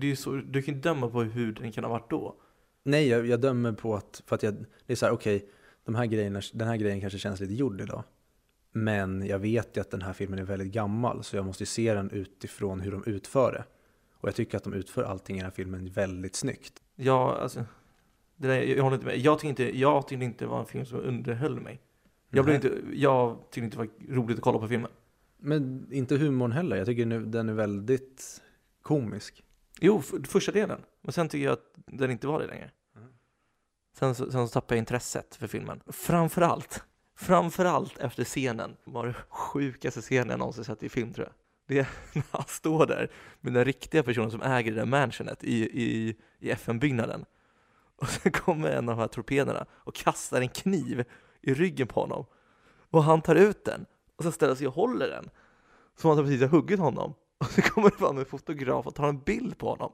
det 0.00 0.10
är 0.10 0.14
så, 0.14 0.30
du 0.30 0.62
kan 0.62 0.74
inte 0.74 0.88
döma 0.88 1.08
på 1.08 1.22
hur 1.22 1.52
den 1.52 1.72
kan 1.72 1.84
ha 1.84 1.90
varit 1.90 2.10
då. 2.10 2.34
Nej, 2.82 3.08
jag, 3.08 3.26
jag 3.26 3.40
dömer 3.40 3.72
på 3.72 3.94
att, 3.94 4.22
för 4.26 4.34
att 4.34 4.42
jag, 4.42 4.54
det 4.86 4.92
är 4.92 4.96
så 4.96 5.06
här, 5.06 5.12
okej, 5.12 5.48
de 5.84 5.94
här 5.94 6.06
grejerna, 6.06 6.42
den 6.52 6.68
här 6.68 6.76
grejen 6.76 7.00
kanske 7.00 7.18
känns 7.18 7.40
lite 7.40 7.54
gjord 7.54 7.80
idag. 7.80 8.04
Men 8.72 9.26
jag 9.26 9.38
vet 9.38 9.76
ju 9.76 9.80
att 9.80 9.90
den 9.90 10.02
här 10.02 10.12
filmen 10.12 10.38
är 10.38 10.44
väldigt 10.44 10.72
gammal, 10.72 11.24
så 11.24 11.36
jag 11.36 11.44
måste 11.44 11.62
ju 11.62 11.66
se 11.66 11.94
den 11.94 12.10
utifrån 12.10 12.80
hur 12.80 12.92
de 12.92 13.04
utför 13.06 13.52
det. 13.52 13.64
Och 14.14 14.28
jag 14.28 14.34
tycker 14.34 14.56
att 14.56 14.64
de 14.64 14.74
utför 14.74 15.02
allting 15.02 15.36
i 15.36 15.38
den 15.38 15.44
här 15.44 15.54
filmen 15.54 15.90
väldigt 15.90 16.36
snyggt. 16.36 16.82
Ja, 16.96 17.38
alltså. 17.38 17.64
Det 18.36 18.48
där, 18.48 18.54
jag, 18.54 18.78
jag 18.78 18.82
håller 18.82 18.96
inte 18.96 19.06
med. 19.06 19.18
Jag 19.18 19.38
tyckte 19.38 19.48
inte, 19.64 19.78
jag 19.78 20.08
tyckte 20.08 20.24
inte 20.24 20.44
det 20.44 20.48
var 20.48 20.60
en 20.60 20.66
film 20.66 20.86
som 20.86 21.00
underhöll 21.00 21.60
mig. 21.60 21.80
Jag, 22.36 22.44
blev 22.44 22.54
inte, 22.54 22.80
jag 22.92 23.38
tyckte 23.50 23.64
inte 23.64 23.76
det 23.76 23.88
var 24.08 24.16
roligt 24.16 24.36
att 24.36 24.42
kolla 24.42 24.58
på 24.58 24.68
filmen. 24.68 24.90
Men 25.38 25.88
inte 25.92 26.16
humorn 26.16 26.52
heller, 26.52 26.76
jag 26.76 26.86
tycker 26.86 27.06
nu, 27.06 27.24
den 27.26 27.48
är 27.48 27.52
väldigt 27.52 28.42
komisk. 28.82 29.42
Jo, 29.80 29.98
f- 30.04 30.26
första 30.28 30.52
delen. 30.52 30.80
Men 31.02 31.12
sen 31.12 31.28
tycker 31.28 31.44
jag 31.44 31.52
att 31.52 31.72
den 31.86 32.10
inte 32.10 32.26
var 32.26 32.40
det 32.40 32.46
längre. 32.46 32.70
Mm. 32.96 33.08
Sen, 33.98 34.14
så- 34.14 34.30
sen 34.30 34.48
så 34.48 34.52
tappade 34.52 34.74
jag 34.74 34.78
intresset 34.82 35.36
för 35.36 35.46
filmen. 35.46 35.80
Framförallt, 35.86 36.84
framförallt 37.16 37.98
efter 37.98 38.24
scenen 38.24 38.76
var 38.84 39.06
det 39.06 39.14
sjukaste 39.28 40.00
scenen 40.00 40.28
jag 40.30 40.38
någonsin 40.38 40.64
sett 40.64 40.82
i 40.82 40.88
film 40.88 41.12
tror 41.12 41.26
jag. 41.26 41.34
Det 41.66 41.78
är 41.78 41.88
när 42.14 42.24
han 42.30 42.44
står 42.48 42.86
där 42.86 43.10
med 43.40 43.52
den 43.52 43.64
riktiga 43.64 44.02
personen 44.02 44.30
som 44.30 44.42
äger 44.42 44.70
det 44.72 44.78
där 44.78 44.86
mansionet 44.86 45.44
i, 45.44 45.82
i, 45.82 46.16
i 46.38 46.50
FN-byggnaden. 46.50 47.24
Och 47.96 48.08
sen 48.08 48.32
kommer 48.32 48.68
en 48.70 48.88
av 48.88 48.96
de 48.96 49.00
här 49.00 49.08
torpederna 49.08 49.66
och 49.72 49.94
kastar 49.94 50.40
en 50.40 50.48
kniv 50.48 51.04
i 51.46 51.54
ryggen 51.54 51.86
på 51.86 52.00
honom. 52.00 52.24
Och 52.90 53.04
han 53.04 53.22
tar 53.22 53.34
ut 53.34 53.64
den 53.64 53.86
och 54.16 54.22
sen 54.22 54.32
ställer 54.32 54.54
sig 54.54 54.66
och 54.66 54.74
håller 54.74 55.08
den. 55.08 55.30
Som 55.96 56.10
att 56.10 56.16
han 56.16 56.26
precis 56.26 56.40
har 56.40 56.48
huggit 56.48 56.80
honom. 56.80 57.14
Och 57.38 57.46
så 57.46 57.62
kommer 57.62 57.90
det 57.90 57.96
fram 57.96 58.18
en 58.18 58.24
fotograf 58.24 58.86
och 58.86 58.94
tar 58.94 59.08
en 59.08 59.18
bild 59.18 59.58
på 59.58 59.68
honom. 59.68 59.92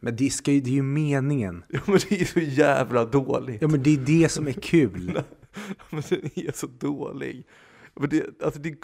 Men 0.00 0.16
det, 0.16 0.30
ska 0.30 0.52
ju, 0.52 0.60
det 0.60 0.70
är 0.70 0.74
ju 0.74 0.82
meningen. 0.82 1.64
Ja 1.68 1.80
men 1.86 1.98
det 2.08 2.20
är 2.20 2.24
så 2.24 2.40
jävla 2.40 3.04
dåligt. 3.04 3.62
Ja 3.62 3.68
men 3.68 3.82
det 3.82 3.94
är 3.94 3.98
det 3.98 4.28
som 4.28 4.48
är 4.48 4.52
kul. 4.52 5.22
Men 5.90 6.02
den 6.08 6.30
är 6.34 6.52
så 6.52 6.66
dålig. 6.66 7.46
Men 7.94 8.08
det, 8.08 8.42
alltså 8.42 8.60
det, 8.60 8.74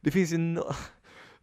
det 0.00 0.10
finns 0.10 0.32
ju 0.32 0.38
no... 0.38 0.62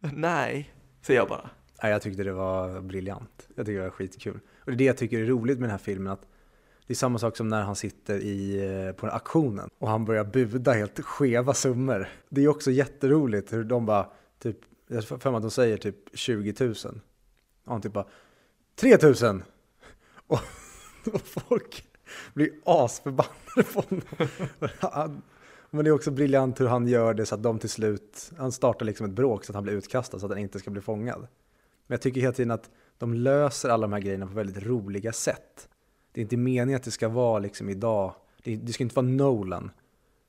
Nej, 0.00 0.74
säger 1.02 1.20
jag 1.20 1.28
bara. 1.28 1.50
Nej, 1.82 1.92
jag 1.92 2.02
tyckte 2.02 2.24
det 2.24 2.32
var 2.32 2.80
briljant. 2.80 3.48
Jag 3.54 3.66
tycker 3.66 3.78
det 3.78 3.84
var 3.84 3.90
skitkul. 3.90 4.40
Och 4.58 4.66
det 4.66 4.72
är 4.72 4.76
det 4.76 4.84
jag 4.84 4.96
tycker 4.96 5.18
är 5.18 5.26
roligt 5.26 5.58
med 5.58 5.68
den 5.68 5.70
här 5.70 5.84
filmen. 5.84 6.12
Att 6.12 6.26
det 6.86 6.92
är 6.92 6.96
samma 6.96 7.18
sak 7.18 7.36
som 7.36 7.48
när 7.48 7.62
han 7.62 7.76
sitter 7.76 8.18
i, 8.18 8.66
eh, 8.86 8.92
på 8.92 9.06
på 9.06 9.12
auktionen 9.12 9.70
och 9.78 9.88
han 9.88 10.04
börjar 10.04 10.24
buda 10.24 10.72
helt 10.72 11.00
skeva 11.00 11.54
summor. 11.54 12.08
Det 12.28 12.44
är 12.44 12.48
också 12.48 12.70
jätteroligt 12.70 13.52
hur 13.52 13.64
de 13.64 13.86
bara, 13.86 14.06
typ, 14.38 14.58
jag 14.88 14.96
har 14.96 15.18
för 15.18 15.30
mig 15.30 15.36
att 15.36 15.42
de 15.42 15.50
säger 15.50 15.76
typ 15.76 15.96
20 16.12 16.54
000. 16.60 16.74
Och 17.64 17.72
han 17.72 17.80
typ 17.80 17.92
bara 17.92 18.06
3 18.76 18.98
000! 19.02 19.14
Och, 20.26 20.40
och 21.12 21.20
folk 21.24 21.84
blir 22.34 22.50
asförbannade 22.64 23.62
på 23.72 23.80
honom. 23.80 25.22
Men 25.70 25.84
det 25.84 25.90
är 25.90 25.92
också 25.92 26.10
briljant 26.10 26.60
hur 26.60 26.66
han 26.66 26.88
gör 26.88 27.14
det 27.14 27.26
så 27.26 27.34
att 27.34 27.42
de 27.42 27.58
till 27.58 27.70
slut, 27.70 28.32
han 28.38 28.52
startar 28.52 28.86
liksom 28.86 29.06
ett 29.06 29.12
bråk 29.12 29.44
så 29.44 29.52
att 29.52 29.54
han 29.54 29.64
blir 29.64 29.74
utkastad 29.74 30.18
så 30.18 30.26
att 30.26 30.32
han 30.32 30.40
inte 30.40 30.58
ska 30.58 30.70
bli 30.70 30.80
fångad. 30.80 31.20
Men 31.86 31.94
jag 31.94 32.00
tycker 32.00 32.20
hela 32.20 32.32
tiden 32.32 32.50
att 32.50 32.70
de 32.98 33.14
löser 33.14 33.68
alla 33.68 33.86
de 33.86 33.92
här 33.92 34.00
grejerna 34.00 34.26
på 34.26 34.32
väldigt 34.32 34.62
roliga 34.62 35.12
sätt. 35.12 35.68
Det 36.14 36.20
är 36.20 36.22
inte 36.22 36.36
meningen 36.36 36.76
att 36.76 36.82
det 36.82 36.90
ska 36.90 37.08
vara 37.08 37.38
liksom 37.38 37.68
idag, 37.68 38.14
det, 38.42 38.56
det 38.56 38.72
ska 38.72 38.82
inte 38.82 38.96
vara 38.96 39.06
Nolan. 39.06 39.70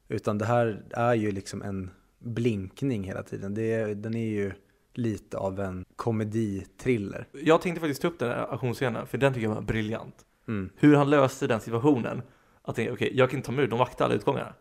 Utan 0.08 0.38
det 0.38 0.46
här 0.46 0.84
är 0.92 1.14
ju 1.14 1.32
liksom 1.32 1.62
en 1.62 1.90
blinkning 2.20 3.04
hela 3.04 3.24
tiden. 3.24 3.54
Det, 3.54 3.94
den 3.94 4.16
är 4.16 4.28
ju 4.28 4.52
lite 4.94 5.38
av 5.38 5.60
en 5.60 5.86
komedi-thriller. 5.96 7.28
Jag 7.32 7.62
tänkte 7.62 7.82
faktiskt 7.82 8.02
ta 8.02 8.08
upp 8.08 8.20
den 8.20 8.30
här 8.30 8.52
auktionsscenen, 8.52 9.08
för 9.08 9.18
den 9.18 9.34
tycker 9.34 9.48
jag 9.48 9.56
var 9.56 9.62
briljant. 9.62 10.16
Mm. 10.48 10.70
Hur 10.76 10.96
han 10.96 11.10
löste 11.10 11.48
den 11.48 11.62
situationen. 11.62 12.22
Att 12.62 12.80
okej, 12.80 13.12
jag 13.14 13.30
kan 13.30 13.38
inte 13.38 13.46
ta 13.46 13.52
mig 13.52 13.66
ur, 13.66 13.70
de 13.70 13.80
vaktar 13.80 14.06
alla 14.06 14.14
utgångarna. 14.14 14.54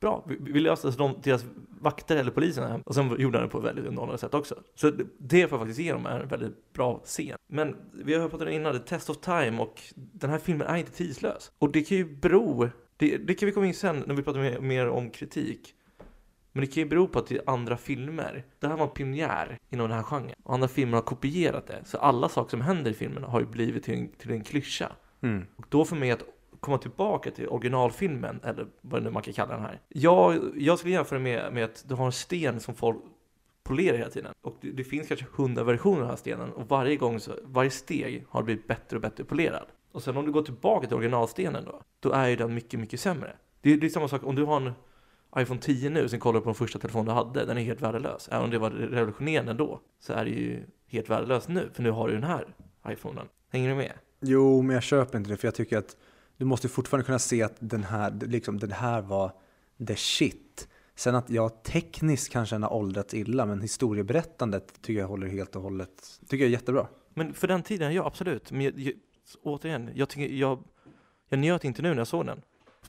Bra, 0.00 0.24
vi, 0.26 0.60
löste 0.60 0.90
det 0.90 0.96
de, 0.96 1.14
deras 1.22 1.44
vakter 1.80 2.16
eller 2.16 2.30
polisen 2.30 2.82
och 2.86 2.94
sen 2.94 3.20
gjorde 3.20 3.38
han 3.38 3.46
det 3.46 3.52
på 3.52 3.58
ett 3.58 3.64
väldigt 3.64 3.86
underhållande 3.86 4.18
sätt 4.18 4.34
också. 4.34 4.54
Så 4.74 4.90
det, 4.90 5.06
det 5.18 5.48
får 5.48 5.58
jag 5.58 5.60
faktiskt 5.60 5.80
ge 5.80 5.92
dem 5.92 6.06
är 6.06 6.20
en 6.20 6.28
väldigt 6.28 6.72
bra 6.72 7.00
scen. 7.04 7.36
Men 7.46 7.76
vi 8.04 8.14
har 8.14 8.28
pratat 8.28 8.40
om 8.40 8.46
det 8.46 8.54
innan, 8.54 8.72
The 8.72 8.78
Test 8.78 9.10
of 9.10 9.16
Time 9.16 9.58
och 9.58 9.82
den 9.94 10.30
här 10.30 10.38
filmen 10.38 10.66
är 10.66 10.76
inte 10.76 10.92
tidslös. 10.92 11.52
Och 11.58 11.72
det 11.72 11.82
kan 11.82 11.96
ju 11.96 12.16
bero, 12.16 12.68
det, 12.96 13.16
det 13.16 13.34
kan 13.34 13.46
vi 13.46 13.52
komma 13.52 13.66
in 13.66 13.74
sen 13.74 14.04
när 14.06 14.14
vi 14.14 14.22
pratar 14.22 14.40
mer, 14.40 14.60
mer 14.60 14.88
om 14.88 15.10
kritik. 15.10 15.74
Men 16.52 16.60
det 16.60 16.66
kan 16.66 16.82
ju 16.82 16.88
bero 16.88 17.08
på 17.08 17.18
att 17.18 17.26
det 17.26 17.36
är 17.36 17.50
andra 17.50 17.76
filmer. 17.76 18.44
Det 18.58 18.68
här 18.68 18.76
var 18.76 18.84
en 18.84 18.90
pionjär 18.90 19.58
inom 19.70 19.88
den 19.88 19.96
här 19.96 20.04
genren. 20.04 20.34
Och 20.42 20.54
andra 20.54 20.68
filmer 20.68 20.94
har 20.94 21.02
kopierat 21.02 21.66
det. 21.66 21.82
Så 21.84 21.98
alla 21.98 22.28
saker 22.28 22.50
som 22.50 22.60
händer 22.60 22.90
i 22.90 22.94
filmen 22.94 23.24
har 23.24 23.40
ju 23.40 23.46
blivit 23.46 23.84
till 23.84 23.94
en, 23.94 24.08
till 24.08 24.30
en 24.30 24.44
klyscha. 24.44 24.92
Mm. 25.22 25.46
Och 25.56 25.66
då 25.68 25.84
för 25.84 25.96
mig 25.96 26.10
att 26.10 26.24
komma 26.60 26.78
tillbaka 26.78 27.30
till 27.30 27.48
originalfilmen, 27.48 28.40
eller 28.44 28.66
vad 28.80 29.02
nu 29.02 29.10
man 29.10 29.22
kan 29.22 29.34
kalla 29.34 29.54
den 29.54 29.62
här. 29.62 29.80
Jag, 29.88 30.52
jag 30.56 30.78
skulle 30.78 30.94
jämföra 30.94 31.18
med, 31.18 31.52
med 31.52 31.64
att 31.64 31.84
du 31.88 31.94
har 31.94 32.06
en 32.06 32.12
sten 32.12 32.60
som 32.60 32.74
folk 32.74 32.96
polerar 33.62 33.96
hela 33.96 34.10
tiden. 34.10 34.32
Och 34.42 34.56
det, 34.60 34.70
det 34.70 34.84
finns 34.84 35.08
kanske 35.08 35.26
hundra 35.32 35.64
versioner 35.64 35.96
av 35.96 36.02
den 36.02 36.10
här 36.10 36.16
stenen 36.16 36.52
och 36.52 36.68
varje 36.68 36.96
gång, 36.96 37.20
så, 37.20 37.32
varje 37.44 37.70
steg 37.70 38.24
har 38.28 38.42
blivit 38.42 38.66
bättre 38.66 38.96
och 38.96 39.02
bättre 39.02 39.24
polerad. 39.24 39.66
Och 39.92 40.02
sen 40.02 40.16
om 40.16 40.26
du 40.26 40.32
går 40.32 40.42
tillbaka 40.42 40.86
till 40.86 40.96
originalstenen 40.96 41.64
då, 41.64 41.82
då 42.00 42.12
är 42.12 42.28
ju 42.28 42.36
den 42.36 42.54
mycket, 42.54 42.80
mycket 42.80 43.00
sämre. 43.00 43.36
Det, 43.60 43.76
det 43.76 43.86
är 43.86 43.90
samma 43.90 44.08
sak 44.08 44.24
om 44.24 44.34
du 44.34 44.44
har 44.44 44.56
en 44.56 44.72
iPhone 45.38 45.60
10 45.60 45.90
nu, 45.90 46.08
sen 46.08 46.20
kollar 46.20 46.34
du 46.34 46.40
på 46.40 46.48
den 46.48 46.54
första 46.54 46.78
telefonen 46.78 47.06
du 47.06 47.12
hade, 47.12 47.44
den 47.44 47.58
är 47.58 47.62
helt 47.62 47.80
värdelös. 47.80 48.28
Även 48.28 48.44
om 48.44 48.50
det 48.50 48.58
var 48.58 48.70
revolutionerande 48.70 49.54
då, 49.54 49.80
så 50.00 50.12
är 50.12 50.24
det 50.24 50.30
ju 50.30 50.62
helt 50.86 51.10
värdelöst 51.10 51.48
nu, 51.48 51.70
för 51.74 51.82
nu 51.82 51.90
har 51.90 52.08
du 52.08 52.14
den 52.14 52.24
här 52.24 52.54
iPhonen. 52.88 53.26
Hänger 53.50 53.68
du 53.68 53.74
med? 53.74 53.92
Jo, 54.20 54.62
men 54.62 54.74
jag 54.74 54.82
köper 54.82 55.18
inte 55.18 55.30
det 55.30 55.36
för 55.36 55.46
jag 55.46 55.54
tycker 55.54 55.78
att 55.78 55.96
du 56.40 56.46
måste 56.46 56.68
fortfarande 56.68 57.06
kunna 57.06 57.18
se 57.18 57.42
att 57.42 57.56
den 57.58 57.84
här, 57.84 58.18
liksom, 58.26 58.58
den 58.58 58.72
här 58.72 59.02
var 59.02 59.32
the 59.86 59.96
shit. 59.96 60.68
Sen 60.94 61.14
att 61.14 61.30
jag 61.30 61.62
tekniskt 61.62 62.32
kanske 62.32 62.56
har 62.56 62.72
åldrats 62.72 63.14
illa, 63.14 63.46
men 63.46 63.60
historieberättandet 63.60 64.82
tycker 64.82 65.00
jag 65.00 65.08
håller 65.08 65.26
helt 65.26 65.56
och 65.56 65.62
hållet, 65.62 66.20
tycker 66.20 66.44
jag 66.44 66.48
är 66.48 66.52
jättebra. 66.52 66.86
Men 67.14 67.34
för 67.34 67.48
den 67.48 67.62
tiden, 67.62 67.94
ja 67.94 68.06
absolut. 68.06 68.52
Men 68.52 68.60
jag, 68.60 68.78
jag, 68.78 68.94
återigen, 69.42 69.90
jag, 69.94 70.08
tycker, 70.08 70.34
jag, 70.34 70.64
jag 71.28 71.38
njöt 71.38 71.64
inte 71.64 71.82
nu 71.82 71.88
när 71.88 71.98
jag 71.98 72.06
såg 72.06 72.26
den. 72.26 72.42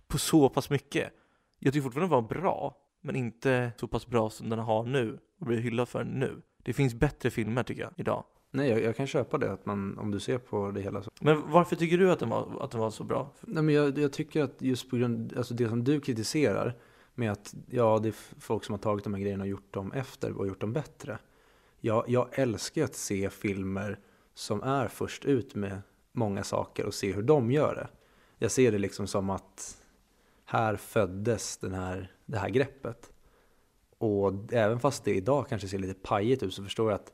På 0.08 0.18
så 0.18 0.49
pass 0.49 0.70
mycket. 0.70 1.14
Jag 1.60 1.74
tycker 1.74 1.84
fortfarande 1.84 2.16
den 2.16 2.24
var 2.24 2.41
bra, 2.41 2.78
men 3.02 3.16
inte 3.16 3.72
så 3.78 3.88
pass 3.88 4.08
bra 4.08 4.30
som 4.30 4.49
den 4.49 4.60
har 4.60 4.84
nu 4.84 5.20
och 5.39 5.45
blir 5.45 5.60
hyllad 5.60 5.89
för 5.89 6.04
nu. 6.04 6.41
Det 6.64 6.74
finns 6.74 6.93
bättre 6.93 7.30
filmer 7.30 7.64
tycker 7.64 7.82
jag, 7.82 7.91
idag. 7.97 8.24
Nej, 8.52 8.70
jag, 8.70 8.82
jag 8.82 8.95
kan 8.95 9.08
köpa 9.08 9.38
det, 9.38 9.52
att 9.52 9.66
man, 9.66 9.97
om 9.97 10.12
du 10.12 10.20
ser 10.20 10.38
på 10.38 10.72
det 10.72 10.82
hela 10.82 11.04
så. 11.04 11.12
Men 11.22 11.52
varför 11.52 11.76
tycker 11.76 11.97
du 11.97 12.12
att 12.12 12.20
den 12.20 12.30
var, 12.30 12.64
att 12.64 12.72
den 12.72 12.80
var 12.80 12.89
så 12.89 13.04
bra? 13.04 13.32
Nej, 13.41 13.64
men 13.64 13.76
jag, 13.76 13.97
jag 13.97 14.14
tycker 14.14 14.43
att 14.43 14.62
just 14.62 14.89
på 14.89 14.97
grund, 14.97 15.34
alltså 15.38 15.54
det 15.54 15.70
som 15.70 15.84
du 15.84 15.99
kritiserar, 15.99 16.76
med 17.16 17.32
att 17.32 17.56
ja, 17.70 17.99
det 18.04 18.08
är 18.10 18.16
folk 18.39 18.64
som 18.64 18.74
har 18.74 18.80
tagit 18.80 19.04
de 19.04 19.14
här 19.14 19.22
grejerna 19.22 19.43
och 19.43 19.49
gjort 19.49 19.74
dem 19.74 19.91
efter 19.91 20.38
och 20.38 20.47
gjort 20.47 20.62
dem 20.62 20.74
bättre. 20.74 21.18
Jag, 21.80 22.06
jag 22.08 22.28
älskar 22.32 22.84
att 22.84 22.95
se 22.95 23.30
filmer 23.30 23.99
som 24.34 24.64
är 24.64 24.88
först 24.88 25.26
ut 25.26 25.56
med 25.56 25.82
många 26.12 26.43
saker 26.43 26.86
och 26.86 26.93
se 26.93 27.12
hur 27.12 27.24
de 27.24 27.52
gör 27.52 27.76
det. 27.76 27.88
Jag 28.38 28.52
ser 28.52 28.72
det 28.72 28.78
liksom 28.78 29.08
som 29.08 29.30
att 29.30 29.84
här 30.45 30.76
föddes 30.76 31.58
den 31.58 31.74
här, 31.74 32.12
det 32.26 32.38
här 32.38 32.49
greppet. 32.49 33.12
Och 33.97 34.54
även 34.54 34.80
fast 34.80 35.04
det 35.04 35.16
idag 35.16 35.49
kanske 35.49 35.68
ser 35.68 35.80
lite 35.80 35.93
pajigt 35.93 36.43
ut 36.43 36.54
så 36.54 36.64
förstår 36.64 36.91
jag 36.91 36.95
att 36.95 37.14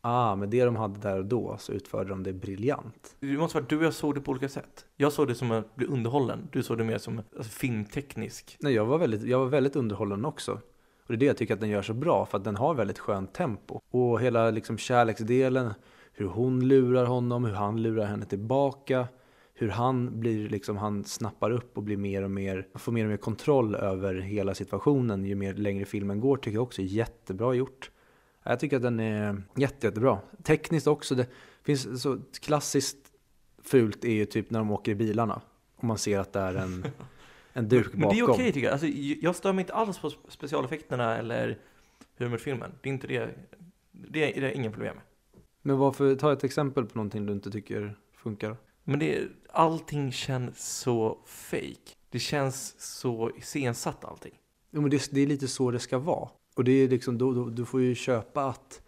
ah, 0.00 0.36
med 0.36 0.48
det 0.48 0.64
de 0.64 0.76
hade 0.76 1.00
där 1.00 1.18
och 1.18 1.24
då 1.24 1.56
så 1.58 1.72
utförde 1.72 2.10
de 2.10 2.22
det 2.22 2.32
briljant. 2.32 3.16
Det 3.20 3.26
måste 3.26 3.56
vara 3.58 3.66
du 3.68 3.76
och 3.78 3.84
jag 3.84 3.94
såg 3.94 4.14
det 4.14 4.20
på 4.20 4.30
olika 4.30 4.48
sätt. 4.48 4.86
Jag 4.96 5.12
såg 5.12 5.28
det 5.28 5.34
som 5.34 5.50
att 5.50 5.76
bli 5.76 5.86
underhållen. 5.86 6.48
Du 6.52 6.62
såg 6.62 6.78
det 6.78 6.84
mer 6.84 6.98
som 6.98 7.18
alltså, 7.36 7.52
filmteknisk. 7.52 8.56
Nej, 8.60 8.74
jag 8.74 8.86
var, 8.86 8.98
väldigt, 8.98 9.22
jag 9.22 9.38
var 9.38 9.46
väldigt 9.46 9.76
underhållen 9.76 10.24
också. 10.24 10.52
Och 10.52 10.60
det 11.08 11.14
är 11.14 11.16
det 11.16 11.26
jag 11.26 11.36
tycker 11.36 11.54
att 11.54 11.60
den 11.60 11.70
gör 11.70 11.82
så 11.82 11.94
bra, 11.94 12.26
för 12.26 12.38
att 12.38 12.44
den 12.44 12.56
har 12.56 12.74
väldigt 12.74 12.98
skönt 12.98 13.34
tempo. 13.34 13.80
Och 13.90 14.20
hela 14.20 14.50
liksom 14.50 14.78
kärleksdelen, 14.78 15.74
hur 16.12 16.26
hon 16.26 16.68
lurar 16.68 17.04
honom, 17.04 17.44
hur 17.44 17.54
han 17.54 17.82
lurar 17.82 18.06
henne 18.06 18.26
tillbaka. 18.26 19.08
Hur 19.54 19.68
han 19.68 20.20
blir 20.20 20.48
liksom, 20.48 20.76
han 20.76 21.04
snappar 21.04 21.50
upp 21.50 21.76
och 21.76 21.82
blir 21.82 21.96
mer 21.96 22.22
och 22.22 22.30
mer, 22.30 22.68
får 22.74 22.92
mer 22.92 23.04
och 23.04 23.10
mer 23.10 23.16
kontroll 23.16 23.74
över 23.74 24.14
hela 24.14 24.54
situationen 24.54 25.24
ju 25.24 25.34
mer 25.34 25.54
längre 25.54 25.84
filmen 25.84 26.20
går 26.20 26.36
tycker 26.36 26.56
jag 26.56 26.62
också 26.62 26.82
är 26.82 26.86
jättebra 26.86 27.54
gjort. 27.54 27.90
Jag 28.48 28.60
tycker 28.60 28.76
att 28.76 28.82
den 28.82 29.00
är 29.00 29.42
jätte, 29.56 29.86
jättebra. 29.86 30.18
Tekniskt 30.42 30.86
också, 30.86 31.14
det 31.14 31.26
finns 31.62 32.02
så 32.02 32.20
klassiskt 32.40 32.96
fult 33.62 34.04
är 34.04 34.12
ju 34.12 34.24
typ 34.24 34.50
när 34.50 34.58
de 34.58 34.70
åker 34.70 34.92
i 34.92 34.94
bilarna. 34.94 35.40
Och 35.76 35.84
man 35.84 35.98
ser 35.98 36.18
att 36.18 36.32
det 36.32 36.40
är 36.40 36.54
en, 36.54 36.86
en 37.52 37.68
duk 37.68 37.86
bakom. 37.86 38.00
Men 38.00 38.08
det 38.08 38.18
är 38.18 38.22
okej 38.22 38.34
okay, 38.34 38.52
tycker 38.52 38.66
jag. 38.66 38.72
Alltså, 38.72 38.86
jag 39.20 39.36
stör 39.36 39.52
mig 39.52 39.62
inte 39.62 39.74
alls 39.74 39.98
på 39.98 40.10
specialeffekterna 40.28 41.16
eller 41.16 41.58
humorfilmen. 42.16 42.72
Det 42.82 42.88
är 42.88 42.92
inte 42.92 43.06
det. 43.06 43.34
Det 43.92 44.36
är, 44.36 44.40
det 44.40 44.46
är 44.46 44.56
ingen 44.56 44.72
problem 44.72 44.94
med. 44.94 45.04
Men 45.62 45.78
varför, 45.78 46.14
ta 46.14 46.32
ett 46.32 46.44
exempel 46.44 46.86
på 46.86 46.98
någonting 46.98 47.26
du 47.26 47.32
inte 47.32 47.50
tycker 47.50 47.98
funkar. 48.16 48.56
Men 48.84 48.98
det, 48.98 49.28
allting 49.50 50.12
känns 50.12 50.78
så 50.78 51.18
fake. 51.26 51.94
Det 52.10 52.18
känns 52.18 52.80
så 52.80 53.30
iscensatt 53.38 54.04
allting. 54.04 54.34
Jo 54.70 54.80
men 54.80 54.90
det, 54.90 55.08
det 55.10 55.20
är 55.20 55.26
lite 55.26 55.48
så 55.48 55.70
det 55.70 55.78
ska 55.78 55.98
vara. 55.98 56.28
Och 56.58 56.64
det 56.64 56.72
är 56.72 56.88
liksom, 56.88 57.18
då, 57.18 57.32
då, 57.32 57.44
du 57.48 57.64
får 57.64 57.80
ju 57.80 57.94
köpa 57.94 58.44
att 58.44 58.82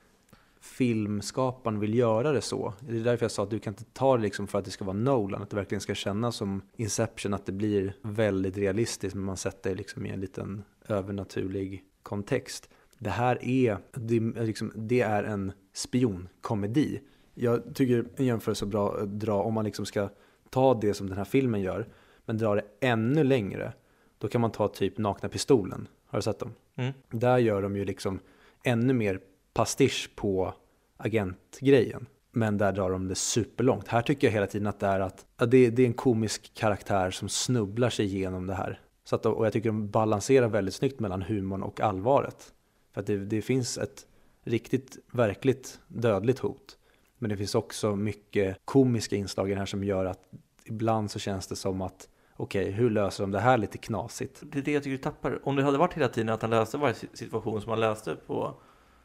filmskaparen 0.60 1.80
vill 1.80 1.94
göra 1.94 2.32
det 2.32 2.40
så. 2.40 2.74
Det 2.80 2.96
är 2.96 3.04
därför 3.04 3.24
jag 3.24 3.30
sa 3.30 3.42
att 3.42 3.50
du 3.50 3.58
kan 3.58 3.72
inte 3.72 3.84
ta 3.84 4.16
det 4.16 4.22
liksom 4.22 4.46
för 4.46 4.58
att 4.58 4.64
det 4.64 4.70
ska 4.70 4.84
vara 4.84 4.96
Nolan, 4.96 5.42
att 5.42 5.50
det 5.50 5.56
verkligen 5.56 5.80
ska 5.80 5.94
kännas 5.94 6.36
som 6.36 6.62
Inception, 6.76 7.34
att 7.34 7.46
det 7.46 7.52
blir 7.52 7.96
väldigt 8.02 8.56
realistiskt, 8.56 9.14
men 9.14 9.24
man 9.24 9.36
sätter 9.36 9.70
det 9.70 9.76
liksom 9.76 10.06
i 10.06 10.10
en 10.10 10.20
liten 10.20 10.62
övernaturlig 10.88 11.84
kontext. 12.02 12.68
Det 12.98 13.10
här 13.10 13.44
är, 13.44 13.78
det, 13.92 14.20
liksom, 14.20 14.72
det 14.74 15.00
är 15.00 15.24
en 15.24 15.52
spionkomedi. 15.72 17.00
Jag 17.34 17.74
tycker 17.74 18.04
en 18.16 18.26
jämförelse 18.26 18.64
är 18.64 18.66
bra 18.66 18.96
att 18.96 19.20
dra 19.20 19.42
om 19.42 19.54
man 19.54 19.64
liksom 19.64 19.86
ska 19.86 20.08
ta 20.50 20.74
det 20.74 20.94
som 20.94 21.08
den 21.08 21.18
här 21.18 21.24
filmen 21.24 21.60
gör, 21.60 21.88
men 22.24 22.38
dra 22.38 22.54
det 22.54 22.64
ännu 22.80 23.24
längre. 23.24 23.72
Då 24.18 24.28
kan 24.28 24.40
man 24.40 24.50
ta 24.50 24.68
typ 24.68 24.98
Nakna 24.98 25.28
Pistolen. 25.28 25.88
Har 26.06 26.18
du 26.18 26.22
sett 26.22 26.38
dem? 26.38 26.52
Mm. 26.80 26.92
Där 27.10 27.38
gör 27.38 27.62
de 27.62 27.76
ju 27.76 27.84
liksom 27.84 28.20
ännu 28.64 28.92
mer 28.92 29.20
pastisch 29.52 30.10
på 30.16 30.54
agentgrejen. 30.96 32.06
Men 32.32 32.58
där 32.58 32.72
drar 32.72 32.90
de 32.90 33.08
det 33.08 33.14
superlångt. 33.14 33.88
Här 33.88 34.02
tycker 34.02 34.26
jag 34.26 34.32
hela 34.32 34.46
tiden 34.46 34.66
att 34.66 34.80
det 34.80 34.86
är 34.86 35.00
att 35.00 35.26
ja, 35.36 35.46
det, 35.46 35.70
det, 35.70 35.82
är 35.82 35.86
en 35.86 35.92
komisk 35.92 36.54
karaktär 36.54 37.10
som 37.10 37.28
snubblar 37.28 37.90
sig 37.90 38.06
igenom 38.06 38.46
det 38.46 38.54
här. 38.54 38.80
Så 39.04 39.16
att, 39.16 39.26
och 39.26 39.46
jag 39.46 39.52
tycker 39.52 39.68
de 39.68 39.90
balanserar 39.90 40.48
väldigt 40.48 40.74
snyggt 40.74 41.00
mellan 41.00 41.22
humorn 41.22 41.62
och 41.62 41.80
allvaret. 41.80 42.52
För 42.92 43.00
att 43.00 43.06
det, 43.06 43.16
det 43.16 43.42
finns 43.42 43.78
ett 43.78 44.06
riktigt, 44.44 44.98
verkligt 45.12 45.80
dödligt 45.88 46.38
hot. 46.38 46.78
Men 47.18 47.30
det 47.30 47.36
finns 47.36 47.54
också 47.54 47.96
mycket 47.96 48.58
komiska 48.64 49.16
inslag 49.16 49.50
i 49.50 49.52
det 49.52 49.58
här 49.58 49.66
som 49.66 49.84
gör 49.84 50.04
att 50.04 50.20
ibland 50.64 51.10
så 51.10 51.18
känns 51.18 51.46
det 51.46 51.56
som 51.56 51.80
att 51.82 52.08
okej, 52.40 52.62
okay, 52.62 52.72
hur 52.72 52.90
löser 52.90 53.24
de 53.24 53.30
det 53.30 53.40
här 53.40 53.58
lite 53.58 53.78
knasigt? 53.78 54.42
Det 54.42 54.58
är 54.58 54.62
det 54.62 54.72
jag 54.72 54.82
tycker 54.82 54.96
du 54.96 55.02
tappar. 55.02 55.48
Om 55.48 55.56
det 55.56 55.62
hade 55.62 55.78
varit 55.78 55.94
hela 55.94 56.08
tiden 56.08 56.28
att 56.28 56.42
han 56.42 56.50
löste 56.50 56.78
varje 56.78 56.94
situation 56.94 57.62
som 57.62 57.70
han 57.70 57.80
löste 57.80 58.16
på 58.26 58.54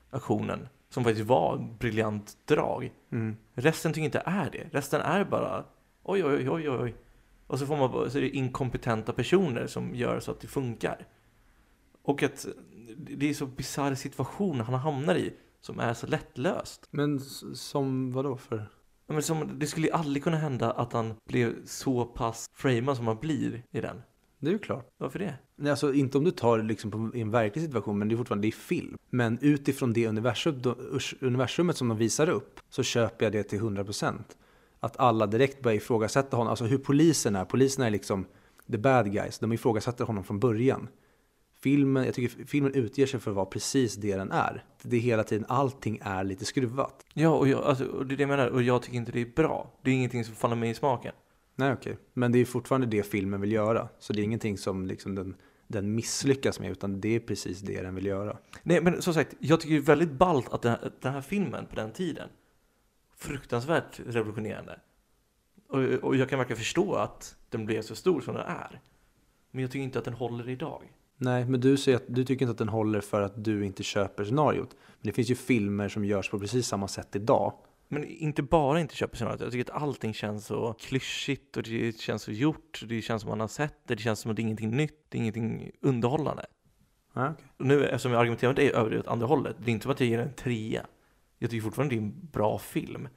aktionen, 0.10 0.68
som 0.90 1.04
faktiskt 1.04 1.28
var 1.28 1.76
briljant 1.80 2.38
drag. 2.46 2.92
Mm. 3.12 3.38
Resten 3.54 3.94
tycker 3.94 4.06
inte 4.06 4.24
är 4.26 4.50
det. 4.52 4.68
Resten 4.72 5.02
är 5.02 5.26
bara 5.26 5.66
oj, 6.04 6.26
oj, 6.26 6.50
oj, 6.50 6.50
oj, 6.50 6.70
oj. 6.70 6.96
Och 7.48 7.60
så 7.60 7.66
får 7.66 7.78
man 7.78 8.12
så 8.12 8.18
är 8.18 8.22
det 8.22 8.30
inkompetenta 8.30 9.14
personer 9.14 9.68
som 9.68 9.96
gör 9.96 10.20
så 10.20 10.32
att 10.32 10.40
det 10.40 10.48
funkar. 10.48 11.08
Och 12.02 12.24
att 12.24 12.46
det 12.98 13.30
är 13.30 13.34
så 13.34 13.46
bisarra 13.46 13.96
situationer 13.96 14.64
han 14.64 14.74
hamnar 14.74 15.16
i 15.16 15.34
som 15.62 15.80
är 15.80 15.94
så 15.94 16.08
lättlöst. 16.08 16.88
Men 16.92 17.20
som 17.20 18.12
vad 18.12 18.26
då 18.26 18.38
för? 18.38 18.70
Men 19.08 19.24
som, 19.24 19.60
det 19.60 19.68
skulle 19.68 19.88
ju 19.88 19.94
aldrig 19.94 20.24
kunna 20.24 20.38
hända 20.38 20.72
att 20.72 20.94
han 20.94 21.14
blev 21.28 21.66
så 21.66 22.06
pass 22.06 22.50
framad 22.54 22.98
som 22.98 23.08
han 23.08 23.18
blir 23.20 23.64
i 23.72 23.82
den. 23.82 24.02
Det 24.40 24.48
är 24.48 24.52
ju 24.52 24.60
klart. 24.60 24.88
Varför 24.98 25.20
det? 25.20 25.34
Nej, 25.56 25.72
alltså 25.72 25.94
inte 25.94 26.18
om 26.18 26.24
du 26.24 26.32
tar 26.32 26.58
liksom 26.64 26.92
på, 26.92 27.12
i 27.14 27.22
en 27.22 27.32
verklig 27.32 27.66
situation, 27.66 28.00
men 28.00 28.08
det 28.08 28.16
är 28.16 28.18
fortfarande 28.18 28.48
det 28.48 28.50
är 28.50 28.52
film. 28.52 28.98
Men 29.10 29.40
utifrån 29.42 29.94
det 29.94 30.08
universum, 30.08 30.62
universumet 31.22 31.78
som 31.78 31.88
de 31.88 31.98
visar 31.98 32.30
upp 32.30 32.60
så 32.70 32.84
köper 32.84 33.26
jag 33.26 33.34
det 33.34 33.44
till 33.44 33.60
100%. 33.60 34.14
Att 34.80 34.98
alla 35.00 35.28
direkt 35.28 35.62
börjar 35.62 35.78
ifrågasätta 35.78 36.38
honom, 36.38 36.50
alltså 36.50 36.66
hur 36.66 36.78
polisen 36.78 37.36
är. 37.36 37.46
Polisen 37.46 37.84
är 37.84 37.90
liksom 37.90 38.26
the 38.72 38.78
bad 38.78 39.12
guys, 39.12 39.40
de 39.40 39.54
ifrågasätter 39.54 40.06
honom 40.06 40.24
från 40.24 40.40
början 40.40 40.88
filmen, 41.66 42.06
jag 42.06 42.14
tycker 42.14 42.46
filmen 42.46 42.74
utger 42.74 43.06
sig 43.06 43.20
för 43.20 43.32
att 43.32 43.36
vara 43.36 43.46
precis 43.46 43.96
det 43.96 44.16
den 44.16 44.32
är. 44.32 44.64
Det 44.82 44.96
är 44.96 45.02
hela 45.02 45.24
tiden, 45.24 45.46
allting 45.50 46.00
är 46.02 46.24
lite 46.24 46.46
skruvat. 46.46 47.06
Ja, 47.14 47.30
och, 47.30 47.48
jag, 47.48 47.64
alltså, 47.64 47.86
och 47.86 48.06
det 48.06 48.14
är 48.14 48.18
det 48.18 48.24
jag 48.24 48.30
menar, 48.30 48.48
och 48.48 48.62
jag 48.62 48.82
tycker 48.82 48.98
inte 48.98 49.12
det 49.12 49.22
är 49.22 49.32
bra. 49.36 49.72
Det 49.82 49.92
är 49.92 49.96
ingenting 49.96 50.26
som 50.26 50.36
faller 50.36 50.56
mig 50.56 50.70
i 50.70 50.74
smaken. 50.74 51.14
Nej, 51.56 51.74
okej. 51.74 51.94
Okay. 51.94 52.04
Men 52.14 52.32
det 52.32 52.40
är 52.40 52.46
fortfarande 52.46 52.88
det 52.88 53.04
filmen 53.04 53.42
vill 53.42 53.52
göra. 53.52 53.90
Så 54.00 54.14
det 54.14 54.22
är 54.22 54.24
ingenting 54.24 54.58
som 54.58 54.86
liksom 54.86 55.16
den, 55.16 55.36
den 55.68 55.96
misslyckas 55.96 56.60
med, 56.60 56.72
utan 56.72 57.02
det 57.02 57.16
är 57.16 57.20
precis 57.20 57.60
det 57.60 57.82
den 57.82 57.96
vill 57.96 58.06
göra. 58.06 58.38
Nej, 58.64 58.82
men 58.82 59.02
som 59.02 59.14
sagt, 59.14 59.34
jag 59.40 59.60
tycker 59.60 59.76
det 59.76 59.82
är 59.82 59.86
väldigt 59.86 60.12
ballt 60.12 60.50
att 60.50 60.62
den 60.62 60.72
här, 60.72 60.92
den 61.02 61.14
här 61.14 61.22
filmen 61.22 61.66
på 61.66 61.76
den 61.76 61.92
tiden, 61.92 62.30
fruktansvärt 63.16 64.00
revolutionerande. 64.06 64.80
Och, 65.68 65.80
och 65.84 66.16
jag 66.16 66.30
kan 66.30 66.40
verkligen 66.40 66.58
förstå 66.58 66.96
att 66.96 67.36
den 67.50 67.66
blev 67.66 67.82
så 67.82 67.96
stor 67.96 68.22
som 68.22 68.34
den 68.34 68.46
är. 68.46 68.82
Men 69.52 69.62
jag 69.62 69.72
tycker 69.72 69.84
inte 69.84 70.00
att 70.00 70.06
den 70.06 70.14
håller 70.14 70.50
idag. 70.50 70.92
Nej, 71.18 71.46
men 71.46 71.60
du 71.60 71.78
säger 71.78 71.98
att 71.98 72.04
du 72.08 72.24
tycker 72.24 72.46
inte 72.46 72.52
att 72.52 72.58
den 72.58 72.70
håller 72.70 73.02
för 73.02 73.22
att 73.22 73.44
du 73.44 73.66
inte 73.66 73.84
köper 73.84 74.26
scenariot. 74.26 74.70
Men 74.72 75.08
det 75.08 75.12
finns 75.12 75.32
ju 75.32 75.36
filmer 75.36 75.90
som 75.90 76.06
görs 76.06 76.30
på 76.30 76.40
precis 76.40 76.68
samma 76.68 76.88
sätt 76.88 77.16
idag. 77.16 77.54
Men 77.88 78.04
inte 78.04 78.44
bara 78.44 78.80
inte 78.80 78.96
köper 78.96 79.18
scenariot. 79.18 79.42
Jag 79.42 79.52
tycker 79.52 79.74
att 79.74 79.82
allting 79.82 80.14
känns 80.14 80.46
så 80.46 80.74
klyschigt 80.80 81.58
och 81.58 81.64
det 81.64 82.00
känns 82.00 82.22
så 82.22 82.32
gjort. 82.32 82.84
Det 82.88 83.02
känns 83.02 83.22
som 83.22 83.30
man 83.30 83.40
har 83.40 83.48
sett 83.48 83.76
det. 83.88 83.96
Det 83.96 84.02
känns 84.02 84.20
som 84.20 84.32
att 84.32 84.38
det 84.38 84.42
är 84.42 84.44
ingenting 84.44 84.78
nytt. 84.78 85.06
Det 85.10 85.18
är 85.18 85.20
ingenting 85.20 85.72
underhållande. 85.82 86.46
Ah, 87.14 87.30
okay. 87.30 87.46
Nu 87.58 87.86
eftersom 87.86 88.12
jag 88.12 88.22
argumenterar 88.22 88.50
med 88.50 88.56
dig 88.56 88.72
över 88.72 88.92
det 88.92 89.08
andra 89.08 89.28
hållet. 89.28 89.56
Det 89.60 89.72
är 89.72 89.74
inte 89.74 89.84
som 89.84 89.92
att 89.92 90.00
jag 90.00 90.10
ger 90.10 90.20
en 90.20 90.34
trea. 90.34 90.86
Jag 91.40 91.50
tycker 91.50 91.64
fortfarande 91.64 91.96
det 91.96 92.00
är 92.00 92.04
en 92.04 92.28
bra 92.32 92.60
film. 92.60 93.08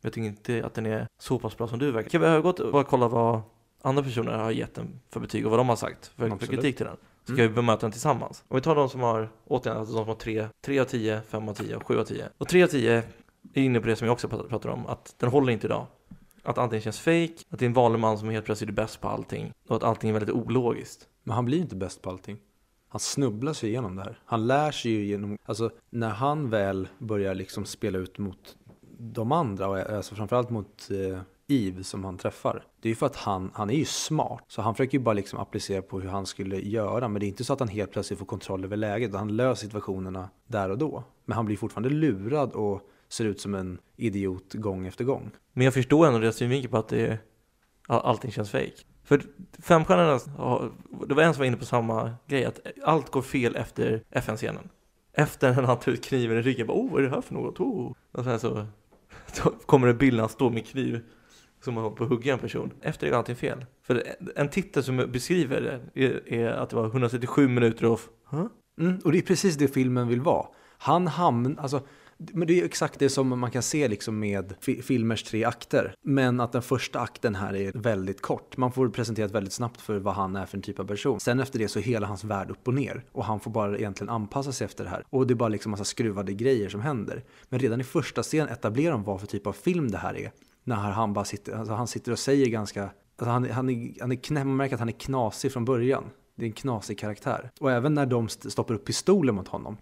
Jag 0.00 0.12
tycker 0.12 0.28
inte 0.28 0.66
att 0.66 0.74
den 0.74 0.86
är 0.86 1.08
så 1.18 1.38
pass 1.38 1.56
bra 1.56 1.68
som 1.68 1.78
du 1.78 1.90
verkar. 1.90 2.10
Kan 2.10 2.20
vi 2.20 2.26
övergå 2.26 2.52
till 2.52 2.74
att 2.74 2.86
kolla 2.86 3.08
vad 3.08 3.40
andra 3.82 4.02
personer 4.02 4.32
har 4.32 4.50
gett 4.50 4.74
den 4.74 5.00
för 5.10 5.20
betyg 5.20 5.44
och 5.44 5.50
vad 5.50 5.60
de 5.60 5.68
har 5.68 5.76
sagt 5.76 6.06
för, 6.06 6.28
för 6.28 6.46
kritik 6.46 6.76
till 6.76 6.86
den? 6.86 6.96
Ska 7.26 7.34
mm. 7.34 7.48
vi 7.48 7.54
bemöta 7.54 7.80
den 7.80 7.90
tillsammans? 7.90 8.44
Om 8.48 8.54
vi 8.54 8.60
tar 8.60 8.74
de 8.74 8.88
som 8.88 9.00
har, 9.00 9.30
återigen, 9.44 9.78
alltså 9.78 9.94
de 9.94 9.98
som 9.98 10.08
har 10.08 10.14
3, 10.14 10.48
3 10.64 10.80
av 10.80 10.84
10, 10.84 11.20
5 11.28 11.48
av 11.48 11.54
10 11.54 11.76
och 11.76 11.86
7 11.86 11.98
av 11.98 12.04
10. 12.04 12.28
Och 12.38 12.48
3 12.48 12.62
av 12.62 12.66
10 12.66 13.02
är 13.54 13.62
inne 13.62 13.80
på 13.80 13.86
det 13.86 13.96
som 13.96 14.06
jag 14.06 14.12
också 14.12 14.28
pratar 14.28 14.70
om, 14.70 14.86
att 14.86 15.14
den 15.18 15.30
håller 15.30 15.52
inte 15.52 15.66
idag. 15.66 15.86
Att 16.42 16.58
allting 16.58 16.80
känns 16.80 17.00
fake, 17.00 17.34
att 17.50 17.58
det 17.58 17.64
är 17.64 17.66
en 17.66 17.72
vanlig 17.72 17.98
man 17.98 18.18
som 18.18 18.28
helt 18.28 18.44
plötsligt 18.44 18.70
är 18.70 18.74
bäst 18.74 19.00
på 19.00 19.08
allting 19.08 19.52
och 19.68 19.76
att 19.76 19.82
allting 19.82 20.10
är 20.10 20.14
väldigt 20.14 20.34
ologiskt. 20.34 21.08
Men 21.22 21.34
han 21.34 21.44
blir 21.44 21.58
inte 21.58 21.76
bäst 21.76 22.02
på 22.02 22.10
allting. 22.10 22.38
Han 22.88 23.00
snubblar 23.00 23.52
sig 23.52 23.68
igenom 23.68 23.96
det 23.96 24.02
här. 24.02 24.18
Han 24.24 24.46
lär 24.46 24.70
sig 24.70 24.90
ju 24.90 25.04
genom, 25.04 25.38
alltså 25.44 25.70
när 25.90 26.10
han 26.10 26.50
väl 26.50 26.88
börjar 26.98 27.34
liksom 27.34 27.64
spela 27.64 27.98
ut 27.98 28.18
mot 28.18 28.56
de 28.98 29.32
andra, 29.32 29.84
alltså 29.96 30.14
framförallt 30.14 30.50
mot 30.50 30.88
eh, 30.90 31.20
Eve 31.48 31.84
som 31.84 32.04
han 32.04 32.18
träffar. 32.18 32.64
Det 32.80 32.88
är 32.88 32.90
ju 32.90 32.96
för 32.96 33.06
att 33.06 33.16
han, 33.16 33.50
han 33.54 33.70
är 33.70 33.74
ju 33.74 33.84
smart. 33.84 34.44
Så 34.48 34.62
han 34.62 34.74
försöker 34.74 34.98
ju 34.98 35.04
bara 35.04 35.12
liksom 35.12 35.38
applicera 35.38 35.82
på 35.82 36.00
hur 36.00 36.08
han 36.08 36.26
skulle 36.26 36.60
göra. 36.60 37.08
Men 37.08 37.20
det 37.20 37.26
är 37.26 37.28
inte 37.28 37.44
så 37.44 37.52
att 37.52 37.60
han 37.60 37.68
helt 37.68 37.92
plötsligt 37.92 38.18
får 38.18 38.26
kontroll 38.26 38.64
över 38.64 38.76
läget. 38.76 39.14
Han 39.14 39.36
löser 39.36 39.66
situationerna 39.66 40.30
där 40.46 40.70
och 40.70 40.78
då. 40.78 41.04
Men 41.24 41.36
han 41.36 41.46
blir 41.46 41.56
fortfarande 41.56 41.88
lurad 41.88 42.52
och 42.52 42.80
ser 43.08 43.24
ut 43.24 43.40
som 43.40 43.54
en 43.54 43.78
idiot 43.96 44.54
gång 44.54 44.86
efter 44.86 45.04
gång. 45.04 45.30
Men 45.52 45.64
jag 45.64 45.74
förstår 45.74 46.06
ändå 46.06 46.18
deras 46.18 46.36
synvinkel 46.36 46.70
på 46.70 46.78
att 46.78 46.88
det, 46.88 47.18
allting 47.86 48.30
känns 48.30 48.50
fake. 48.50 48.76
För 49.04 49.22
femstjärnorna, 49.58 50.70
det 51.08 51.14
var 51.14 51.22
en 51.22 51.34
som 51.34 51.38
var 51.38 51.46
inne 51.46 51.56
på 51.56 51.64
samma 51.64 52.14
grej, 52.26 52.44
att 52.44 52.60
allt 52.84 53.10
går 53.10 53.22
fel 53.22 53.56
efter 53.56 54.02
FN-scenen. 54.10 54.68
Efter 55.12 55.54
när 55.54 55.62
han 55.62 55.78
tar 55.78 55.92
ut 55.92 56.04
kniven 56.04 56.38
i 56.38 56.42
ryggen, 56.42 56.66
bara, 56.66 56.78
oh 56.78 56.90
vad 56.90 57.00
är 57.00 57.08
det 57.08 57.14
här 57.14 57.20
för 57.20 57.34
något? 57.34 57.60
Oh. 57.60 57.92
Och 58.12 58.24
sen 58.24 58.40
så, 58.40 58.66
så 59.32 59.50
kommer 59.50 59.86
det 59.86 59.94
bilden, 59.94 60.20
han 60.20 60.28
står 60.28 60.50
med 60.50 60.66
kniv 60.66 61.00
som 61.60 61.76
har 61.76 61.90
på 61.90 62.04
att 62.04 62.10
hugga 62.10 62.32
en 62.32 62.38
person. 62.38 62.72
Efter 62.82 63.06
det 63.06 63.12
är 63.12 63.16
allting 63.16 63.36
fel. 63.36 63.64
För 63.82 64.02
en 64.36 64.50
titel 64.50 64.82
som 64.84 64.96
beskriver 64.96 65.80
det 65.94 66.04
är, 66.04 66.32
är 66.32 66.48
att 66.48 66.70
det 66.70 66.76
var 66.76 66.86
137 66.86 67.48
minuter 67.48 67.86
av, 67.86 68.00
huh? 68.24 68.46
Mm, 68.80 68.98
och 69.04 69.12
det 69.12 69.18
är 69.18 69.22
precis 69.22 69.56
det 69.56 69.68
filmen 69.68 70.08
vill 70.08 70.20
vara. 70.20 70.46
Han 70.78 71.06
hamnar, 71.06 71.62
alltså 71.62 71.82
men 72.18 72.48
det 72.48 72.60
är 72.60 72.64
exakt 72.64 72.98
det 72.98 73.08
som 73.08 73.40
man 73.40 73.50
kan 73.50 73.62
se 73.62 73.88
liksom 73.88 74.18
med 74.18 74.54
filmers 74.82 75.22
tre 75.22 75.44
akter. 75.44 75.94
Men 76.02 76.40
att 76.40 76.52
den 76.52 76.62
första 76.62 77.00
akten 77.00 77.34
här 77.34 77.56
är 77.56 77.72
väldigt 77.74 78.22
kort. 78.22 78.56
Man 78.56 78.72
får 78.72 78.88
presenterat 78.88 79.30
väldigt 79.30 79.52
snabbt 79.52 79.80
för 79.80 79.98
vad 79.98 80.14
han 80.14 80.36
är 80.36 80.46
för 80.46 80.56
en 80.56 80.62
typ 80.62 80.80
av 80.80 80.84
person. 80.84 81.20
Sen 81.20 81.40
efter 81.40 81.58
det 81.58 81.68
så 81.68 81.78
är 81.78 81.82
hela 81.82 82.06
hans 82.06 82.24
värld 82.24 82.50
upp 82.50 82.68
och 82.68 82.74
ner. 82.74 83.04
Och 83.12 83.24
han 83.24 83.40
får 83.40 83.50
bara 83.50 83.78
egentligen 83.78 84.10
anpassa 84.10 84.52
sig 84.52 84.64
efter 84.64 84.84
det 84.84 84.90
här. 84.90 85.04
Och 85.10 85.26
det 85.26 85.34
är 85.34 85.36
bara 85.36 85.48
liksom 85.48 85.70
massa 85.70 85.84
skruvade 85.84 86.32
grejer 86.32 86.68
som 86.68 86.80
händer. 86.80 87.24
Men 87.48 87.60
redan 87.60 87.80
i 87.80 87.84
första 87.84 88.22
scenen 88.22 88.48
etablerar 88.48 88.92
de 88.92 89.04
vad 89.04 89.20
för 89.20 89.26
typ 89.26 89.46
av 89.46 89.52
film 89.52 89.90
det 89.90 89.98
här 89.98 90.16
är. 90.16 90.30
När 90.68 90.76
han 90.76 91.12
bara 91.12 91.24
sitter, 91.24 91.56
alltså 91.58 91.74
han 91.74 91.86
sitter 91.86 92.12
och 92.12 92.18
säger 92.18 92.46
ganska, 92.46 92.82
alltså 92.82 93.30
han, 93.30 93.50
han, 93.50 93.70
är, 93.70 94.00
han 94.00 94.12
är 94.12 94.16
knä, 94.16 94.44
man 94.44 94.56
märker 94.56 94.74
att 94.74 94.80
han 94.80 94.88
är 94.88 94.92
knasig 94.92 95.52
från 95.52 95.64
början. 95.64 96.04
Det 96.34 96.44
är 96.44 96.46
en 96.46 96.52
knasig 96.52 96.98
karaktär. 96.98 97.50
Och 97.60 97.72
även 97.72 97.94
när 97.94 98.06
de 98.06 98.28
stoppar 98.28 98.74
upp 98.74 98.84
pistolen 98.84 99.34
mot 99.34 99.48
honom 99.48 99.76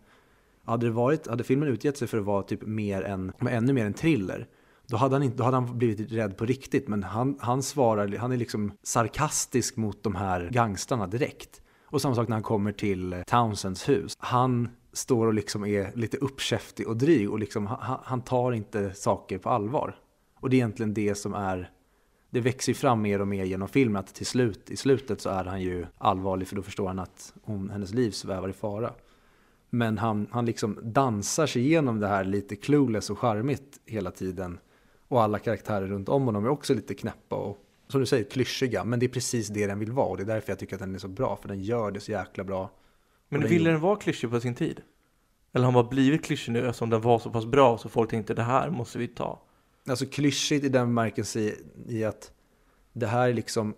hade, 0.64 0.86
det 0.86 0.92
varit, 0.92 1.26
hade 1.26 1.44
filmen 1.44 1.68
utgett 1.68 1.96
sig 1.98 2.08
för 2.08 2.18
att 2.18 2.24
vara 2.24 2.42
typ 2.42 2.62
mer 2.62 3.02
än, 3.02 3.32
ännu 3.40 3.72
mer 3.72 3.86
en 3.86 3.94
thriller, 3.94 4.48
då 4.86 4.96
hade, 4.96 5.14
han 5.14 5.22
inte, 5.22 5.36
då 5.36 5.44
hade 5.44 5.56
han 5.56 5.78
blivit 5.78 6.12
rädd 6.12 6.36
på 6.36 6.46
riktigt. 6.46 6.88
Men 6.88 7.02
han, 7.02 7.38
han 7.40 7.62
svarar, 7.62 8.16
han 8.18 8.32
är 8.32 8.36
liksom 8.36 8.72
sarkastisk 8.82 9.76
mot 9.76 10.02
de 10.02 10.14
här 10.14 10.50
gangstrarna 10.52 11.06
direkt. 11.06 11.60
Och 11.86 12.00
samma 12.00 12.14
sak 12.14 12.28
när 12.28 12.36
han 12.36 12.42
kommer 12.42 12.72
till 12.72 13.22
Townsends 13.26 13.88
hus. 13.88 14.16
Han 14.18 14.68
står 14.92 15.26
och 15.26 15.34
liksom 15.34 15.64
är 15.64 15.92
lite 15.94 16.16
uppkäftig 16.16 16.88
och 16.88 16.96
dryg 16.96 17.30
och 17.30 17.38
liksom, 17.38 17.66
han, 17.66 17.98
han 18.04 18.22
tar 18.22 18.52
inte 18.52 18.94
saker 18.94 19.38
på 19.38 19.50
allvar. 19.50 19.96
Och 20.44 20.50
det 20.50 20.56
är 20.56 20.58
egentligen 20.58 20.94
det 20.94 21.14
som 21.14 21.34
är 21.34 21.70
det 22.30 22.40
växer 22.40 22.74
fram 22.74 23.02
mer 23.02 23.20
och 23.20 23.28
mer 23.28 23.44
genom 23.44 23.68
filmen 23.68 23.96
att 23.96 24.14
till 24.14 24.26
slut, 24.26 24.70
i 24.70 24.76
slutet 24.76 25.20
så 25.20 25.30
är 25.30 25.44
han 25.44 25.62
ju 25.62 25.86
allvarlig 25.98 26.48
för 26.48 26.56
då 26.56 26.62
förstår 26.62 26.86
han 26.86 26.98
att 26.98 27.34
hon, 27.42 27.70
hennes 27.70 27.94
liv 27.94 28.10
svävar 28.10 28.48
i 28.48 28.52
fara. 28.52 28.94
Men 29.70 29.98
han, 29.98 30.26
han 30.30 30.46
liksom 30.46 30.78
dansar 30.82 31.46
sig 31.46 31.62
igenom 31.62 32.00
det 32.00 32.08
här 32.08 32.24
lite 32.24 32.56
clueless 32.56 33.10
och 33.10 33.18
charmigt 33.18 33.80
hela 33.86 34.10
tiden. 34.10 34.58
Och 35.08 35.22
alla 35.22 35.38
karaktärer 35.38 35.86
runt 35.86 36.08
om 36.08 36.24
honom 36.24 36.44
är 36.44 36.48
också 36.48 36.74
lite 36.74 36.94
knäppa 36.94 37.36
och 37.36 37.58
som 37.88 38.00
du 38.00 38.06
säger 38.06 38.24
klyschiga. 38.24 38.84
Men 38.84 39.00
det 39.00 39.06
är 39.06 39.10
precis 39.10 39.48
det 39.48 39.66
den 39.66 39.78
vill 39.78 39.92
vara 39.92 40.08
och 40.08 40.16
det 40.16 40.22
är 40.22 40.26
därför 40.26 40.52
jag 40.52 40.58
tycker 40.58 40.76
att 40.76 40.80
den 40.80 40.94
är 40.94 40.98
så 40.98 41.08
bra. 41.08 41.36
För 41.36 41.48
den 41.48 41.60
gör 41.60 41.90
det 41.90 42.00
så 42.00 42.12
jäkla 42.12 42.44
bra. 42.44 42.70
Men 43.28 43.48
ville 43.48 43.70
den 43.70 43.80
vara 43.80 43.96
klyschig 43.96 44.30
på 44.30 44.40
sin 44.40 44.54
tid? 44.54 44.80
Eller 45.52 45.64
har 45.64 45.72
den 45.72 45.82
bara 45.82 45.90
blivit 45.90 46.24
klyschig 46.24 46.52
nu 46.52 46.66
eftersom 46.66 46.90
den 46.90 47.00
var 47.00 47.18
så 47.18 47.30
pass 47.30 47.46
bra 47.46 47.78
så 47.78 47.88
folk 47.88 48.10
tänkte 48.10 48.34
det 48.34 48.42
här 48.42 48.70
måste 48.70 48.98
vi 48.98 49.08
ta? 49.08 49.40
Alltså 49.88 50.06
klyschigt 50.06 50.64
i 50.64 50.68
den 50.68 50.86
bemärkelsen 50.86 51.42
i, 51.42 51.54
i 51.88 52.04
att 52.04 52.32
det 52.92 53.06
här 53.06 53.28
är 53.28 53.34
liksom 53.34 53.74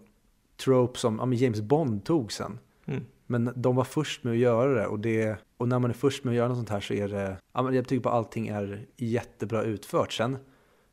trope 0.56 0.98
som 0.98 1.18
ja, 1.18 1.32
James 1.32 1.60
Bond 1.60 2.04
tog 2.04 2.32
sen. 2.32 2.58
Mm. 2.86 3.04
Men 3.26 3.52
de 3.56 3.76
var 3.76 3.84
först 3.84 4.24
med 4.24 4.32
att 4.32 4.38
göra 4.38 4.74
det 4.74 4.86
och, 4.86 5.00
det 5.00 5.36
och 5.56 5.68
när 5.68 5.78
man 5.78 5.90
är 5.90 5.94
först 5.94 6.24
med 6.24 6.32
att 6.32 6.36
göra 6.36 6.48
något 6.48 6.56
sånt 6.56 6.68
här 6.68 6.80
så 6.80 6.94
är 6.94 7.08
det, 7.08 7.36
jag 7.76 7.88
tycker 7.88 8.02
bara 8.02 8.14
allting 8.14 8.48
är 8.48 8.86
jättebra 8.96 9.62
utfört. 9.62 10.12
Sen, 10.12 10.38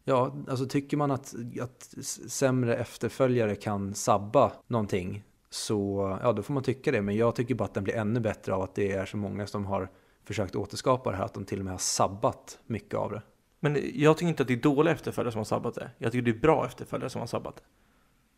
ja, 0.04 0.36
alltså 0.48 0.66
tycker 0.66 0.98
man 0.98 1.12
att, 1.12 1.36
att 1.62 1.84
sämre 2.28 2.76
efterföljare 2.76 3.56
kan 3.56 3.94
sabba 3.94 4.52
någonting 4.68 5.24
så, 5.50 6.18
ja 6.22 6.34
då 6.34 6.44
får 6.44 6.54
man 6.54 6.64
tycka 6.64 6.92
det. 6.92 7.02
Men 7.02 7.16
jag 7.16 7.36
tycker 7.36 7.56
bara 7.56 7.66
att 7.66 7.74
den 7.74 7.84
blir 7.84 7.96
ännu 7.96 8.20
bättre 8.20 8.54
av 8.54 8.62
att 8.62 8.76
det 8.76 8.92
är 8.92 9.06
så 9.06 9.18
många 9.18 9.48
som 9.48 9.66
har 9.66 9.90
försökt 10.26 10.56
återskapa 10.56 11.12
det 11.12 11.18
här, 11.18 11.26
att 11.26 11.34
de 11.34 11.46
till 11.46 11.60
och 11.60 11.66
med 11.66 11.74
har 11.74 11.80
sabbat 11.80 12.60
mycket 12.66 12.96
av 12.96 13.12
det. 13.12 13.22
Men 13.64 13.78
jag 13.94 14.18
tycker 14.18 14.30
inte 14.30 14.44
att 14.44 14.48
det 14.48 14.54
är 14.54 14.58
dåliga 14.58 14.94
efterföljare 14.94 15.32
som 15.32 15.40
har 15.40 15.46
sabbat 15.46 15.76
det. 15.76 15.92
Jag 15.98 16.12
tycker 16.12 16.32
det 16.32 16.38
är 16.38 16.42
bra 16.42 16.66
efterföljare 16.66 17.10
som 17.10 17.20
har 17.20 17.28
sabbat 17.28 17.56
det. 17.56 17.64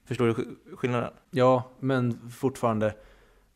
Förstår 0.06 0.28
du 0.28 0.58
skillnaden? 0.76 1.14
Ja, 1.32 1.64
men 1.80 2.30
fortfarande 2.30 2.96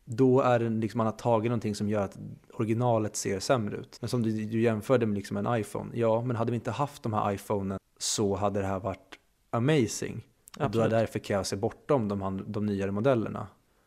då 0.04 0.40
är 0.40 0.58
det 0.58 0.68
liksom 0.68 0.98
man 0.98 1.06
har 1.06 1.12
tagit 1.12 1.50
någonting 1.50 1.74
som 1.74 1.88
gör 1.88 2.04
att 2.04 2.18
originalet 2.52 3.16
ser 3.16 3.40
sämre 3.40 3.76
ut. 3.76 3.96
Men 4.00 4.08
som 4.08 4.22
du, 4.22 4.44
du 4.44 4.60
jämförde 4.60 5.06
med 5.06 5.16
liksom 5.16 5.36
en 5.36 5.60
iPhone. 5.60 5.90
Ja, 5.94 6.22
men 6.22 6.36
hade 6.36 6.50
vi 6.50 6.54
inte 6.54 6.70
haft 6.70 7.02
de 7.02 7.12
här 7.12 7.32
iPhonen 7.32 7.78
så 7.98 8.36
hade 8.36 8.60
det 8.60 8.66
här 8.66 8.80
varit 8.80 9.18
amazing. 9.50 10.26
Och 10.60 10.70
då 10.70 10.80
är 10.80 10.88
därför 10.88 11.18
kan 11.18 11.36
jag 11.36 11.46
se 11.46 11.56
bortom 11.56 12.08
de, 12.08 12.44
de 12.46 12.66
nyare 12.66 12.90
modellerna 12.90 13.46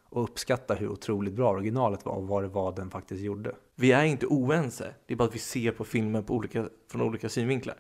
och 0.09 0.23
uppskatta 0.23 0.73
hur 0.73 0.89
otroligt 0.89 1.33
bra 1.33 1.49
originalet 1.49 2.05
var 2.05 2.13
och 2.13 2.27
vad 2.27 2.43
det 2.43 2.49
var 2.49 2.75
den 2.75 2.89
faktiskt 2.89 3.21
gjorde. 3.21 3.55
Vi 3.75 3.91
är 3.91 4.03
inte 4.03 4.25
oense, 4.25 4.95
det 5.05 5.13
är 5.13 5.17
bara 5.17 5.27
att 5.27 5.35
vi 5.35 5.39
ser 5.39 5.71
på 5.71 5.83
filmen 5.83 6.23
på 6.23 6.33
olika, 6.33 6.69
från 6.91 7.01
olika 7.01 7.29
synvinklar. 7.29 7.75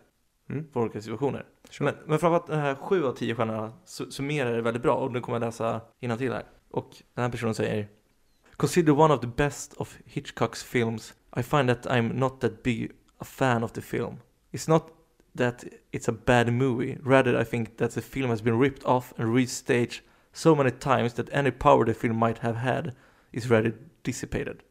Mm. 0.49 0.67
På 0.67 0.81
olika 0.81 1.01
situationer. 1.01 1.45
Sure. 1.69 1.91
Men, 1.91 1.95
men 2.05 2.19
framförallt 2.19 2.47
den 2.47 2.59
här 2.59 2.75
7 2.75 3.05
av 3.05 3.13
10 3.13 3.35
stjärnorna 3.35 3.73
summerar 3.85 4.55
det 4.55 4.61
väldigt 4.61 4.83
bra 4.83 4.95
och 4.95 5.11
nu 5.11 5.21
kommer 5.21 5.35
jag 5.35 5.45
läsa 5.45 5.81
till 5.99 6.31
här. 6.31 6.45
Och 6.71 6.89
den 7.13 7.23
här 7.23 7.31
personen 7.31 7.55
säger 7.55 7.87
Considered 8.57 8.99
one 8.99 9.13
of 9.13 9.21
the 9.21 9.27
best 9.27 9.73
of 9.73 9.97
Hitchcock's 10.05 10.65
films, 10.65 11.13
I 11.37 11.43
find 11.43 11.69
that 11.69 11.85
I'm 11.85 12.13
not 12.13 12.41
that 12.41 12.63
big 12.63 12.91
a 13.17 13.25
fan 13.25 13.63
of 13.63 13.71
the 13.71 13.81
film. 13.81 14.17
It's 14.51 14.69
not 14.69 14.83
that 15.37 15.65
it's 15.91 16.09
a 16.09 16.15
bad 16.25 16.53
movie, 16.53 16.97
rather 17.03 17.41
I 17.41 17.45
think 17.45 17.77
that 17.77 17.91
the 17.91 18.01
film 18.01 18.29
has 18.29 18.41
been 18.41 18.59
ripped 18.59 18.85
off 18.85 19.13
and 19.17 19.35
restaged 19.35 20.01
so 20.33 20.55
many 20.55 20.71
times 20.71 21.13
that 21.13 21.29
any 21.33 21.51
power 21.51 21.85
the 21.85 21.93
film 21.93 22.17
might 22.17 22.37
have 22.37 22.55
had 22.55 22.95
is 23.31 23.49
rather 23.49 23.73
dissipated. 24.03 24.63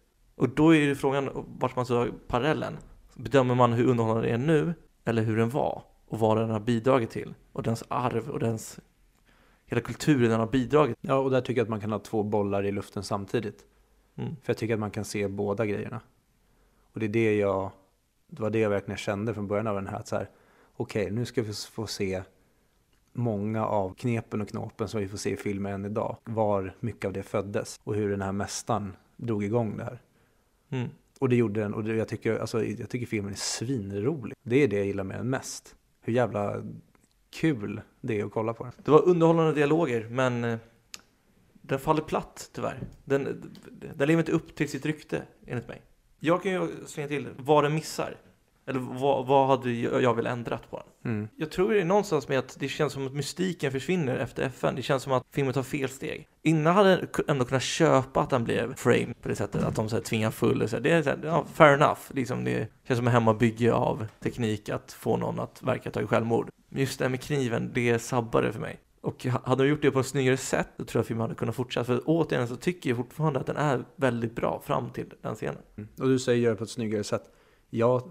Och 0.42 0.48
då 0.48 0.74
är 0.74 0.80
ju 0.80 0.94
frågan 0.94 1.46
vart 1.58 1.76
man 1.76 1.86
så 1.86 2.08
parallellen. 2.26 2.76
Bedömer 3.14 3.54
man 3.54 3.72
hur 3.72 3.88
underhållande 3.88 4.28
den 4.28 4.42
är 4.42 4.46
nu, 4.46 4.74
eller 5.04 5.22
hur 5.22 5.36
den 5.36 5.50
var? 5.50 5.82
Och 6.08 6.18
vad 6.18 6.36
den 6.36 6.50
har 6.50 6.60
bidragit 6.60 7.10
till? 7.10 7.34
Och 7.52 7.62
dens 7.62 7.84
arv 7.88 8.30
och 8.30 8.38
dens 8.38 8.80
hela 9.66 9.80
kulturen 9.80 10.30
den 10.30 10.40
har 10.40 10.46
bidragit. 10.46 10.98
Ja, 11.00 11.14
och 11.14 11.30
där 11.30 11.40
tycker 11.40 11.60
jag 11.60 11.64
att 11.64 11.70
man 11.70 11.80
kan 11.80 11.92
ha 11.92 11.98
två 11.98 12.22
bollar 12.22 12.64
i 12.64 12.72
luften 12.72 13.02
samtidigt. 13.02 13.64
Mm. 14.16 14.36
För 14.42 14.50
jag 14.50 14.56
tycker 14.56 14.74
att 14.74 14.80
man 14.80 14.90
kan 14.90 15.04
se 15.04 15.28
båda 15.28 15.66
grejerna. 15.66 16.00
Och 16.92 17.00
det 17.00 17.06
är 17.06 17.08
det 17.08 17.36
jag, 17.36 17.70
det 18.26 18.42
var 18.42 18.50
det 18.50 18.58
jag 18.58 18.70
verkligen 18.70 18.98
kände 18.98 19.34
från 19.34 19.48
början 19.48 19.66
av 19.66 19.74
den 19.74 19.86
här. 19.86 19.98
Att 19.98 20.08
så 20.08 20.16
här, 20.16 20.28
okej, 20.76 21.02
okay, 21.02 21.14
nu 21.14 21.24
ska 21.24 21.42
vi 21.42 21.52
få 21.52 21.86
se 21.86 22.22
många 23.12 23.66
av 23.66 23.94
knepen 23.94 24.40
och 24.40 24.48
knapen 24.48 24.88
som 24.88 25.00
vi 25.00 25.08
får 25.08 25.18
se 25.18 25.30
i 25.30 25.36
filmen 25.36 25.72
än 25.72 25.84
idag. 25.84 26.16
Var 26.24 26.74
mycket 26.80 27.04
av 27.04 27.12
det 27.12 27.22
föddes 27.22 27.80
och 27.84 27.94
hur 27.94 28.10
den 28.10 28.22
här 28.22 28.32
mästaren 28.32 28.96
drog 29.16 29.44
igång 29.44 29.76
det 29.76 29.84
här. 29.84 30.00
Mm. 30.72 30.88
Och 31.18 31.28
det 31.28 31.36
gjorde 31.36 31.60
den, 31.60 31.74
och 31.74 31.84
det, 31.84 31.96
jag, 31.96 32.08
tycker, 32.08 32.38
alltså, 32.38 32.64
jag 32.64 32.90
tycker 32.90 33.06
filmen 33.06 33.32
är 33.32 33.36
svinrolig. 33.36 34.36
Det 34.42 34.56
är 34.56 34.68
det 34.68 34.76
jag 34.76 34.86
gillar 34.86 35.04
med 35.04 35.18
den 35.18 35.30
mest. 35.30 35.76
Hur 36.00 36.12
jävla 36.12 36.62
kul 37.30 37.80
det 38.00 38.20
är 38.20 38.24
att 38.24 38.32
kolla 38.32 38.54
på 38.54 38.64
den. 38.64 38.72
Det 38.84 38.90
var 38.90 39.08
underhållande 39.08 39.52
dialoger, 39.52 40.08
men 40.10 40.44
eh, 40.44 40.58
den 41.52 41.78
faller 41.78 42.02
platt 42.02 42.50
tyvärr. 42.52 42.80
Den, 43.04 43.52
den 43.94 44.08
lever 44.08 44.22
inte 44.22 44.32
upp 44.32 44.54
till 44.54 44.68
sitt 44.68 44.86
rykte, 44.86 45.22
enligt 45.46 45.68
mig. 45.68 45.82
Jag 46.18 46.42
kan 46.42 46.52
ju 46.52 46.68
slänga 46.86 47.08
till 47.08 47.28
vad 47.36 47.64
den 47.64 47.74
missar. 47.74 48.16
Eller 48.66 48.80
vad, 48.80 49.26
vad 49.26 49.48
hade 49.48 49.72
jag 49.72 50.14
väl 50.14 50.26
ändrat 50.26 50.70
på 50.70 50.76
den? 50.76 50.86
Mm. 51.04 51.28
Jag 51.36 51.50
tror 51.50 51.72
det 51.72 51.80
är 51.80 51.84
någonstans 51.84 52.28
med 52.28 52.38
att 52.38 52.56
det 52.58 52.68
känns 52.68 52.92
som 52.92 53.06
att 53.06 53.12
mystiken 53.12 53.72
försvinner 53.72 54.16
efter 54.16 54.42
FN. 54.42 54.74
Det 54.74 54.82
känns 54.82 55.02
som 55.02 55.12
att 55.12 55.26
filmen 55.30 55.54
tar 55.54 55.62
fel 55.62 55.88
steg. 55.88 56.28
Innan 56.42 56.74
hade 56.74 56.90
jag 56.90 57.30
ändå 57.30 57.44
kunnat 57.44 57.62
köpa 57.62 58.20
att 58.20 58.30
den 58.30 58.44
blev 58.44 58.74
frame 58.74 59.14
på 59.22 59.28
det 59.28 59.36
sättet, 59.36 59.62
att 59.62 59.74
de 59.74 59.88
så 59.88 59.96
här, 59.96 60.02
tvingar 60.02 60.30
full. 60.30 60.68
Så 60.68 60.76
här, 60.76 60.82
det 60.82 60.90
är 60.90 61.02
så 61.02 61.10
här, 61.10 61.18
ja, 61.24 61.44
fair 61.54 61.74
enough. 61.74 62.00
Liksom, 62.08 62.44
det 62.44 62.68
känns 62.88 62.98
som 62.98 63.06
en 63.06 63.12
hemmabygge 63.12 63.72
av 63.72 64.06
teknik 64.22 64.68
att 64.68 64.92
få 64.92 65.16
någon 65.16 65.40
att 65.40 65.62
verka 65.62 65.90
ta 65.90 66.06
självmord. 66.06 66.48
Men 66.68 66.80
just 66.80 66.98
det 66.98 67.04
här 67.04 67.10
med 67.10 67.20
kniven, 67.20 67.70
det 67.74 67.98
sabbade 67.98 68.52
för 68.52 68.60
mig. 68.60 68.80
Och 69.00 69.26
hade 69.44 69.64
de 69.64 69.70
gjort 69.70 69.82
det 69.82 69.90
på 69.90 70.00
ett 70.00 70.06
snyggare 70.06 70.36
sätt, 70.36 70.68
då 70.76 70.84
tror 70.84 71.00
jag 71.00 71.06
filmen 71.06 71.20
hade 71.20 71.34
kunnat 71.34 71.54
fortsätta. 71.54 71.84
För 71.84 72.02
återigen 72.04 72.48
så 72.48 72.56
tycker 72.56 72.90
jag 72.90 72.96
fortfarande 72.96 73.40
att 73.40 73.46
den 73.46 73.56
är 73.56 73.84
väldigt 73.96 74.34
bra 74.34 74.62
fram 74.64 74.90
till 74.90 75.06
den 75.22 75.34
scenen. 75.34 75.62
Mm. 75.76 75.88
Och 75.98 76.08
du 76.08 76.18
säger 76.18 76.42
göra 76.42 76.54
det 76.54 76.58
på 76.58 76.64
ett 76.64 76.70
snyggare 76.70 77.04
sätt. 77.04 77.22
Jag 77.70 78.02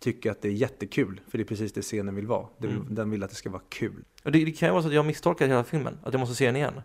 tycker 0.00 0.30
att 0.30 0.42
det 0.42 0.48
är 0.48 0.52
jättekul, 0.52 1.20
för 1.28 1.38
det 1.38 1.42
är 1.42 1.46
precis 1.46 1.72
det 1.72 1.82
scenen 1.82 2.14
vill 2.14 2.26
vara. 2.26 2.46
Mm. 2.62 2.86
Den 2.88 3.10
vill 3.10 3.22
att 3.22 3.30
det 3.30 3.36
ska 3.36 3.50
vara 3.50 3.62
kul. 3.68 4.04
Och 4.24 4.32
det, 4.32 4.44
det 4.44 4.52
kan 4.52 4.68
ju 4.68 4.72
vara 4.72 4.82
så 4.82 4.88
att 4.88 4.94
jag 4.94 5.04
misstolkat 5.04 5.48
hela 5.48 5.64
filmen, 5.64 5.98
att 6.02 6.12
jag 6.12 6.20
måste 6.20 6.34
se 6.34 6.46
den 6.46 6.56
igen. 6.56 6.80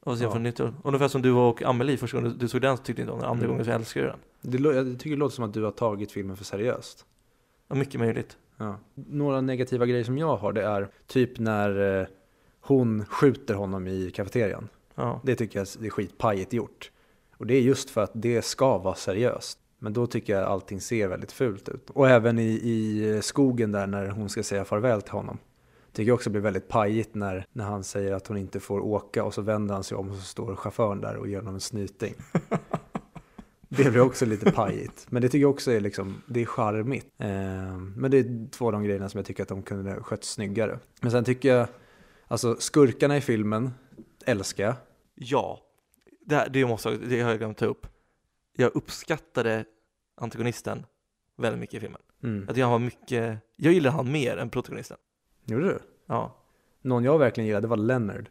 Och 0.00 0.18
se 0.18 0.24
ja. 0.24 0.30
från 0.30 0.42
nytt. 0.42 0.60
Ungefär 0.84 1.08
som 1.08 1.22
du 1.22 1.32
och 1.32 1.62
Amelie 1.62 1.96
första 1.96 2.16
gången 2.16 2.38
du 2.38 2.48
såg 2.48 2.60
den 2.60 2.76
så 2.76 2.82
tyckte 2.82 3.02
inte 3.02 3.12
om 3.12 3.20
den, 3.20 3.28
andra 3.28 3.44
mm. 3.44 3.50
gången 3.50 3.64
så 3.64 3.70
älskar 3.70 4.00
du 4.00 4.06
den. 4.06 4.18
Det, 4.40 4.74
jag 4.74 4.98
tycker 4.98 5.10
det 5.10 5.16
låter 5.16 5.34
som 5.34 5.44
att 5.44 5.54
du 5.54 5.62
har 5.62 5.70
tagit 5.70 6.12
filmen 6.12 6.36
för 6.36 6.44
seriöst. 6.44 7.06
Ja, 7.68 7.74
mycket 7.74 8.00
möjligt. 8.00 8.36
Ja. 8.56 8.78
Några 8.94 9.40
negativa 9.40 9.86
grejer 9.86 10.04
som 10.04 10.18
jag 10.18 10.36
har, 10.36 10.52
det 10.52 10.62
är 10.62 10.88
typ 11.06 11.38
när 11.38 12.00
eh, 12.00 12.06
hon 12.60 13.04
skjuter 13.04 13.54
honom 13.54 13.88
i 13.88 14.10
kafeterian. 14.10 14.68
Ja. 14.94 15.20
Det 15.24 15.34
tycker 15.34 15.58
jag 15.58 15.68
det 15.80 15.86
är 15.86 15.90
skitpajigt 15.90 16.52
gjort. 16.52 16.90
Och 17.36 17.46
det 17.46 17.54
är 17.54 17.60
just 17.60 17.90
för 17.90 18.02
att 18.02 18.10
det 18.14 18.42
ska 18.42 18.78
vara 18.78 18.94
seriöst. 18.94 19.58
Men 19.78 19.92
då 19.92 20.06
tycker 20.06 20.32
jag 20.36 20.44
allting 20.44 20.80
ser 20.80 21.08
väldigt 21.08 21.32
fult 21.32 21.68
ut. 21.68 21.90
Och 21.90 22.08
även 22.08 22.38
i, 22.38 22.42
i 22.42 23.18
skogen 23.22 23.72
där 23.72 23.86
när 23.86 24.08
hon 24.08 24.28
ska 24.28 24.42
säga 24.42 24.64
farväl 24.64 25.02
till 25.02 25.12
honom. 25.12 25.38
Tycker 25.92 26.08
jag 26.08 26.14
också 26.14 26.30
blir 26.30 26.40
väldigt 26.40 26.68
pajigt 26.68 27.14
när, 27.14 27.46
när 27.52 27.64
han 27.64 27.84
säger 27.84 28.12
att 28.12 28.26
hon 28.26 28.36
inte 28.36 28.60
får 28.60 28.80
åka 28.80 29.24
och 29.24 29.34
så 29.34 29.42
vänder 29.42 29.74
han 29.74 29.84
sig 29.84 29.96
om 29.96 30.10
och 30.10 30.16
så 30.16 30.22
står 30.22 30.56
chauffören 30.56 31.00
där 31.00 31.16
och 31.16 31.28
ger 31.28 31.36
honom 31.38 31.54
en 31.54 31.60
snyting. 31.60 32.14
Det 33.68 33.90
blir 33.90 34.00
också 34.00 34.26
lite 34.26 34.52
pajigt. 34.52 35.06
Men 35.10 35.22
det 35.22 35.28
tycker 35.28 35.42
jag 35.42 35.50
också 35.50 35.70
är 35.72 35.80
liksom, 35.80 36.22
det 36.26 36.40
är 36.42 36.44
charmigt. 36.46 37.06
Eh, 37.18 37.28
men 37.96 38.10
det 38.10 38.18
är 38.18 38.50
två 38.50 38.66
av 38.66 38.72
de 38.72 38.84
grejerna 38.84 39.08
som 39.08 39.18
jag 39.18 39.26
tycker 39.26 39.42
att 39.42 39.48
de 39.48 39.62
kunde 39.62 39.94
skött 40.02 40.24
snyggare. 40.24 40.78
Men 41.02 41.10
sen 41.10 41.24
tycker 41.24 41.54
jag, 41.54 41.68
alltså 42.28 42.56
skurkarna 42.58 43.16
i 43.16 43.20
filmen 43.20 43.70
älskar 44.26 44.64
jag. 44.64 44.74
Ja, 45.14 45.60
det, 46.26 46.34
här, 46.34 46.48
det, 46.48 46.66
måste, 46.66 46.88
jag- 46.88 46.98
det 47.08 47.20
har 47.20 47.30
jag 47.30 47.38
glömt 47.38 47.58
ta 47.58 47.66
upp. 47.66 47.86
Jag 48.56 48.76
uppskattade 48.76 49.64
antagonisten 50.20 50.86
väldigt 51.36 51.60
mycket 51.60 51.74
i 51.74 51.80
filmen. 51.80 52.00
Mm. 52.22 52.38
Jag 52.38 52.48
tycker 52.48 52.62
han 52.62 52.72
var 52.72 52.78
mycket, 52.78 53.38
jag 53.56 53.72
gillar 53.72 53.90
han 53.90 54.12
mer 54.12 54.36
än 54.36 54.50
protagonisten. 54.50 54.96
Gjorde 55.44 55.64
du? 55.66 55.78
Ja. 56.06 56.36
Någon 56.82 57.04
jag 57.04 57.18
verkligen 57.18 57.46
gillade 57.46 57.66
var 57.68 57.76
Leonard. 57.76 58.28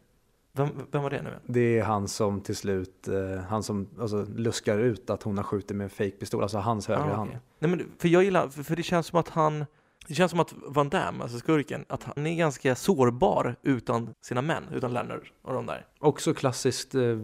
Vem, 0.52 0.68
vem 0.90 1.02
var 1.02 1.10
det 1.10 1.22
nu 1.22 1.28
igen? 1.28 1.40
Det 1.46 1.78
är 1.78 1.84
han 1.84 2.08
som 2.08 2.40
till 2.40 2.56
slut, 2.56 3.08
eh, 3.08 3.40
han 3.48 3.62
som 3.62 3.88
alltså, 4.00 4.26
luskar 4.36 4.78
ut 4.78 5.10
att 5.10 5.22
hon 5.22 5.36
har 5.36 5.44
skjutit 5.44 5.76
med 5.76 5.84
en 5.84 5.90
fake-pistol, 5.90 6.42
alltså 6.42 6.58
hans 6.58 6.88
högra 6.88 7.04
Ah, 7.12 7.16
hand. 7.16 7.30
okej. 7.30 7.40
Nej 7.58 7.70
men 7.70 7.86
för 7.98 8.08
jag 8.08 8.24
gillar, 8.24 8.48
för, 8.48 8.62
för 8.62 8.76
det 8.76 8.82
känns 8.82 9.06
som 9.06 9.18
att 9.20 9.28
han, 9.28 9.64
det 10.08 10.14
känns 10.14 10.30
som 10.30 10.40
att 10.40 10.54
Van 10.66 10.88
Damme, 10.88 11.22
alltså 11.22 11.38
skurken, 11.38 11.84
att 11.88 12.02
han 12.02 12.26
är 12.26 12.34
ganska 12.36 12.74
sårbar 12.74 13.56
utan 13.62 14.14
sina 14.20 14.42
män, 14.42 14.64
utan 14.72 14.92
Leonard 14.92 15.28
och 15.42 15.52
de 15.52 15.66
där. 15.66 15.86
Också 15.98 16.34
klassiskt 16.34 16.94
eh, 16.94 17.18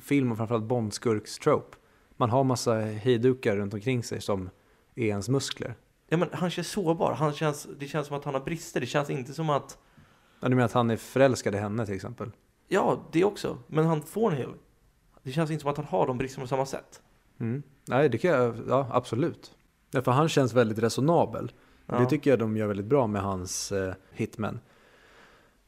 film 0.00 0.30
och 0.32 0.36
framförallt 0.38 0.64
Bondskurks-trope. 0.64 1.76
Man 2.20 2.30
har 2.30 2.44
massa 2.44 2.74
hejdukar 2.74 3.56
runt 3.56 3.74
omkring 3.74 4.02
sig 4.02 4.20
som 4.20 4.50
är 4.94 5.04
ens 5.06 5.28
muskler. 5.28 5.74
Ja 6.08 6.16
men 6.16 6.28
han 6.32 6.50
känns 6.50 6.68
sårbar, 6.68 7.12
han 7.12 7.32
känns, 7.32 7.68
det 7.78 7.86
känns 7.86 8.06
som 8.06 8.16
att 8.16 8.24
han 8.24 8.34
har 8.34 8.40
brister, 8.40 8.80
det 8.80 8.86
känns 8.86 9.10
inte 9.10 9.34
som 9.34 9.50
att, 9.50 9.78
Ja, 10.40 10.48
du 10.48 10.54
menar 10.54 10.66
att 10.66 10.72
han 10.72 10.90
är 10.90 10.96
förälskad 10.96 11.54
i 11.54 11.58
henne 11.58 11.86
till 11.86 11.94
exempel? 11.94 12.30
ja 12.68 13.08
det 13.12 13.24
också, 13.24 13.58
men 13.66 13.86
han 13.86 14.02
får 14.02 14.30
en 14.30 14.36
hel, 14.36 14.50
det 15.22 15.32
känns 15.32 15.50
inte 15.50 15.60
som 15.62 15.70
att 15.70 15.76
han 15.76 15.86
har 15.86 16.06
de 16.06 16.18
bristerna 16.18 16.44
på 16.44 16.48
samma 16.48 16.66
sätt. 16.66 17.02
Mm. 17.40 17.62
Nej, 17.88 18.08
det 18.08 18.18
kan 18.18 18.30
jag, 18.30 18.54
ja 18.68 18.88
absolut. 18.90 19.54
Ja, 19.90 20.02
för 20.02 20.12
han 20.12 20.28
känns 20.28 20.52
väldigt 20.52 20.78
resonabel. 20.78 21.52
Ja. 21.86 21.98
Det 21.98 22.06
tycker 22.06 22.30
jag 22.30 22.38
de 22.38 22.56
gör 22.56 22.66
väldigt 22.66 22.86
bra 22.86 23.06
med 23.06 23.22
hans 23.22 23.72
eh, 23.72 23.94
hitmen. 24.12 24.60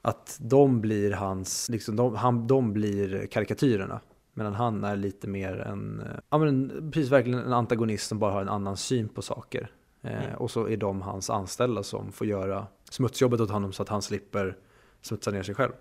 Att 0.02 0.38
de 0.40 0.80
blir 0.80 1.10
hans, 1.12 1.68
liksom 1.68 1.96
de, 1.96 2.14
han, 2.14 2.46
de 2.46 2.72
blir 2.72 3.26
karikatyrerna. 3.26 4.00
Medan 4.32 4.54
han 4.54 4.84
är 4.84 4.96
lite 4.96 5.28
mer 5.28 5.56
en, 5.58 6.02
ja 6.30 6.38
men 6.38 6.90
precis 6.92 7.12
verkligen 7.12 7.38
en 7.38 7.52
antagonist 7.52 8.08
som 8.08 8.18
bara 8.18 8.32
har 8.32 8.40
en 8.42 8.48
annan 8.48 8.76
syn 8.76 9.08
på 9.08 9.22
saker. 9.22 9.70
Eh, 10.02 10.24
Mm. 10.24 10.34
Och 10.36 10.50
så 10.50 10.68
är 10.68 10.76
de 10.76 11.02
hans 11.02 11.30
anställda 11.30 11.82
som 11.82 12.12
får 12.12 12.26
göra 12.26 12.66
smutsjobbet 12.90 13.40
åt 13.40 13.50
honom 13.50 13.72
så 13.72 13.82
att 13.82 13.88
han 13.88 14.02
slipper 14.02 14.56
smutsa 15.02 15.30
ner 15.30 15.42
sig 15.42 15.54
själv. 15.54 15.72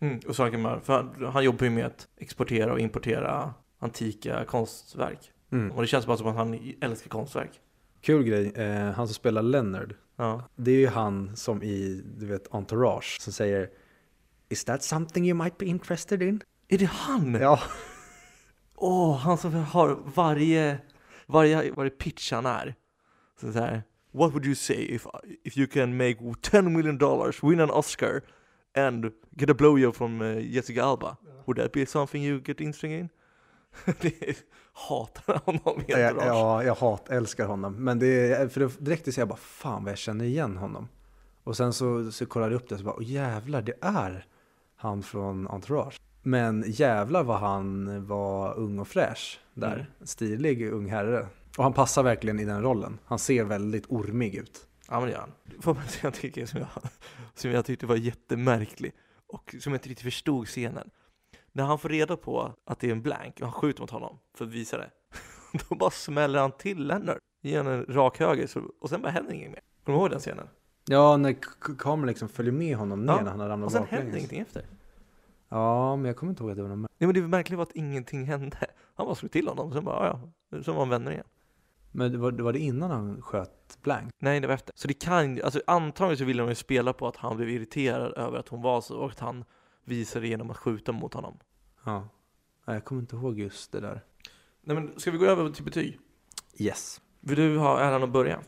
Mm, 0.00 0.20
och 0.28 0.36
saker 0.36 0.58
med, 0.58 0.82
för 0.82 0.92
han, 0.92 1.24
han 1.32 1.44
jobbar 1.44 1.64
ju 1.64 1.70
med 1.70 1.86
att 1.86 2.08
exportera 2.16 2.72
och 2.72 2.80
importera 2.80 3.54
antika 3.78 4.44
konstverk. 4.44 5.30
Mm. 5.52 5.70
Och 5.72 5.80
det 5.82 5.86
känns 5.88 6.06
bara 6.06 6.16
som 6.16 6.26
att 6.26 6.36
han 6.36 6.58
älskar 6.80 7.08
konstverk. 7.08 7.60
Kul 8.00 8.22
grej, 8.22 8.52
eh, 8.54 8.90
han 8.90 9.06
som 9.08 9.14
spelar 9.14 9.42
Leonard, 9.42 9.94
Ja. 10.16 10.42
det 10.56 10.70
är 10.70 10.76
ju 10.78 10.86
han 10.86 11.36
som 11.36 11.62
i, 11.62 12.02
du 12.18 12.26
vet, 12.26 12.54
Entourage 12.54 13.20
som 13.20 13.32
säger 13.32 13.70
Is 14.48 14.64
that 14.64 14.82
something 14.82 15.26
you 15.26 15.34
might 15.44 15.58
be 15.58 15.66
interested 15.66 16.22
in? 16.22 16.40
Är 16.68 16.78
det 16.78 16.86
han? 16.86 17.34
Ja, 17.34 17.60
Åh, 18.76 19.16
han 19.16 19.38
som 19.38 19.54
har 19.54 19.98
varje, 20.14 20.78
varje, 21.26 21.72
varje 21.72 21.90
pitch 21.90 22.32
han 22.32 22.46
är. 22.46 22.74
Så 23.40 23.52
så 23.52 23.58
här, 23.58 23.82
What 24.12 24.32
would 24.32 24.46
you 24.46 24.54
say 24.54 24.76
if, 24.76 25.06
if 25.44 25.56
you 25.56 25.66
can 25.66 25.96
make 25.96 26.16
10 26.42 26.62
million 26.62 26.98
dollars, 26.98 27.42
win 27.42 27.60
an 27.60 27.70
Oscar 27.70 28.22
and 28.76 29.12
get 29.30 29.50
a 29.50 29.54
blowjob 29.54 29.94
from 29.94 30.20
uh, 30.20 30.38
Jessica 30.38 30.84
Alba? 30.84 31.16
Would 31.46 31.58
that 31.58 31.72
be 31.72 31.86
something 31.86 32.24
you 32.24 32.40
get 32.44 32.60
interested 32.60 32.90
in? 32.90 33.08
det 34.00 34.46
hatar 34.72 35.40
honom 35.44 35.84
helt 35.88 36.16
rakt. 36.16 36.26
ja, 36.26 36.64
jag 36.64 36.74
hat, 36.74 37.08
älskar 37.08 37.46
honom. 37.46 37.84
Men 37.84 37.98
det 37.98 38.52
för 38.52 38.60
då 38.60 38.70
direkt 38.78 39.14
så 39.14 39.20
jag 39.20 39.28
bara 39.28 39.36
fan 39.36 39.84
vad 39.84 39.90
jag 39.90 39.98
känner 39.98 40.24
igen 40.24 40.56
honom. 40.56 40.88
Och 41.44 41.56
sen 41.56 41.72
så, 41.72 42.12
så 42.12 42.26
kollar 42.26 42.50
jag 42.50 42.56
upp 42.56 42.68
det 42.68 42.74
och 42.74 42.78
så 42.78 42.84
bara, 42.84 42.96
åh 42.96 43.10
jävlar 43.10 43.62
det 43.62 43.74
är 43.80 44.26
han 44.76 45.02
från 45.02 45.48
Entourage. 45.48 46.00
Men 46.26 46.64
jävlar 46.66 47.22
vad 47.24 47.38
han 47.38 48.06
var 48.06 48.54
ung 48.58 48.78
och 48.78 48.88
fräsch 48.88 49.40
där. 49.54 49.74
Mm. 49.74 49.86
Stilig 50.02 50.72
ung 50.72 50.88
herre. 50.90 51.26
Och 51.58 51.62
han 51.64 51.72
passar 51.72 52.02
verkligen 52.02 52.40
i 52.40 52.44
den 52.44 52.62
rollen. 52.62 52.98
Han 53.04 53.18
ser 53.18 53.44
väldigt 53.44 53.84
ormig 53.88 54.34
ut. 54.34 54.66
Ja 54.88 55.00
men 55.00 55.08
det 55.08 55.12
gör 55.12 55.20
han. 55.20 55.32
Får 55.60 55.74
man 55.74 55.84
säga 55.84 56.06
en 56.06 56.12
till 56.12 56.30
grej 56.30 56.46
som 56.46 56.60
jag, 56.60 56.68
som 57.34 57.50
jag 57.50 57.64
tyckte 57.64 57.86
var 57.86 57.96
jättemärklig 57.96 58.92
och 59.26 59.54
som 59.60 59.72
jag 59.72 59.78
inte 59.78 59.88
riktigt 59.88 60.04
förstod 60.04 60.46
scenen. 60.46 60.90
När 61.52 61.64
han 61.64 61.78
får 61.78 61.88
reda 61.88 62.16
på 62.16 62.52
att 62.66 62.78
det 62.80 62.86
är 62.88 62.92
en 62.92 63.02
blank 63.02 63.34
och 63.36 63.42
han 63.46 63.52
skjuter 63.52 63.80
mot 63.80 63.90
honom 63.90 64.18
för 64.36 64.44
att 64.44 64.50
visa 64.50 64.76
det. 64.78 64.90
Då 65.68 65.74
bara 65.74 65.90
smäller 65.90 66.38
han 66.40 66.52
till 66.52 66.86
Lennart. 66.86 67.18
Ger 67.42 67.58
honom 67.58 67.72
en 67.72 67.94
rak 67.94 68.18
höger 68.18 68.46
så, 68.46 68.62
och 68.80 68.88
sen 68.88 69.02
bara 69.02 69.12
händer 69.12 69.32
inget 69.32 69.50
mer. 69.50 69.60
Kommer 69.84 69.98
du 69.98 70.02
ihåg 70.02 70.10
den 70.10 70.20
scenen? 70.20 70.48
Ja, 70.88 71.16
när 71.16 71.36
kameran 71.78 72.06
liksom 72.06 72.28
följer 72.28 72.52
med 72.52 72.76
honom 72.76 73.06
ner 73.06 73.12
Ja, 73.12 73.20
när 73.22 73.30
han 73.30 73.40
har 73.40 73.48
ramlat 73.48 73.66
Och 73.66 73.72
sen 73.72 73.80
baklänges. 73.82 74.02
händer 74.04 74.18
ingenting 74.18 74.40
efter. 74.40 74.64
Ja, 75.54 75.96
men 75.96 76.04
jag 76.04 76.16
kommer 76.16 76.30
inte 76.30 76.42
ihåg 76.42 76.50
att 76.50 76.56
det 76.56 76.62
var 76.62 76.68
någon 76.68 76.80
mer. 76.80 76.88
Nej 76.98 77.06
men 77.06 77.14
det 77.14 77.28
märkliga 77.28 77.56
var 77.56 77.62
att 77.62 77.72
ingenting 77.76 78.24
hände. 78.24 78.56
Han 78.94 79.06
bara 79.06 79.14
slog 79.14 79.32
till 79.32 79.48
honom 79.48 79.72
sen 79.72 79.84
bara, 79.84 80.06
ja, 80.06 80.20
ja. 80.50 80.62
Sen 80.62 80.74
var 80.74 80.80
han 80.80 80.88
vänner 80.88 81.12
igen. 81.12 81.26
Men 81.92 82.12
det 82.12 82.18
var, 82.18 82.32
var 82.32 82.52
det 82.52 82.58
innan 82.58 82.90
han 82.90 83.22
sköt 83.22 83.78
blank? 83.82 84.12
Nej, 84.18 84.40
det 84.40 84.46
var 84.46 84.54
efter. 84.54 84.72
Så 84.76 84.88
det 84.88 84.94
kan 84.94 85.42
alltså 85.42 85.62
antagligen 85.66 86.18
så 86.18 86.24
ville 86.24 86.42
de 86.42 86.48
ju 86.48 86.54
spela 86.54 86.92
på 86.92 87.08
att 87.08 87.16
han 87.16 87.36
blev 87.36 87.48
irriterad 87.48 88.12
över 88.12 88.38
att 88.38 88.48
hon 88.48 88.62
var 88.62 88.80
så 88.80 88.98
och 88.98 89.10
att 89.10 89.18
han 89.18 89.44
visade 89.84 90.28
genom 90.28 90.50
att 90.50 90.56
skjuta 90.56 90.92
mot 90.92 91.14
honom. 91.14 91.38
Ja. 91.84 92.08
Nej, 92.64 92.76
jag 92.76 92.84
kommer 92.84 93.00
inte 93.00 93.16
ihåg 93.16 93.38
just 93.38 93.72
det 93.72 93.80
där. 93.80 94.04
Nej 94.60 94.76
men 94.76 95.00
ska 95.00 95.10
vi 95.10 95.18
gå 95.18 95.26
över 95.26 95.50
till 95.50 95.64
betyg? 95.64 95.98
Yes. 96.58 97.00
Vill 97.20 97.36
du 97.36 97.58
ha 97.58 97.80
äran 97.80 98.02
att 98.02 98.10
börja? 98.10 98.40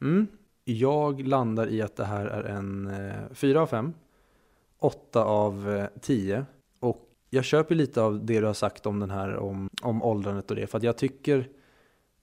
Mm. 0.00 0.26
Jag 0.64 1.26
landar 1.26 1.66
i 1.66 1.82
att 1.82 1.96
det 1.96 2.04
här 2.04 2.26
är 2.26 2.44
en 2.44 2.86
eh, 2.86 3.34
4 3.34 3.60
av 3.60 3.66
5, 3.66 3.92
8 4.84 5.24
av 5.24 5.70
eh, 5.70 5.86
10. 6.00 6.46
Och 6.80 7.08
jag 7.30 7.44
köper 7.44 7.74
lite 7.74 8.02
av 8.02 8.24
det 8.26 8.40
du 8.40 8.46
har 8.46 8.54
sagt 8.54 8.86
om 8.86 9.00
den 9.00 9.10
här, 9.10 9.36
om, 9.36 9.70
om 9.82 10.02
åldrandet 10.02 10.50
och 10.50 10.56
det. 10.56 10.66
För 10.66 10.78
att 10.78 10.84
jag 10.84 10.98
tycker 10.98 11.48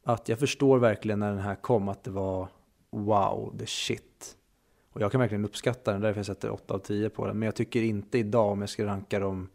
att 0.03 0.30
jag 0.30 0.39
förstår 0.39 0.80
verkligen 0.80 1.20
när 1.20 1.30
den 1.30 1.39
här 1.39 1.55
kom 1.55 1.89
att 1.89 2.03
det 2.03 2.12
var 2.12 2.47
wow, 2.91 3.55
the 3.60 3.66
shit. 3.66 4.36
Och 4.91 5.01
jag 5.01 5.12
kan 5.12 5.22
verkligen 5.22 5.45
uppskatta 5.45 5.91
den, 5.91 6.01
därför 6.01 6.20
jag 6.20 6.26
sätter 6.26 6.49
8 6.49 6.74
av 6.74 6.80
10 6.80 7.10
på 7.10 7.28
den. 7.28 7.39
Men 7.39 7.45
jag 7.45 7.55
tycker 7.55 7.82
inte 7.82 8.18
idag 8.18 8.51
om 8.51 8.62
jag 8.62 8.70
ska 8.70 8.86
ranka 8.86 9.20
de 9.20 9.49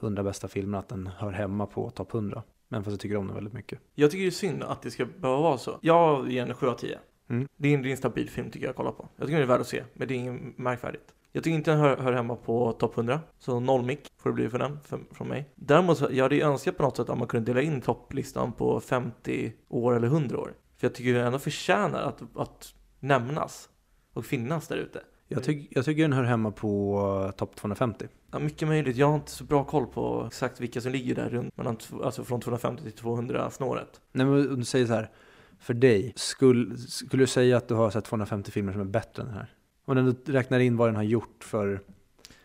100 0.00 0.22
bästa 0.22 0.48
filmerna 0.48 0.78
att 0.78 0.88
den 0.88 1.06
hör 1.06 1.32
hemma 1.32 1.66
på 1.66 1.90
topp 1.90 2.14
100. 2.14 2.42
Men 2.68 2.84
fast 2.84 2.92
jag 2.92 3.00
tycker 3.00 3.16
om 3.16 3.26
den 3.26 3.34
väldigt 3.34 3.54
mycket. 3.54 3.78
Jag 3.94 4.10
tycker 4.10 4.22
det 4.22 4.28
är 4.28 4.30
synd 4.30 4.62
att 4.62 4.82
det 4.82 4.90
ska 4.90 5.06
behöva 5.06 5.42
vara 5.42 5.58
så. 5.58 5.78
Jag 5.80 6.30
ger 6.30 6.46
den 6.46 6.54
7 6.54 6.66
av 6.66 6.74
10. 6.74 6.98
Mm. 7.28 7.48
Det, 7.56 7.68
är 7.68 7.74
en, 7.74 7.82
det 7.82 7.88
är 7.88 7.90
en 7.90 7.96
stabil 7.96 8.30
film 8.30 8.50
tycker 8.50 8.66
jag 8.66 8.70
att 8.70 8.76
kolla 8.76 8.92
på. 8.92 9.08
Jag 9.16 9.26
tycker 9.26 9.38
den 9.38 9.48
är 9.48 9.52
värd 9.52 9.60
att 9.60 9.66
se, 9.66 9.84
men 9.94 10.08
det 10.08 10.14
är 10.14 10.16
inget 10.16 10.58
märkvärdigt. 10.58 11.14
Jag 11.36 11.44
tycker 11.44 11.56
inte 11.56 11.70
den 11.70 11.80
hör, 11.80 11.96
hör 11.96 12.12
hemma 12.12 12.36
på 12.36 12.72
topp 12.72 12.96
100, 12.96 13.20
så 13.38 13.60
noll 13.60 13.82
mick 13.82 14.12
får 14.18 14.30
det 14.30 14.34
bli 14.34 14.48
för 14.48 14.58
den, 14.58 14.78
för, 14.84 15.00
från 15.12 15.28
mig. 15.28 15.50
Däremot 15.54 15.98
så, 15.98 16.08
jag 16.10 16.24
hade 16.24 16.34
ju 16.34 16.42
önskat 16.42 16.76
på 16.76 16.82
något 16.82 16.96
sätt 16.96 17.10
att 17.10 17.18
man 17.18 17.28
kunde 17.28 17.52
dela 17.52 17.62
in 17.62 17.80
topplistan 17.80 18.52
på 18.52 18.80
50 18.80 19.52
år 19.68 19.96
eller 19.96 20.06
100 20.06 20.38
år. 20.38 20.54
För 20.76 20.86
jag 20.86 20.94
tycker 20.94 21.14
den 21.14 21.26
ändå 21.26 21.38
förtjänar 21.38 22.02
att, 22.02 22.22
att 22.36 22.74
nämnas 23.00 23.68
och 24.12 24.26
finnas 24.26 24.68
där 24.68 24.76
ute. 24.76 25.00
Jag, 25.28 25.44
tyck, 25.44 25.68
jag 25.70 25.84
tycker 25.84 26.02
den 26.02 26.12
hör 26.12 26.24
hemma 26.24 26.50
på 26.50 27.00
uh, 27.26 27.30
topp 27.30 27.56
250. 27.56 28.06
Ja, 28.32 28.38
mycket 28.38 28.68
möjligt. 28.68 28.96
Jag 28.96 29.06
har 29.06 29.14
inte 29.14 29.30
så 29.30 29.44
bra 29.44 29.64
koll 29.64 29.86
på 29.86 30.24
exakt 30.26 30.60
vilka 30.60 30.80
som 30.80 30.92
ligger 30.92 31.14
där 31.14 31.28
runt, 31.28 31.56
mellan, 31.56 31.76
alltså 32.04 32.24
från 32.24 32.40
250 32.40 32.82
till 32.82 32.92
200 32.92 33.50
snåret. 33.50 34.00
Nej 34.12 34.26
men 34.26 34.58
du 34.58 34.64
säger 34.64 34.86
så 34.86 34.92
här, 34.92 35.10
för 35.58 35.74
dig, 35.74 36.12
skulle, 36.16 36.76
skulle 36.76 37.22
du 37.22 37.26
säga 37.26 37.56
att 37.56 37.68
du 37.68 37.74
har 37.74 37.90
sett 37.90 38.04
250 38.04 38.50
filmer 38.50 38.72
som 38.72 38.80
är 38.80 38.84
bättre 38.84 39.22
än 39.22 39.28
den 39.28 39.36
här? 39.36 39.55
Om 39.86 40.14
du 40.24 40.32
räknar 40.32 40.60
in 40.60 40.76
vad 40.76 40.88
den 40.88 40.96
har 40.96 41.02
gjort 41.02 41.44
för, 41.44 41.80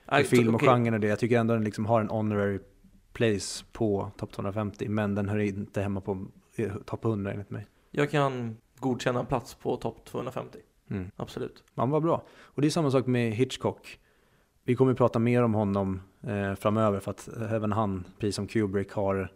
för 0.06 0.24
film 0.24 0.50
och 0.50 0.56
okej. 0.56 0.68
genren 0.70 0.94
och 0.94 1.00
det, 1.00 1.08
jag 1.08 1.20
tycker 1.20 1.40
ändå 1.40 1.54
den 1.54 1.64
liksom 1.64 1.86
har 1.86 2.02
en 2.02 2.10
honorary 2.10 2.60
place 3.14 3.66
på 3.72 4.12
topp 4.18 4.32
250, 4.32 4.90
men 4.90 5.16
den 5.16 5.30
hör 5.30 5.38
inte 5.38 5.82
hemma 5.82 6.02
på 6.02 6.28
eh, 6.56 6.76
topp 6.86 7.06
100 7.06 7.32
enligt 7.32 7.50
mig. 7.50 7.68
Jag 7.92 8.12
kan 8.12 8.58
godkänna 8.80 9.20
en 9.20 9.26
plats 9.26 9.54
på 9.54 9.78
topp 9.78 10.06
250. 10.06 10.60
Mm. 10.90 11.12
Absolut. 11.16 11.64
Man 11.74 11.90
var 11.90 12.00
bra. 12.00 12.24
Och 12.30 12.62
det 12.62 12.68
är 12.68 12.70
samma 12.70 12.92
sak 12.92 13.06
med 13.08 13.34
Hitchcock. 13.34 14.00
Vi 14.64 14.76
kommer 14.76 14.92
ju 14.92 14.96
prata 14.96 15.20
mer 15.20 15.44
om 15.44 15.54
honom 15.54 16.02
eh, 16.22 16.56
framöver 16.56 17.00
för 17.00 17.12
att 17.12 17.30
även 17.52 17.72
han, 17.72 18.04
precis 18.20 18.36
som 18.36 18.48
Kubrick, 18.48 18.92
har 18.92 19.32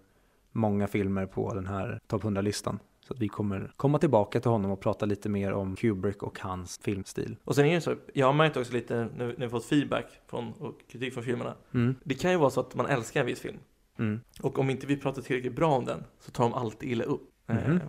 många 0.51 0.87
filmer 0.87 1.25
på 1.25 1.53
den 1.53 1.67
här 1.67 1.99
topp 2.07 2.23
100-listan. 2.23 2.79
Så 3.07 3.13
att 3.13 3.19
vi 3.19 3.27
kommer 3.27 3.71
komma 3.77 3.99
tillbaka 3.99 4.39
till 4.39 4.51
honom 4.51 4.71
och 4.71 4.79
prata 4.79 5.05
lite 5.05 5.29
mer 5.29 5.53
om 5.53 5.75
Kubrick 5.75 6.23
och 6.23 6.39
hans 6.39 6.79
filmstil. 6.83 7.37
Och 7.43 7.55
sen 7.55 7.65
är 7.65 7.75
det 7.75 7.81
så, 7.81 7.95
jag 8.13 8.25
har 8.25 8.33
märkt 8.33 8.57
också 8.57 8.73
lite 8.73 9.09
när 9.15 9.35
vi 9.37 9.49
fått 9.49 9.65
feedback 9.65 10.05
från, 10.27 10.53
och 10.53 10.79
kritik 10.91 11.13
från 11.13 11.23
filmerna. 11.23 11.55
Mm. 11.73 11.95
Det 12.03 12.15
kan 12.15 12.31
ju 12.31 12.37
vara 12.37 12.49
så 12.49 12.59
att 12.59 12.75
man 12.75 12.85
älskar 12.85 13.19
en 13.19 13.25
viss 13.25 13.39
film. 13.39 13.57
Mm. 13.99 14.19
Och 14.41 14.59
om 14.59 14.69
inte 14.69 14.87
vi 14.87 14.97
pratar 14.97 15.21
tillräckligt 15.21 15.55
bra 15.55 15.71
om 15.71 15.85
den 15.85 16.03
så 16.19 16.31
tar 16.31 16.43
de 16.43 16.53
alltid 16.53 16.91
illa 16.91 17.03
upp. 17.03 17.29
Mhm. 17.47 17.57
Eh, 17.57 17.81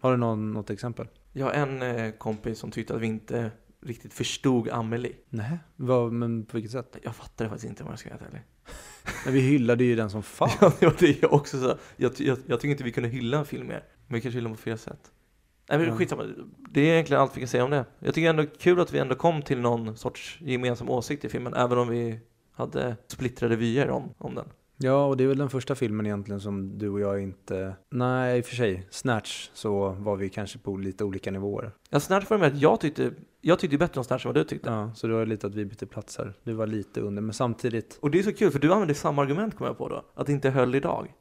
Har 0.00 0.10
du 0.10 0.16
någon, 0.16 0.52
något 0.52 0.70
exempel? 0.70 1.08
Jag 1.32 1.46
har 1.46 1.52
en 1.52 1.82
eh, 1.82 2.10
kompis 2.12 2.58
som 2.58 2.70
tyckte 2.70 2.94
att 2.94 3.00
vi 3.00 3.06
inte 3.06 3.50
riktigt 3.80 4.14
förstod 4.14 4.68
Amelie. 4.68 5.16
Nej, 5.28 5.58
vad, 5.76 6.12
men 6.12 6.44
på 6.44 6.56
vilket 6.56 6.72
sätt? 6.72 6.96
Jag 7.02 7.16
fattar 7.16 7.48
faktiskt 7.48 7.68
inte 7.68 7.84
vad 7.84 7.92
jag 7.92 7.98
ska 7.98 8.08
helt 8.08 8.22
ärlig. 8.22 8.42
Men 9.24 9.34
vi 9.34 9.40
hyllade 9.40 9.84
ju 9.84 9.96
den 9.96 10.10
som 10.10 10.22
fan. 10.38 10.50
Ja, 10.60 10.72
det 10.80 10.86
var 10.86 10.96
det 10.98 11.22
jag 11.22 11.32
också 11.32 11.60
sa. 11.60 11.78
Jag, 11.96 12.12
jag, 12.18 12.38
jag 12.46 12.60
tycker 12.60 12.72
inte 12.72 12.84
vi 12.84 12.92
kunde 12.92 13.08
hylla 13.08 13.38
en 13.38 13.44
film 13.44 13.66
mer. 13.66 13.84
Men 14.06 14.14
vi 14.14 14.20
kanske 14.20 14.38
hyllar 14.38 14.48
den 14.50 14.56
på 14.56 14.62
fel 14.62 14.78
sätt. 14.78 15.12
Nej 15.68 15.78
men 15.78 15.88
Ja. 15.88 15.96
skitsamma. 15.96 16.24
Det 16.70 16.80
är 16.80 16.92
egentligen 16.92 17.22
allt 17.22 17.36
vi 17.36 17.40
kan 17.40 17.48
säga 17.48 17.64
om 17.64 17.70
det. 17.70 17.84
Jag 17.98 18.14
tycker 18.14 18.30
ändå 18.30 18.46
kul 18.58 18.80
att 18.80 18.92
vi 18.92 18.98
ändå 18.98 19.14
kom 19.14 19.42
till 19.42 19.60
någon 19.60 19.96
sorts 19.96 20.38
gemensam 20.40 20.90
åsikt 20.90 21.24
i 21.24 21.28
filmen. 21.28 21.54
Även 21.54 21.78
om 21.78 21.88
vi 21.88 22.20
hade 22.52 22.96
splittrade 23.06 23.56
vyer 23.56 23.90
om, 23.90 24.14
om 24.18 24.34
den. 24.34 24.46
Ja, 24.76 25.04
och 25.06 25.16
det 25.16 25.24
är 25.24 25.28
väl 25.28 25.38
den 25.38 25.50
första 25.50 25.74
filmen 25.74 26.06
egentligen 26.06 26.40
som 26.40 26.78
du 26.78 26.88
och 26.88 27.00
jag 27.00 27.22
inte... 27.22 27.76
Nej, 27.90 28.38
i 28.38 28.40
och 28.40 28.46
för 28.46 28.56
sig. 28.56 28.86
Snatch 28.90 29.50
så 29.52 29.88
var 29.88 30.16
vi 30.16 30.28
kanske 30.28 30.58
på 30.58 30.76
lite 30.76 31.04
olika 31.04 31.30
nivåer. 31.30 31.72
Jag 31.90 32.02
Snatch 32.02 32.30
var 32.30 32.38
med 32.38 32.48
att 32.48 32.60
jag 32.60 32.80
tyckte, 32.80 33.12
jag 33.40 33.58
tyckte 33.58 33.78
bättre 33.78 34.00
om 34.00 34.04
Snatch 34.04 34.26
än 34.26 34.28
vad 34.28 34.34
du 34.34 34.44
tyckte. 34.44 34.70
Ja, 34.70 34.90
så 34.94 35.06
det 35.06 35.14
var 35.14 35.26
lite 35.26 35.46
att 35.46 35.54
vi 35.54 35.64
bytte 35.64 35.86
platser. 35.86 36.34
Du 36.44 36.52
var 36.52 36.66
lite 36.66 37.00
under, 37.00 37.22
men 37.22 37.32
samtidigt... 37.32 37.98
Och 38.02 38.10
det 38.10 38.18
är 38.18 38.22
så 38.22 38.32
kul 38.32 38.50
för 38.50 38.58
du 38.58 38.72
använde 38.72 38.94
samma 38.94 39.22
argument 39.22 39.56
kom 39.56 39.66
jag 39.66 39.78
på 39.78 39.88
då. 39.88 40.04
Att 40.14 40.26
det 40.26 40.32
inte 40.32 40.50
höll 40.50 40.74
idag. 40.74 41.12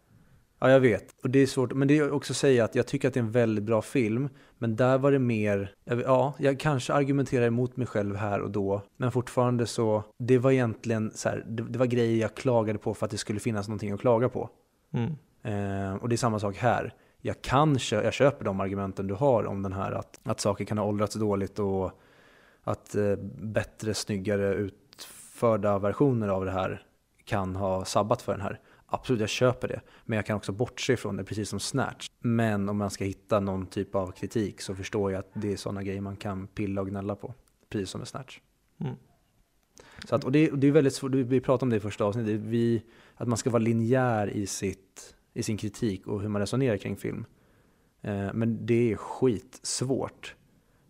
Ja, 0.64 0.72
jag 0.72 0.80
vet. 0.80 1.16
Och 1.24 1.30
det 1.30 1.39
är 1.39 1.47
svårt. 1.47 1.74
Men 1.74 1.88
det 1.88 1.97
är 1.97 2.12
också 2.12 2.34
att 2.34 2.38
säga 2.38 2.64
att 2.64 2.76
jag 2.76 2.88
tycker 2.88 3.07
att 3.07 3.14
det 3.14 3.20
är 3.20 3.24
en 3.24 3.32
väldigt 3.32 3.64
bra 3.64 3.82
film. 3.82 4.30
Men 4.57 4.76
där 4.76 4.97
var 4.97 5.12
det 5.12 5.20
mer... 5.20 5.76
Ja, 5.84 6.34
jag 6.39 6.59
kanske 6.59 6.93
argumenterar 6.93 7.45
emot 7.45 7.78
mig 7.78 7.88
själv 7.88 8.16
här 8.16 8.41
och 8.41 8.51
då. 8.51 8.82
Men 8.97 9.12
fortfarande 9.12 9.68
så... 9.68 10.03
Det 10.18 10.38
var 10.38 10.51
egentligen 10.51 11.12
så 11.12 11.30
här, 11.30 11.45
det, 11.47 11.64
det 11.64 11.80
var 11.80 11.86
grejer 11.86 12.22
jag 12.22 12.36
klagade 12.36 12.80
på 12.80 12.93
för 12.93 13.05
att 13.05 13.12
det 13.12 13.18
skulle 13.18 13.39
finnas 13.39 13.68
någonting 13.68 13.91
att 13.91 13.99
klaga 13.99 14.30
på. 14.30 14.49
Mm. 14.93 15.12
Eh, 15.43 15.95
och 15.95 16.09
det 16.09 16.16
är 16.16 16.18
samma 16.18 16.39
sak 16.39 16.57
här. 16.57 16.93
Jag 17.22 17.41
kan 17.41 17.80
kö- 17.80 18.03
jag 18.03 18.14
köper 18.14 18.45
de 18.45 18.59
argumenten 18.59 19.07
du 19.07 19.14
har 19.14 19.45
om 19.45 19.64
den 19.64 19.74
här 19.74 19.91
att, 19.91 20.20
att 20.24 20.39
saker 20.39 20.66
kan 20.66 20.78
ha 20.78 20.86
åldrats 20.86 21.16
dåligt 21.16 21.59
och 21.59 21.91
att 22.64 22.95
eh, 22.95 23.16
bättre, 23.41 23.93
snyggare 23.93 24.53
utförda 24.53 25.80
versioner 25.80 26.28
av 26.28 26.45
det 26.45 26.51
här 26.51 26.84
kan 27.26 27.55
ha 27.55 27.86
sabbat 27.86 28.22
för 28.22 28.32
den 28.32 28.41
här. 28.41 28.59
Absolut, 28.94 29.20
jag 29.20 29.30
köper 29.30 29.68
det. 29.68 29.82
Men 30.06 30.16
jag 30.16 30.26
kan 30.26 30.36
också 30.36 30.52
bortse 30.52 30.94
ifrån 30.94 31.18
det, 31.18 31.24
precis 31.24 31.50
som 31.50 31.60
Snatch. 31.60 32.08
Men 32.20 32.70
om 32.70 32.78
man 32.78 32.89
ska 32.89 33.04
hitta 33.04 33.39
någon 33.39 33.66
typ 33.66 33.96
av 33.96 34.12
kritik 34.12 34.62
så 34.62 34.76
förstår 34.76 35.12
jag 35.12 35.20
att 35.20 35.30
det 35.34 35.54
är 35.54 35.58
sådana 35.58 35.84
grejer 35.84 36.02
man 36.02 36.16
kan 36.16 36.48
pilla 36.48 36.82
och 36.82 36.88
gnälla 36.88 37.16
på. 37.16 37.34
Precis 37.70 37.89
som 37.89 38.00
med 38.00 38.08
Snatch. 38.08 38.39
Mm. 38.80 38.96
Så 40.08 40.16
att, 40.16 40.24
och 40.24 40.32
det, 40.32 40.50
det 40.50 40.68
är 40.68 40.72
väldigt 40.72 40.94
svårt, 40.94 41.12
vi 41.12 41.39
pratade 41.39 41.66
om 41.66 41.70
det 41.70 41.76
i 41.76 41.80
första 41.80 42.04
avsnittet, 42.04 42.39
vi, 42.39 42.84
att 43.16 43.28
man 43.28 43.38
ska 43.38 43.50
vara 43.50 43.64
linjär 43.64 44.28
i, 44.28 44.48
sitt, 44.48 45.16
i 45.34 45.44
sin 45.44 45.58
kritik 45.58 46.08
och 46.08 46.22
hur 46.22 46.30
man 46.30 46.42
resonerar 46.42 46.78
kring 46.78 46.98
film. 46.98 47.26
Eh, 48.02 48.30
men 48.34 48.66
det 48.66 48.92
är 48.92 48.96
skitsvårt. 48.96 50.36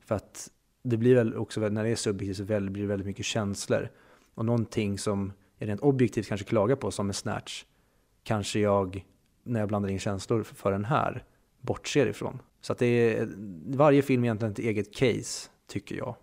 För 0.06 0.16
att 0.16 0.52
det 0.84 0.98
blir 0.98 1.16
väl 1.16 1.36
också, 1.36 1.60
när 1.60 1.84
det 1.84 1.90
är 1.90 1.96
subjektivt 1.96 2.38
så 2.38 2.44
blir 2.44 2.82
det 2.82 2.88
väldigt 2.88 3.08
mycket 3.08 3.26
känslor. 3.26 3.90
Och 4.34 4.46
någonting 4.46 4.98
som 4.98 5.34
jag 5.58 5.70
rent 5.70 5.82
objektivt 5.82 6.28
kanske 6.28 6.46
klagar 6.46 6.76
på, 6.76 6.92
som 6.92 7.08
med 7.08 7.16
Snatch, 7.16 7.66
kanske 8.24 8.60
jag, 8.60 9.06
när 9.44 9.60
jag 9.60 9.70
blandar 9.70 9.90
in 9.90 10.00
känslor 10.00 10.44
för 10.44 10.72
den 10.72 10.86
här, 10.86 11.24
bortser 11.62 12.08
ifrån. 12.08 12.42
Så 12.62 12.74
att 12.74 12.80
det 12.80 12.86
är, 12.86 13.30
varje 13.66 14.02
film 14.02 14.24
är 14.24 14.26
egentligen 14.26 14.52
ett 14.52 14.60
eget 14.60 14.96
case, 14.96 15.50
tycker 15.68 15.96
jag. 15.96 16.16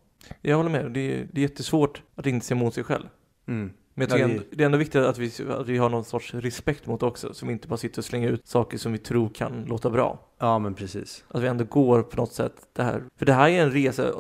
Jag 0.43 0.57
håller 0.57 0.71
med. 0.71 0.93
Det 0.93 1.01
är, 1.01 1.29
det 1.33 1.41
är 1.41 1.43
jättesvårt 1.43 2.03
att 2.15 2.27
inte 2.27 2.47
se 2.47 2.55
emot 2.55 2.75
sig 2.75 2.85
själv. 2.85 3.09
Mm. 3.47 3.71
Men 3.95 4.09
jag 4.09 4.11
tycker 4.11 4.25
ändå, 4.25 4.43
det 4.51 4.63
är 4.63 4.67
ändå 4.67 4.79
viktigt 4.79 5.03
att 5.03 5.19
vi, 5.19 5.33
att 5.49 5.69
vi 5.69 5.79
har 5.79 5.91
någon 5.91 6.05
sorts 6.05 6.35
respekt 6.35 6.87
mot 6.87 7.03
också. 7.03 7.35
Så 7.35 7.47
vi 7.47 7.53
inte 7.53 7.69
bara 7.69 7.77
sitter 7.77 7.99
och 7.99 8.05
slänger 8.05 8.29
ut 8.29 8.47
saker 8.47 8.79
som 8.79 8.93
vi 8.93 8.99
tror 8.99 9.29
kan 9.29 9.65
låta 9.65 9.91
bra. 9.91 10.19
Ja, 10.39 10.59
men 10.59 10.75
precis. 10.75 11.25
Att 11.29 11.43
vi 11.43 11.47
ändå 11.47 11.65
går 11.65 12.03
på 12.03 12.17
något 12.17 12.33
sätt 12.33 12.69
det 12.73 12.83
här. 12.83 13.03
För 13.17 13.27
det 13.27 13.33
här 13.33 13.49
är 13.49 13.63
en 13.63 13.71
resa 13.71 14.13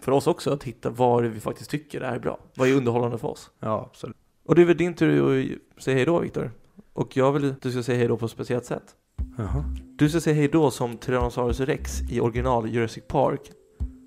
för 0.00 0.12
oss 0.12 0.26
också 0.26 0.52
att 0.52 0.64
hitta 0.64 0.90
vad 0.90 1.24
vi 1.24 1.40
faktiskt 1.40 1.70
tycker 1.70 2.00
är 2.00 2.18
bra. 2.18 2.38
Vad 2.54 2.68
är 2.68 2.74
underhållande 2.74 3.18
för 3.18 3.28
oss? 3.28 3.50
Ja, 3.60 3.88
absolut. 3.90 4.16
Och 4.44 4.54
det 4.54 4.62
är 4.62 4.66
väl 4.66 4.76
din 4.76 4.94
tur 4.94 5.58
att 5.76 5.82
säga 5.82 5.96
hej 5.96 6.06
då 6.06 6.18
Viktor. 6.18 6.50
Och 6.94 7.16
jag 7.16 7.32
vill 7.32 7.50
att 7.50 7.62
du 7.62 7.70
ska 7.70 7.82
säga 7.82 7.98
hej 7.98 8.08
då 8.08 8.16
på 8.16 8.24
ett 8.24 8.32
speciellt 8.32 8.64
sätt. 8.64 8.94
Jaha. 9.36 9.64
Du 9.96 10.08
ska 10.08 10.20
säga 10.20 10.36
hej 10.36 10.48
då 10.48 10.70
som 10.70 10.96
Tyrannosaurus 10.96 11.60
rex 11.60 12.00
i 12.10 12.20
original 12.20 12.68
Jurassic 12.68 13.04
Park. 13.08 13.40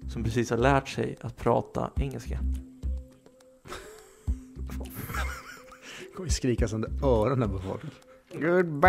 Som 0.09 0.23
precis 0.23 0.49
har 0.49 0.57
lärt 0.57 0.89
sig 0.89 1.17
att 1.21 1.38
prata 1.38 1.91
engelska. 1.95 2.39
kommer 6.15 6.29
skrikas 6.29 6.73
under 6.73 6.89
öronen 7.03 7.49
på 7.49 7.59
folk. 7.59 7.83
Goodbye! 8.33 8.88